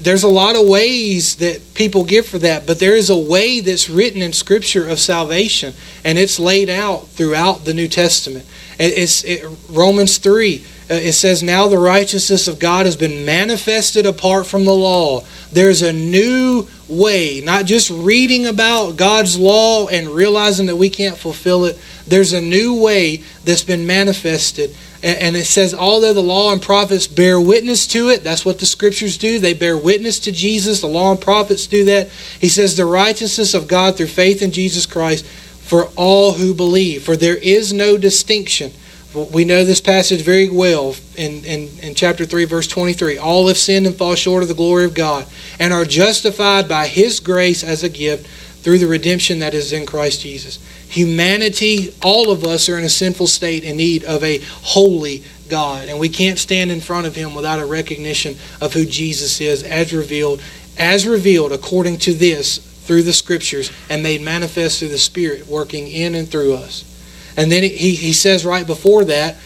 There's 0.00 0.24
a 0.24 0.28
lot 0.28 0.56
of 0.56 0.66
ways 0.68 1.36
that 1.36 1.74
people 1.74 2.04
give 2.04 2.26
for 2.26 2.38
that, 2.38 2.66
but 2.66 2.78
there 2.78 2.96
is 2.96 3.10
a 3.10 3.16
way 3.16 3.60
that's 3.60 3.88
written 3.90 4.22
in 4.22 4.32
Scripture 4.32 4.88
of 4.88 4.98
salvation, 4.98 5.74
and 6.04 6.18
it's 6.18 6.38
laid 6.40 6.68
out 6.68 7.08
throughout 7.08 7.64
the 7.64 7.74
New 7.74 7.88
Testament. 7.88 8.46
It's 8.78 9.22
it, 9.24 9.44
Romans 9.68 10.18
three 10.18 10.64
uh, 10.64 10.73
Uh, 10.90 10.94
it 10.94 11.12
says, 11.12 11.42
Now 11.42 11.68
the 11.68 11.78
righteousness 11.78 12.46
of 12.46 12.58
God 12.58 12.84
has 12.84 12.96
been 12.96 13.24
manifested 13.24 14.04
apart 14.04 14.46
from 14.46 14.64
the 14.64 14.74
law. 14.74 15.24
There's 15.50 15.82
a 15.82 15.92
new 15.92 16.66
way, 16.88 17.40
not 17.42 17.64
just 17.64 17.90
reading 17.90 18.46
about 18.46 18.96
God's 18.96 19.38
law 19.38 19.88
and 19.88 20.08
realizing 20.08 20.66
that 20.66 20.76
we 20.76 20.90
can't 20.90 21.16
fulfill 21.16 21.64
it. 21.64 21.78
There's 22.06 22.34
a 22.34 22.40
new 22.40 22.82
way 22.82 23.22
that's 23.44 23.64
been 23.64 23.86
manifested. 23.86 24.76
And 25.02 25.36
it 25.36 25.44
says, 25.44 25.74
although 25.74 26.14
the 26.14 26.22
law 26.22 26.50
and 26.50 26.62
prophets 26.62 27.06
bear 27.06 27.38
witness 27.38 27.86
to 27.88 28.08
it, 28.08 28.24
that's 28.24 28.46
what 28.46 28.58
the 28.58 28.64
scriptures 28.64 29.18
do. 29.18 29.38
They 29.38 29.52
bear 29.52 29.76
witness 29.76 30.18
to 30.20 30.32
Jesus. 30.32 30.80
The 30.80 30.86
law 30.86 31.10
and 31.10 31.20
prophets 31.20 31.66
do 31.66 31.84
that. 31.84 32.08
He 32.40 32.48
says, 32.48 32.76
the 32.76 32.86
righteousness 32.86 33.52
of 33.52 33.68
God 33.68 33.96
through 33.96 34.06
faith 34.06 34.40
in 34.40 34.50
Jesus 34.50 34.86
Christ 34.86 35.26
for 35.26 35.88
all 35.96 36.32
who 36.32 36.54
believe. 36.54 37.04
For 37.04 37.16
there 37.16 37.36
is 37.36 37.70
no 37.70 37.98
distinction 37.98 38.72
we 39.14 39.44
know 39.44 39.64
this 39.64 39.80
passage 39.80 40.22
very 40.22 40.48
well 40.50 40.96
in, 41.16 41.44
in, 41.44 41.68
in 41.80 41.94
chapter 41.94 42.24
3, 42.24 42.44
verse 42.46 42.66
23. 42.66 43.18
All 43.18 43.48
have 43.48 43.56
sinned 43.56 43.86
and 43.86 43.94
fall 43.94 44.14
short 44.14 44.42
of 44.42 44.48
the 44.48 44.54
glory 44.54 44.84
of 44.84 44.94
God 44.94 45.26
and 45.60 45.72
are 45.72 45.84
justified 45.84 46.68
by 46.68 46.86
His 46.88 47.20
grace 47.20 47.62
as 47.62 47.82
a 47.82 47.88
gift 47.88 48.26
through 48.62 48.78
the 48.78 48.86
redemption 48.86 49.40
that 49.40 49.54
is 49.54 49.72
in 49.72 49.86
Christ 49.86 50.22
Jesus. 50.22 50.58
Humanity, 50.88 51.94
all 52.02 52.30
of 52.30 52.44
us 52.44 52.68
are 52.68 52.78
in 52.78 52.84
a 52.84 52.88
sinful 52.88 53.26
state 53.26 53.62
in 53.62 53.76
need 53.76 54.04
of 54.04 54.24
a 54.24 54.38
holy 54.62 55.22
God, 55.48 55.88
and 55.88 55.98
we 55.98 56.08
can't 56.08 56.38
stand 56.38 56.70
in 56.70 56.80
front 56.80 57.06
of 57.06 57.14
Him 57.14 57.34
without 57.34 57.60
a 57.60 57.66
recognition 57.66 58.36
of 58.60 58.72
who 58.72 58.86
Jesus 58.86 59.40
is 59.40 59.62
as 59.62 59.92
revealed, 59.92 60.42
as 60.78 61.06
revealed 61.06 61.52
according 61.52 61.98
to 61.98 62.14
this 62.14 62.58
through 62.58 63.02
the 63.02 63.12
Scriptures 63.12 63.70
and 63.90 64.02
made 64.02 64.22
manifest 64.22 64.78
through 64.78 64.88
the 64.88 64.98
Spirit 64.98 65.46
working 65.46 65.88
in 65.88 66.14
and 66.14 66.28
through 66.28 66.54
us. 66.54 66.93
And 67.36 67.50
then 67.50 67.62
he, 67.62 67.94
he 67.94 68.12
says 68.12 68.44
right 68.44 68.66
before 68.66 69.04
that, 69.06 69.36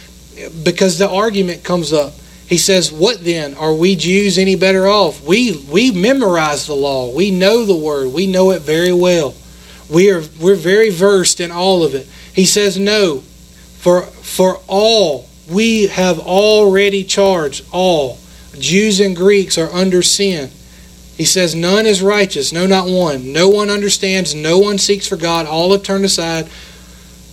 because 0.62 0.98
the 0.98 1.08
argument 1.08 1.64
comes 1.64 1.92
up, 1.92 2.12
he 2.46 2.56
says, 2.56 2.90
What 2.90 3.24
then? 3.24 3.54
Are 3.54 3.74
we 3.74 3.94
Jews 3.94 4.38
any 4.38 4.56
better 4.56 4.86
off? 4.86 5.22
We, 5.22 5.64
we 5.70 5.90
memorize 5.90 6.66
the 6.66 6.74
law. 6.74 7.14
We 7.14 7.30
know 7.30 7.64
the 7.64 7.76
word. 7.76 8.12
We 8.12 8.26
know 8.26 8.52
it 8.52 8.62
very 8.62 8.92
well. 8.92 9.34
We 9.90 10.10
are, 10.10 10.22
we're 10.40 10.54
very 10.54 10.90
versed 10.90 11.40
in 11.40 11.50
all 11.50 11.82
of 11.82 11.94
it. 11.94 12.06
He 12.34 12.46
says, 12.46 12.78
No. 12.78 13.20
For, 13.78 14.02
for 14.02 14.60
all, 14.66 15.28
we 15.50 15.86
have 15.88 16.18
already 16.18 17.04
charged 17.04 17.64
all. 17.70 18.18
Jews 18.58 18.98
and 19.00 19.14
Greeks 19.14 19.56
are 19.56 19.70
under 19.70 20.02
sin. 20.02 20.50
He 21.16 21.24
says, 21.24 21.54
None 21.54 21.84
is 21.84 22.00
righteous, 22.00 22.52
no, 22.52 22.66
not 22.66 22.88
one. 22.88 23.32
No 23.32 23.48
one 23.48 23.70
understands, 23.70 24.34
no 24.34 24.58
one 24.58 24.78
seeks 24.78 25.06
for 25.06 25.16
God. 25.16 25.46
All 25.46 25.72
have 25.72 25.82
turned 25.82 26.04
aside. 26.04 26.48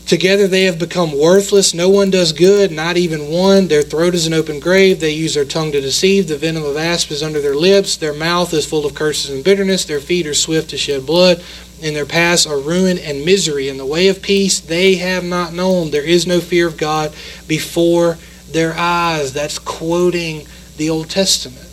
Together 0.05 0.47
they 0.47 0.65
have 0.65 0.77
become 0.77 1.17
worthless. 1.17 1.73
No 1.73 1.89
one 1.89 2.11
does 2.11 2.31
good, 2.31 2.71
not 2.71 2.95
even 2.95 3.31
one. 3.31 3.67
Their 3.67 3.81
throat 3.81 4.13
is 4.13 4.27
an 4.27 4.33
open 4.33 4.59
grave. 4.59 4.99
They 4.99 5.09
use 5.09 5.33
their 5.33 5.45
tongue 5.45 5.71
to 5.71 5.81
deceive. 5.81 6.27
The 6.27 6.37
venom 6.37 6.63
of 6.63 6.77
asp 6.77 7.09
is 7.09 7.23
under 7.23 7.41
their 7.41 7.55
lips. 7.55 7.97
Their 7.97 8.13
mouth 8.13 8.53
is 8.53 8.67
full 8.67 8.85
of 8.85 8.93
curses 8.93 9.31
and 9.31 9.43
bitterness. 9.43 9.83
Their 9.85 9.99
feet 9.99 10.27
are 10.27 10.35
swift 10.35 10.69
to 10.69 10.77
shed 10.77 11.07
blood. 11.07 11.43
In 11.81 11.95
their 11.95 12.05
paths 12.05 12.45
are 12.45 12.59
ruin 12.59 12.99
and 12.99 13.25
misery. 13.25 13.67
In 13.67 13.77
the 13.77 13.85
way 13.85 14.07
of 14.07 14.21
peace 14.21 14.59
they 14.59 14.95
have 14.95 15.23
not 15.23 15.53
known. 15.53 15.89
There 15.89 16.03
is 16.03 16.27
no 16.27 16.39
fear 16.39 16.67
of 16.67 16.77
God 16.77 17.11
before 17.47 18.19
their 18.51 18.75
eyes. 18.77 19.33
That's 19.33 19.57
quoting 19.57 20.45
the 20.77 20.91
Old 20.91 21.09
Testament, 21.09 21.67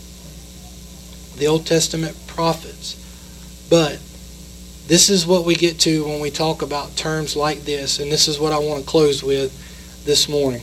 the 1.37 1.47
Old 1.47 1.67
Testament 1.67 2.17
prophets. 2.25 2.99
But 3.69 3.99
this 4.87 5.09
is 5.09 5.25
what 5.25 5.45
we 5.45 5.55
get 5.55 5.79
to 5.81 6.05
when 6.05 6.19
we 6.19 6.29
talk 6.29 6.61
about 6.61 6.95
terms 6.95 7.35
like 7.35 7.61
this, 7.61 7.99
and 7.99 8.11
this 8.11 8.27
is 8.27 8.39
what 8.39 8.51
I 8.51 8.59
want 8.59 8.83
to 8.83 8.89
close 8.89 9.23
with 9.23 9.51
this 10.05 10.27
morning. 10.27 10.61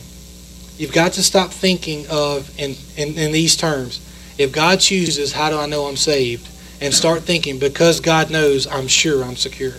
You've 0.77 0.93
got 0.93 1.13
to 1.13 1.23
stop 1.23 1.51
thinking 1.51 2.05
of 2.09 2.49
in, 2.59 2.75
in, 2.97 3.17
in 3.17 3.31
these 3.31 3.55
terms. 3.55 3.99
If 4.37 4.51
God 4.51 4.79
chooses, 4.79 5.33
how 5.33 5.49
do 5.49 5.57
I 5.57 5.65
know 5.65 5.85
I'm 5.85 5.97
saved? 5.97 6.47
And 6.81 6.93
start 6.93 7.21
thinking, 7.21 7.59
because 7.59 7.99
God 7.99 8.31
knows, 8.31 8.65
I'm 8.65 8.87
sure 8.87 9.23
I'm 9.23 9.35
secure. 9.35 9.75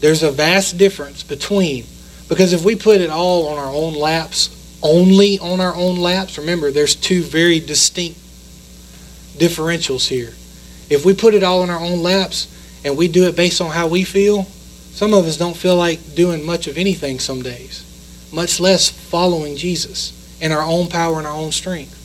There's 0.00 0.24
a 0.24 0.32
vast 0.32 0.78
difference 0.78 1.22
between, 1.22 1.86
because 2.28 2.52
if 2.52 2.64
we 2.64 2.74
put 2.74 3.00
it 3.00 3.10
all 3.10 3.48
on 3.48 3.58
our 3.58 3.72
own 3.72 3.94
laps, 3.94 4.58
only 4.82 5.38
on 5.38 5.60
our 5.60 5.74
own 5.74 5.96
laps, 6.00 6.38
remember, 6.38 6.72
there's 6.72 6.96
two 6.96 7.22
very 7.22 7.60
distinct 7.60 8.18
differentials 9.38 10.08
here. 10.08 10.32
If 10.90 11.04
we 11.04 11.14
put 11.14 11.34
it 11.34 11.44
all 11.44 11.62
on 11.62 11.70
our 11.70 11.80
own 11.80 12.02
laps, 12.02 12.48
and 12.84 12.96
we 12.96 13.08
do 13.08 13.24
it 13.24 13.36
based 13.36 13.60
on 13.60 13.70
how 13.70 13.86
we 13.86 14.04
feel, 14.04 14.44
some 14.92 15.14
of 15.14 15.24
us 15.24 15.36
don't 15.36 15.56
feel 15.56 15.76
like 15.76 16.14
doing 16.14 16.44
much 16.44 16.66
of 16.66 16.76
anything 16.76 17.18
some 17.18 17.42
days, 17.42 18.30
much 18.32 18.60
less 18.60 18.90
following 18.90 19.56
Jesus 19.56 20.38
in 20.40 20.52
our 20.52 20.62
own 20.62 20.88
power 20.88 21.18
and 21.18 21.26
our 21.26 21.34
own 21.34 21.52
strength. 21.52 21.98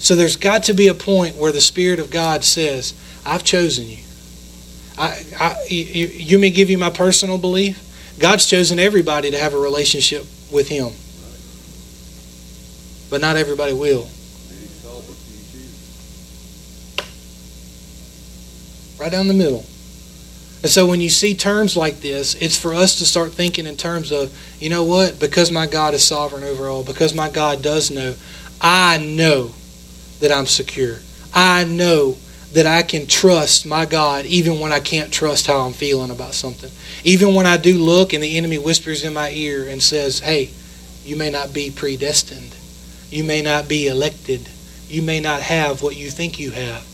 So 0.00 0.16
there's 0.16 0.36
got 0.36 0.64
to 0.64 0.74
be 0.74 0.88
a 0.88 0.94
point 0.94 1.36
where 1.36 1.52
the 1.52 1.60
Spirit 1.60 1.98
of 1.98 2.10
God 2.10 2.44
says, 2.44 2.94
I've 3.24 3.44
chosen 3.44 3.86
you. 3.86 3.98
I, 4.98 5.24
I, 5.38 5.66
you, 5.68 6.06
you 6.06 6.38
may 6.38 6.50
give 6.50 6.70
you 6.70 6.78
my 6.78 6.90
personal 6.90 7.38
belief. 7.38 7.80
God's 8.18 8.46
chosen 8.46 8.78
everybody 8.78 9.30
to 9.30 9.38
have 9.38 9.54
a 9.54 9.58
relationship 9.58 10.24
with 10.52 10.68
Him, 10.68 10.92
but 13.10 13.20
not 13.20 13.36
everybody 13.36 13.72
will. 13.72 14.08
Right 19.00 19.10
down 19.10 19.26
the 19.26 19.34
middle. 19.34 19.64
And 20.64 20.70
so 20.70 20.86
when 20.86 21.02
you 21.02 21.10
see 21.10 21.34
terms 21.34 21.76
like 21.76 22.00
this, 22.00 22.36
it's 22.36 22.58
for 22.58 22.72
us 22.72 22.96
to 22.96 23.04
start 23.04 23.32
thinking 23.32 23.66
in 23.66 23.76
terms 23.76 24.10
of, 24.10 24.34
you 24.58 24.70
know 24.70 24.82
what? 24.82 25.20
Because 25.20 25.52
my 25.52 25.66
God 25.66 25.92
is 25.92 26.02
sovereign 26.02 26.42
over 26.42 26.68
all, 26.68 26.82
because 26.82 27.14
my 27.14 27.28
God 27.28 27.60
does 27.60 27.90
know, 27.90 28.14
I 28.62 28.96
know 28.96 29.50
that 30.20 30.32
I'm 30.32 30.46
secure. 30.46 31.00
I 31.34 31.64
know 31.64 32.16
that 32.54 32.64
I 32.64 32.82
can 32.82 33.06
trust 33.06 33.66
my 33.66 33.84
God 33.84 34.24
even 34.24 34.58
when 34.58 34.72
I 34.72 34.80
can't 34.80 35.12
trust 35.12 35.46
how 35.46 35.60
I'm 35.66 35.74
feeling 35.74 36.10
about 36.10 36.32
something. 36.32 36.70
Even 37.04 37.34
when 37.34 37.44
I 37.44 37.58
do 37.58 37.76
look 37.76 38.14
and 38.14 38.22
the 38.22 38.38
enemy 38.38 38.56
whispers 38.56 39.04
in 39.04 39.12
my 39.12 39.28
ear 39.32 39.68
and 39.68 39.82
says, 39.82 40.20
hey, 40.20 40.48
you 41.04 41.16
may 41.16 41.28
not 41.28 41.52
be 41.52 41.72
predestined. 41.72 42.56
You 43.10 43.22
may 43.22 43.42
not 43.42 43.68
be 43.68 43.88
elected. 43.88 44.48
You 44.88 45.02
may 45.02 45.20
not 45.20 45.42
have 45.42 45.82
what 45.82 45.94
you 45.94 46.08
think 46.08 46.38
you 46.38 46.52
have. 46.52 46.86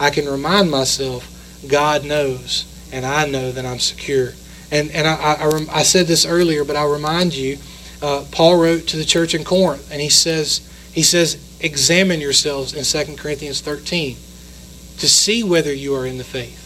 I 0.00 0.08
can 0.08 0.24
remind 0.24 0.70
myself, 0.70 1.30
God 1.68 2.06
knows, 2.06 2.64
and 2.92 3.04
I 3.06 3.26
know 3.26 3.52
that 3.52 3.64
I'm 3.64 3.78
secure. 3.78 4.30
And, 4.70 4.90
and 4.90 5.06
I, 5.06 5.14
I, 5.14 5.66
I 5.72 5.82
said 5.82 6.06
this 6.06 6.26
earlier, 6.26 6.64
but 6.64 6.76
I'll 6.76 6.92
remind 6.92 7.34
you, 7.34 7.58
uh, 8.02 8.24
Paul 8.30 8.60
wrote 8.60 8.86
to 8.88 8.96
the 8.96 9.04
church 9.04 9.34
in 9.34 9.44
Corinth, 9.44 9.90
and 9.90 10.00
he 10.00 10.08
says, 10.08 10.60
he 10.92 11.02
says, 11.02 11.44
examine 11.60 12.20
yourselves 12.20 12.74
in 12.74 12.84
2 12.84 13.16
Corinthians 13.16 13.60
13 13.60 14.14
to 14.14 15.08
see 15.08 15.42
whether 15.42 15.72
you 15.72 15.94
are 15.94 16.06
in 16.06 16.18
the 16.18 16.24
faith. 16.24 16.64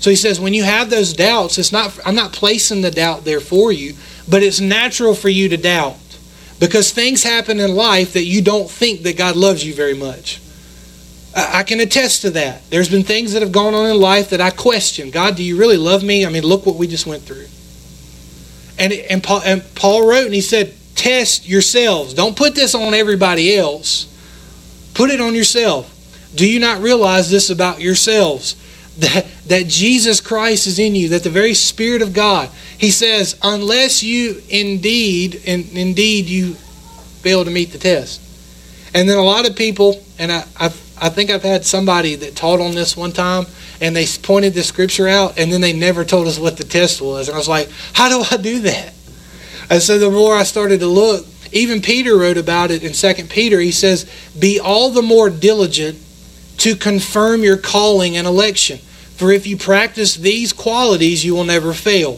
So 0.00 0.10
he 0.10 0.16
says, 0.16 0.40
when 0.40 0.54
you 0.54 0.64
have 0.64 0.90
those 0.90 1.12
doubts, 1.12 1.58
it's 1.58 1.72
not 1.72 1.98
I'm 2.06 2.14
not 2.14 2.32
placing 2.32 2.82
the 2.82 2.90
doubt 2.90 3.24
there 3.24 3.40
for 3.40 3.72
you, 3.72 3.94
but 4.28 4.42
it's 4.42 4.60
natural 4.60 5.14
for 5.14 5.28
you 5.28 5.48
to 5.48 5.56
doubt. 5.56 5.96
Because 6.60 6.92
things 6.92 7.22
happen 7.22 7.60
in 7.60 7.74
life 7.74 8.14
that 8.14 8.24
you 8.24 8.42
don't 8.42 8.70
think 8.70 9.02
that 9.02 9.16
God 9.16 9.36
loves 9.36 9.64
you 9.64 9.74
very 9.74 9.94
much. 9.94 10.40
I 11.38 11.62
can 11.62 11.80
attest 11.80 12.22
to 12.22 12.30
that. 12.30 12.68
There's 12.70 12.88
been 12.88 13.02
things 13.02 13.32
that 13.32 13.42
have 13.42 13.52
gone 13.52 13.74
on 13.74 13.90
in 13.90 14.00
life 14.00 14.30
that 14.30 14.40
I 14.40 14.50
question. 14.50 15.10
God, 15.10 15.36
do 15.36 15.42
you 15.42 15.58
really 15.58 15.76
love 15.76 16.02
me? 16.02 16.24
I 16.24 16.30
mean, 16.30 16.42
look 16.42 16.66
what 16.66 16.76
we 16.76 16.86
just 16.86 17.06
went 17.06 17.22
through. 17.22 17.46
And, 18.78 18.92
and, 18.92 19.22
Paul, 19.22 19.42
and 19.44 19.62
Paul 19.74 20.06
wrote 20.08 20.26
and 20.26 20.34
he 20.34 20.40
said, 20.40 20.74
Test 20.94 21.48
yourselves. 21.48 22.14
Don't 22.14 22.36
put 22.36 22.54
this 22.54 22.74
on 22.74 22.92
everybody 22.92 23.56
else. 23.56 24.06
Put 24.94 25.10
it 25.10 25.20
on 25.20 25.34
yourself. 25.34 25.94
Do 26.34 26.48
you 26.48 26.58
not 26.58 26.80
realize 26.80 27.30
this 27.30 27.50
about 27.50 27.80
yourselves? 27.80 28.56
That, 28.98 29.28
that 29.46 29.68
Jesus 29.68 30.20
Christ 30.20 30.66
is 30.66 30.80
in 30.80 30.96
you, 30.96 31.10
that 31.10 31.22
the 31.22 31.30
very 31.30 31.54
Spirit 31.54 32.02
of 32.02 32.12
God, 32.12 32.50
He 32.78 32.90
says, 32.90 33.38
unless 33.44 34.02
you 34.02 34.42
indeed, 34.48 35.36
in, 35.44 35.68
indeed 35.74 36.26
you 36.26 36.54
fail 36.54 37.44
to 37.44 37.50
meet 37.52 37.70
the 37.70 37.78
test. 37.78 38.20
And 38.94 39.08
then 39.08 39.16
a 39.16 39.22
lot 39.22 39.48
of 39.48 39.54
people, 39.54 40.02
and 40.18 40.32
I, 40.32 40.44
I've, 40.58 40.87
I 41.00 41.08
think 41.08 41.30
I've 41.30 41.42
had 41.42 41.64
somebody 41.64 42.14
that 42.16 42.36
taught 42.36 42.60
on 42.60 42.74
this 42.74 42.96
one 42.96 43.12
time, 43.12 43.46
and 43.80 43.94
they 43.94 44.06
pointed 44.22 44.54
the 44.54 44.62
scripture 44.62 45.08
out, 45.08 45.38
and 45.38 45.52
then 45.52 45.60
they 45.60 45.72
never 45.72 46.04
told 46.04 46.26
us 46.26 46.38
what 46.38 46.56
the 46.56 46.64
test 46.64 47.00
was. 47.00 47.28
And 47.28 47.34
I 47.34 47.38
was 47.38 47.48
like, 47.48 47.70
how 47.92 48.08
do 48.08 48.24
I 48.30 48.40
do 48.40 48.60
that? 48.60 48.94
And 49.70 49.82
so 49.82 49.98
the 49.98 50.10
more 50.10 50.34
I 50.34 50.44
started 50.44 50.80
to 50.80 50.86
look, 50.86 51.26
even 51.52 51.80
Peter 51.80 52.16
wrote 52.16 52.36
about 52.36 52.70
it 52.70 52.84
in 52.84 52.94
Second 52.94 53.30
Peter. 53.30 53.58
He 53.60 53.72
says, 53.72 54.10
Be 54.38 54.60
all 54.60 54.90
the 54.90 55.02
more 55.02 55.30
diligent 55.30 55.98
to 56.58 56.74
confirm 56.76 57.42
your 57.42 57.56
calling 57.56 58.16
and 58.16 58.26
election. 58.26 58.78
For 58.78 59.32
if 59.32 59.46
you 59.46 59.56
practice 59.56 60.14
these 60.14 60.52
qualities, 60.52 61.24
you 61.24 61.34
will 61.34 61.44
never 61.44 61.72
fail. 61.72 62.16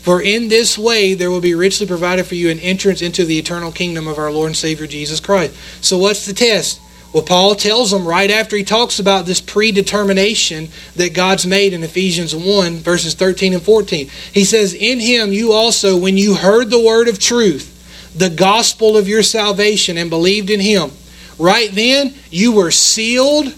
For 0.00 0.22
in 0.22 0.48
this 0.48 0.78
way 0.78 1.14
there 1.14 1.30
will 1.30 1.40
be 1.40 1.54
richly 1.54 1.86
provided 1.86 2.26
for 2.26 2.34
you 2.34 2.50
an 2.50 2.60
entrance 2.60 3.02
into 3.02 3.24
the 3.24 3.38
eternal 3.38 3.72
kingdom 3.72 4.06
of 4.06 4.16
our 4.16 4.30
Lord 4.30 4.48
and 4.48 4.56
Savior 4.56 4.86
Jesus 4.86 5.20
Christ. 5.20 5.54
So, 5.84 5.98
what's 5.98 6.24
the 6.24 6.32
test? 6.32 6.80
Well, 7.12 7.22
Paul 7.22 7.54
tells 7.54 7.90
them 7.90 8.06
right 8.06 8.30
after 8.30 8.56
he 8.56 8.64
talks 8.64 8.98
about 8.98 9.24
this 9.24 9.40
predetermination 9.40 10.68
that 10.96 11.14
God's 11.14 11.46
made 11.46 11.72
in 11.72 11.82
Ephesians 11.82 12.36
1, 12.36 12.76
verses 12.76 13.14
13 13.14 13.54
and 13.54 13.62
14. 13.62 14.10
He 14.32 14.44
says, 14.44 14.74
In 14.74 15.00
him 15.00 15.32
you 15.32 15.52
also, 15.52 15.96
when 15.96 16.18
you 16.18 16.34
heard 16.34 16.68
the 16.68 16.84
word 16.84 17.08
of 17.08 17.18
truth, 17.18 17.74
the 18.14 18.28
gospel 18.28 18.96
of 18.96 19.08
your 19.08 19.22
salvation, 19.22 19.96
and 19.96 20.10
believed 20.10 20.50
in 20.50 20.60
him, 20.60 20.90
right 21.38 21.70
then 21.72 22.14
you 22.30 22.52
were 22.52 22.70
sealed 22.70 23.54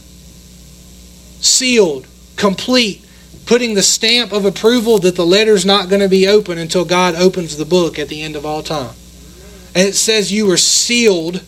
sealed, 1.41 2.07
complete, 2.37 3.05
putting 3.47 3.75
the 3.75 3.83
stamp 3.83 4.33
of 4.33 4.45
approval 4.45 4.99
that 4.99 5.17
the 5.17 5.27
letter's 5.27 5.67
not 5.67 5.89
going 5.89 6.03
to 6.03 6.09
be 6.09 6.29
open 6.29 6.59
until 6.59 6.85
God 6.85 7.15
opens 7.15 7.57
the 7.57 7.65
book 7.65 7.99
at 7.99 8.09
the 8.09 8.23
end 8.23 8.37
of 8.37 8.47
all 8.47 8.63
time. 8.63 8.95
And 9.75 9.89
it 9.89 9.95
says 9.95 10.33
you 10.33 10.47
were 10.47 10.57
sealed 10.57 11.43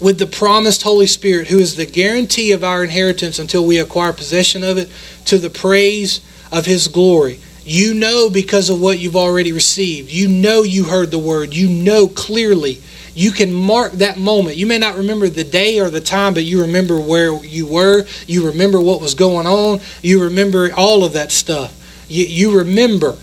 with 0.00 0.18
the 0.18 0.26
promised 0.26 0.82
Holy 0.82 1.06
Spirit, 1.06 1.48
who 1.48 1.58
is 1.58 1.76
the 1.76 1.86
guarantee 1.86 2.52
of 2.52 2.64
our 2.64 2.84
inheritance 2.84 3.38
until 3.38 3.66
we 3.66 3.78
acquire 3.78 4.12
possession 4.12 4.62
of 4.62 4.78
it 4.78 4.90
to 5.26 5.38
the 5.38 5.50
praise 5.50 6.20
of 6.52 6.66
His 6.66 6.88
glory. 6.88 7.40
You 7.64 7.94
know 7.94 8.28
because 8.28 8.68
of 8.68 8.80
what 8.80 8.98
you've 8.98 9.16
already 9.16 9.52
received. 9.52 10.10
You 10.10 10.28
know 10.28 10.62
you 10.62 10.84
heard 10.84 11.10
the 11.10 11.18
word. 11.18 11.54
You 11.54 11.68
know 11.68 12.08
clearly 12.08 12.80
you 13.14 13.30
can 13.30 13.52
mark 13.52 13.92
that 13.92 14.18
moment. 14.18 14.56
You 14.56 14.66
may 14.66 14.78
not 14.78 14.96
remember 14.96 15.28
the 15.28 15.44
day 15.44 15.78
or 15.78 15.88
the 15.88 16.00
time, 16.00 16.34
but 16.34 16.42
you 16.42 16.62
remember 16.62 16.98
where 16.98 17.32
you 17.44 17.66
were. 17.66 18.06
You 18.26 18.48
remember 18.48 18.80
what 18.80 19.00
was 19.00 19.14
going 19.14 19.46
on. 19.46 19.80
You 20.02 20.24
remember 20.24 20.70
all 20.76 21.04
of 21.04 21.12
that 21.12 21.30
stuff. 21.30 21.72
You, 22.08 22.24
you 22.24 22.58
remember. 22.58 23.16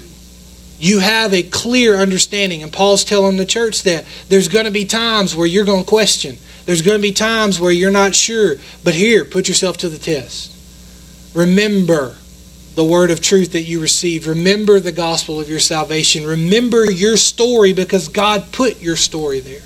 You 0.79 0.99
have 0.99 1.33
a 1.33 1.43
clear 1.43 1.95
understanding. 1.95 2.63
And 2.63 2.71
Paul's 2.71 3.03
telling 3.03 3.37
the 3.37 3.45
church 3.45 3.83
that 3.83 4.05
there's 4.29 4.47
going 4.47 4.65
to 4.65 4.71
be 4.71 4.85
times 4.85 5.35
where 5.35 5.45
you're 5.45 5.65
going 5.65 5.83
to 5.83 5.89
question. 5.89 6.37
There's 6.65 6.81
going 6.81 6.97
to 6.97 7.01
be 7.01 7.11
times 7.11 7.59
where 7.59 7.71
you're 7.71 7.91
not 7.91 8.15
sure. 8.15 8.55
But 8.83 8.93
here, 8.93 9.25
put 9.25 9.47
yourself 9.47 9.77
to 9.77 9.89
the 9.89 9.97
test. 9.97 10.55
Remember 11.35 12.15
the 12.75 12.83
word 12.83 13.11
of 13.11 13.21
truth 13.21 13.53
that 13.53 13.63
you 13.63 13.81
received. 13.81 14.25
Remember 14.25 14.79
the 14.79 14.91
gospel 14.91 15.39
of 15.39 15.49
your 15.49 15.59
salvation. 15.59 16.25
Remember 16.25 16.89
your 16.89 17.17
story 17.17 17.73
because 17.73 18.07
God 18.07 18.51
put 18.51 18.81
your 18.81 18.95
story 18.95 19.39
there. 19.39 19.61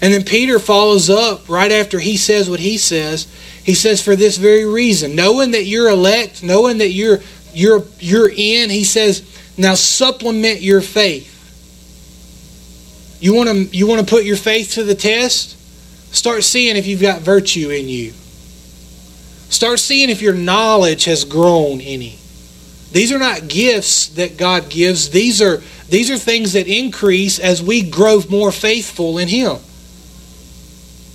And 0.00 0.12
then 0.12 0.24
Peter 0.24 0.58
follows 0.58 1.08
up 1.08 1.48
right 1.48 1.70
after 1.70 1.98
he 1.98 2.16
says 2.16 2.50
what 2.50 2.60
he 2.60 2.76
says. 2.78 3.26
He 3.64 3.74
says, 3.74 4.02
For 4.02 4.16
this 4.16 4.36
very 4.36 4.64
reason, 4.64 5.14
knowing 5.14 5.52
that 5.52 5.64
you're 5.64 5.88
elect, 5.88 6.42
knowing 6.42 6.78
that 6.78 6.90
you're 6.90 7.20
you're 7.54 7.84
you're 8.00 8.28
in, 8.28 8.70
he 8.70 8.84
says, 8.84 9.28
now 9.56 9.74
supplement 9.74 10.60
your 10.60 10.80
faith. 10.80 11.28
You 13.20 13.34
want 13.34 13.48
to 13.48 13.76
you 13.76 13.86
want 13.86 14.00
to 14.00 14.06
put 14.06 14.24
your 14.24 14.36
faith 14.36 14.72
to 14.72 14.84
the 14.84 14.94
test? 14.94 15.56
Start 16.12 16.44
seeing 16.44 16.76
if 16.76 16.86
you've 16.86 17.02
got 17.02 17.22
virtue 17.22 17.70
in 17.70 17.88
you. 17.88 18.12
Start 19.50 19.80
seeing 19.80 20.08
if 20.08 20.22
your 20.22 20.34
knowledge 20.34 21.04
has 21.04 21.24
grown 21.24 21.80
any. 21.80 22.18
These 22.92 23.12
are 23.12 23.18
not 23.18 23.48
gifts 23.48 24.08
that 24.10 24.36
God 24.36 24.70
gives. 24.70 25.10
These 25.10 25.42
are 25.42 25.62
these 25.88 26.10
are 26.10 26.16
things 26.16 26.52
that 26.52 26.68
increase 26.68 27.38
as 27.38 27.62
we 27.62 27.82
grow 27.82 28.22
more 28.30 28.52
faithful 28.52 29.18
in 29.18 29.28
him 29.28 29.58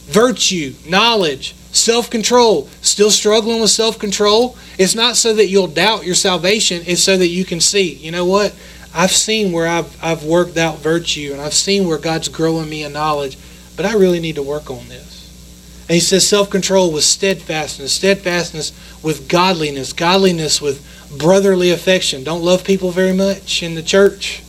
virtue, 0.07 0.73
knowledge, 0.87 1.53
self 1.71 2.09
control. 2.09 2.67
Still 2.81 3.11
struggling 3.11 3.61
with 3.61 3.69
self 3.69 3.99
control? 3.99 4.57
It's 4.77 4.95
not 4.95 5.15
so 5.15 5.33
that 5.35 5.47
you'll 5.47 5.67
doubt 5.67 6.05
your 6.05 6.15
salvation, 6.15 6.83
it's 6.85 7.03
so 7.03 7.17
that 7.17 7.27
you 7.27 7.45
can 7.45 7.59
see, 7.59 7.93
you 7.93 8.11
know 8.11 8.25
what? 8.25 8.55
I've 8.93 9.11
seen 9.11 9.51
where 9.51 9.67
I've, 9.67 10.03
I've 10.03 10.23
worked 10.23 10.57
out 10.57 10.79
virtue 10.79 11.29
and 11.33 11.41
I've 11.41 11.53
seen 11.53 11.87
where 11.87 11.99
God's 11.99 12.29
growing 12.29 12.69
me 12.69 12.83
in 12.83 12.93
knowledge, 12.93 13.37
but 13.77 13.85
I 13.85 13.93
really 13.93 14.19
need 14.19 14.35
to 14.35 14.43
work 14.43 14.69
on 14.69 14.89
this. 14.89 15.83
And 15.87 15.93
he 15.93 16.01
says 16.01 16.27
self 16.27 16.49
control 16.49 16.91
with 16.91 17.05
steadfastness, 17.05 17.93
steadfastness 17.93 18.73
with 19.01 19.29
godliness, 19.29 19.93
godliness 19.93 20.61
with 20.61 20.85
brotherly 21.17 21.71
affection. 21.71 22.25
Don't 22.25 22.43
love 22.43 22.65
people 22.65 22.91
very 22.91 23.13
much 23.13 23.63
in 23.63 23.75
the 23.75 23.83
church. 23.83 24.43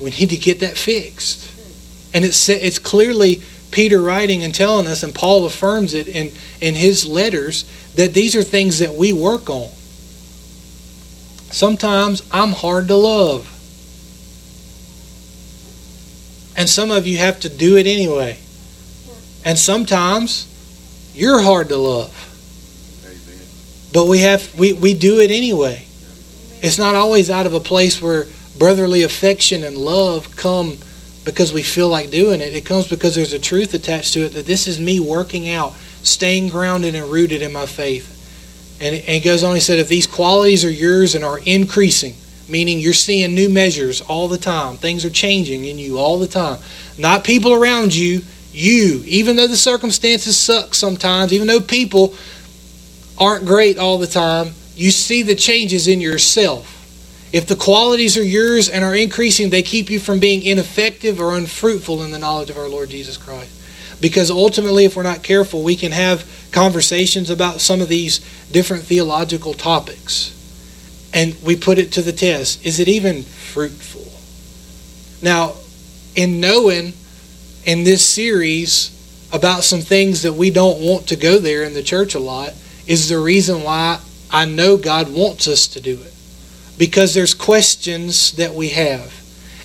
We 0.00 0.10
need 0.10 0.30
to 0.30 0.38
get 0.38 0.60
that 0.60 0.78
fixed. 0.78 1.52
And 2.14 2.24
it's, 2.24 2.48
it's 2.48 2.78
clearly 2.78 3.42
Peter 3.70 4.00
writing 4.00 4.42
and 4.42 4.54
telling 4.54 4.86
us, 4.86 5.02
and 5.02 5.14
Paul 5.14 5.44
affirms 5.44 5.92
it 5.92 6.08
in, 6.08 6.32
in 6.62 6.74
his 6.74 7.04
letters, 7.04 7.64
that 7.96 8.14
these 8.14 8.34
are 8.34 8.42
things 8.42 8.78
that 8.78 8.94
we 8.94 9.12
work 9.12 9.50
on. 9.50 9.68
Sometimes 11.50 12.22
I'm 12.32 12.52
hard 12.52 12.88
to 12.88 12.96
love. 12.96 13.52
And 16.56 16.68
some 16.68 16.90
of 16.90 17.06
you 17.06 17.18
have 17.18 17.40
to 17.40 17.48
do 17.48 17.76
it 17.76 17.86
anyway. 17.86 18.38
And 19.44 19.58
sometimes 19.58 20.52
you're 21.14 21.40
hard 21.40 21.68
to 21.68 21.76
love. 21.76 22.12
But 23.92 24.06
we 24.06 24.20
have 24.20 24.58
we, 24.58 24.72
we 24.72 24.94
do 24.94 25.20
it 25.20 25.30
anyway. 25.30 25.84
It's 26.62 26.78
not 26.78 26.94
always 26.94 27.30
out 27.30 27.46
of 27.46 27.54
a 27.54 27.60
place 27.60 28.00
where 28.02 28.26
brotherly 28.58 29.02
affection 29.02 29.62
and 29.62 29.76
love 29.76 30.34
come 30.36 30.78
because 31.24 31.52
we 31.52 31.62
feel 31.62 31.88
like 31.88 32.10
doing 32.10 32.40
it. 32.40 32.54
It 32.54 32.64
comes 32.64 32.88
because 32.88 33.14
there's 33.14 33.32
a 33.32 33.38
truth 33.38 33.74
attached 33.74 34.14
to 34.14 34.20
it 34.20 34.30
that 34.30 34.46
this 34.46 34.66
is 34.66 34.80
me 34.80 35.00
working 35.00 35.50
out, 35.50 35.74
staying 36.02 36.48
grounded 36.48 36.94
and 36.94 37.06
rooted 37.06 37.42
in 37.42 37.52
my 37.52 37.66
faith. 37.66 38.12
And 38.80 38.94
it 38.94 39.24
goes 39.24 39.42
on, 39.42 39.54
he 39.54 39.60
said, 39.60 39.78
if 39.78 39.88
these 39.88 40.06
qualities 40.06 40.64
are 40.64 40.70
yours 40.70 41.14
and 41.14 41.24
are 41.24 41.40
increasing, 41.44 42.14
meaning 42.48 42.78
you're 42.78 42.92
seeing 42.92 43.34
new 43.34 43.48
measures 43.48 44.00
all 44.00 44.28
the 44.28 44.38
time, 44.38 44.76
things 44.76 45.04
are 45.04 45.10
changing 45.10 45.64
in 45.64 45.78
you 45.78 45.98
all 45.98 46.18
the 46.18 46.28
time. 46.28 46.58
Not 46.98 47.24
people 47.24 47.52
around 47.52 47.94
you, 47.94 48.22
you, 48.52 49.02
even 49.04 49.36
though 49.36 49.46
the 49.46 49.56
circumstances 49.56 50.36
suck 50.36 50.74
sometimes, 50.74 51.32
even 51.32 51.46
though 51.46 51.60
people 51.60 52.14
aren't 53.18 53.44
great 53.46 53.78
all 53.78 53.98
the 53.98 54.06
time, 54.06 54.52
you 54.74 54.90
see 54.90 55.22
the 55.22 55.34
changes 55.34 55.88
in 55.88 56.00
yourself. 56.00 56.72
If 57.32 57.46
the 57.46 57.56
qualities 57.56 58.16
are 58.16 58.22
yours 58.22 58.68
and 58.68 58.84
are 58.84 58.94
increasing, 58.94 59.50
they 59.50 59.62
keep 59.62 59.90
you 59.90 59.98
from 59.98 60.20
being 60.20 60.42
ineffective 60.42 61.20
or 61.20 61.36
unfruitful 61.36 62.02
in 62.02 62.12
the 62.12 62.18
knowledge 62.18 62.50
of 62.50 62.56
our 62.56 62.68
Lord 62.68 62.88
Jesus 62.88 63.16
Christ. 63.16 63.52
Because 64.00 64.30
ultimately, 64.30 64.84
if 64.84 64.96
we're 64.96 65.02
not 65.02 65.22
careful, 65.22 65.62
we 65.62 65.74
can 65.74 65.92
have 65.92 66.48
conversations 66.52 67.30
about 67.30 67.60
some 67.60 67.80
of 67.80 67.88
these 67.88 68.20
different 68.52 68.84
theological 68.84 69.54
topics. 69.54 70.35
And 71.14 71.36
we 71.42 71.56
put 71.56 71.78
it 71.78 71.92
to 71.92 72.02
the 72.02 72.12
test. 72.12 72.64
Is 72.64 72.80
it 72.80 72.88
even 72.88 73.22
fruitful? 73.22 74.12
Now, 75.22 75.54
in 76.14 76.40
knowing 76.40 76.92
in 77.64 77.84
this 77.84 78.06
series 78.06 78.92
about 79.32 79.64
some 79.64 79.80
things 79.80 80.22
that 80.22 80.34
we 80.34 80.50
don't 80.50 80.80
want 80.80 81.08
to 81.08 81.16
go 81.16 81.38
there 81.38 81.64
in 81.64 81.74
the 81.74 81.82
church 81.82 82.14
a 82.14 82.18
lot, 82.18 82.54
is 82.86 83.08
the 83.08 83.18
reason 83.18 83.62
why 83.62 84.00
I 84.30 84.44
know 84.44 84.76
God 84.76 85.12
wants 85.12 85.48
us 85.48 85.66
to 85.68 85.80
do 85.80 86.00
it. 86.00 86.12
Because 86.78 87.14
there's 87.14 87.34
questions 87.34 88.32
that 88.32 88.54
we 88.54 88.68
have, 88.68 89.12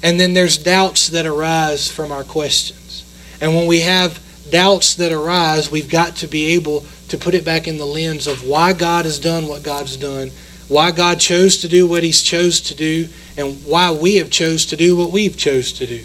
and 0.01 0.19
then 0.19 0.33
there's 0.33 0.57
doubts 0.57 1.09
that 1.09 1.25
arise 1.25 1.91
from 1.91 2.11
our 2.11 2.23
questions. 2.23 3.03
And 3.41 3.53
when 3.53 3.67
we 3.67 3.81
have 3.81 4.19
doubts 4.49 4.95
that 4.95 5.11
arise, 5.11 5.69
we've 5.69 5.89
got 5.89 6.15
to 6.17 6.27
be 6.27 6.53
able 6.53 6.85
to 7.09 7.17
put 7.17 7.33
it 7.33 7.43
back 7.43 7.67
in 7.67 7.77
the 7.77 7.85
lens 7.85 8.27
of 8.27 8.47
why 8.47 8.73
God 8.73 9.05
has 9.05 9.19
done 9.19 9.47
what 9.47 9.63
God's 9.63 9.97
done, 9.97 10.31
why 10.71 10.91
God 10.91 11.19
chose 11.19 11.57
to 11.57 11.67
do 11.67 11.85
what 11.85 12.01
He's 12.01 12.21
chose 12.21 12.61
to 12.61 12.75
do, 12.75 13.09
and 13.35 13.65
why 13.65 13.91
we 13.91 14.15
have 14.15 14.29
chose 14.29 14.65
to 14.67 14.77
do 14.77 14.95
what 14.95 15.11
we've 15.11 15.35
chose 15.35 15.73
to 15.73 15.85
do. 15.85 16.03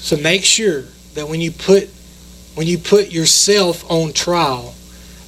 So 0.00 0.16
make 0.16 0.42
sure 0.42 0.84
that 1.14 1.28
when 1.28 1.42
you 1.42 1.52
put 1.52 1.90
when 2.54 2.66
you 2.66 2.78
put 2.78 3.12
yourself 3.12 3.88
on 3.90 4.14
trial, 4.14 4.74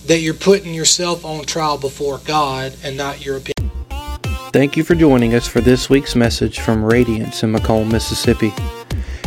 that 0.06 0.20
you're 0.20 0.34
putting 0.34 0.74
yourself 0.74 1.24
on 1.24 1.44
trial 1.44 1.78
before 1.78 2.18
God 2.18 2.74
and 2.82 2.96
not 2.96 3.24
your 3.24 3.36
opinion. 3.36 3.70
Thank 4.52 4.76
you 4.76 4.84
for 4.84 4.94
joining 4.94 5.34
us 5.34 5.46
for 5.46 5.60
this 5.60 5.90
week's 5.90 6.14
message 6.14 6.60
from 6.60 6.82
Radiance 6.82 7.42
in 7.42 7.52
McComb, 7.52 7.90
Mississippi. 7.90 8.52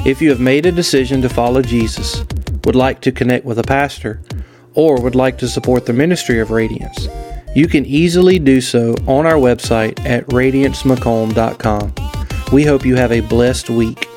If 0.06 0.22
you 0.22 0.30
have 0.30 0.40
made 0.40 0.66
a 0.66 0.72
decision 0.72 1.22
to 1.22 1.30
follow 1.30 1.62
Jesus, 1.62 2.24
would 2.66 2.76
like 2.76 3.02
to 3.02 3.12
connect 3.12 3.46
with 3.46 3.60
a 3.60 3.64
pastor, 3.64 4.22
or 4.78 5.02
would 5.02 5.16
like 5.16 5.40
to 5.40 5.48
support 5.48 5.86
the 5.88 5.94
ministry 5.94 6.40
of 6.40 6.52
Radiance, 6.52 7.10
you 7.56 7.68
can 7.68 7.86
easily 7.86 8.38
do 8.38 8.62
so 8.62 8.94
on 9.08 9.26
our 9.26 9.34
website 9.34 10.00
at 10.06 10.26
radiancemccomb.com. 10.28 11.94
We 12.54 12.64
hope 12.64 12.86
you 12.86 12.96
have 12.96 13.12
a 13.12 13.22
blessed 13.22 13.72
week 13.72 14.08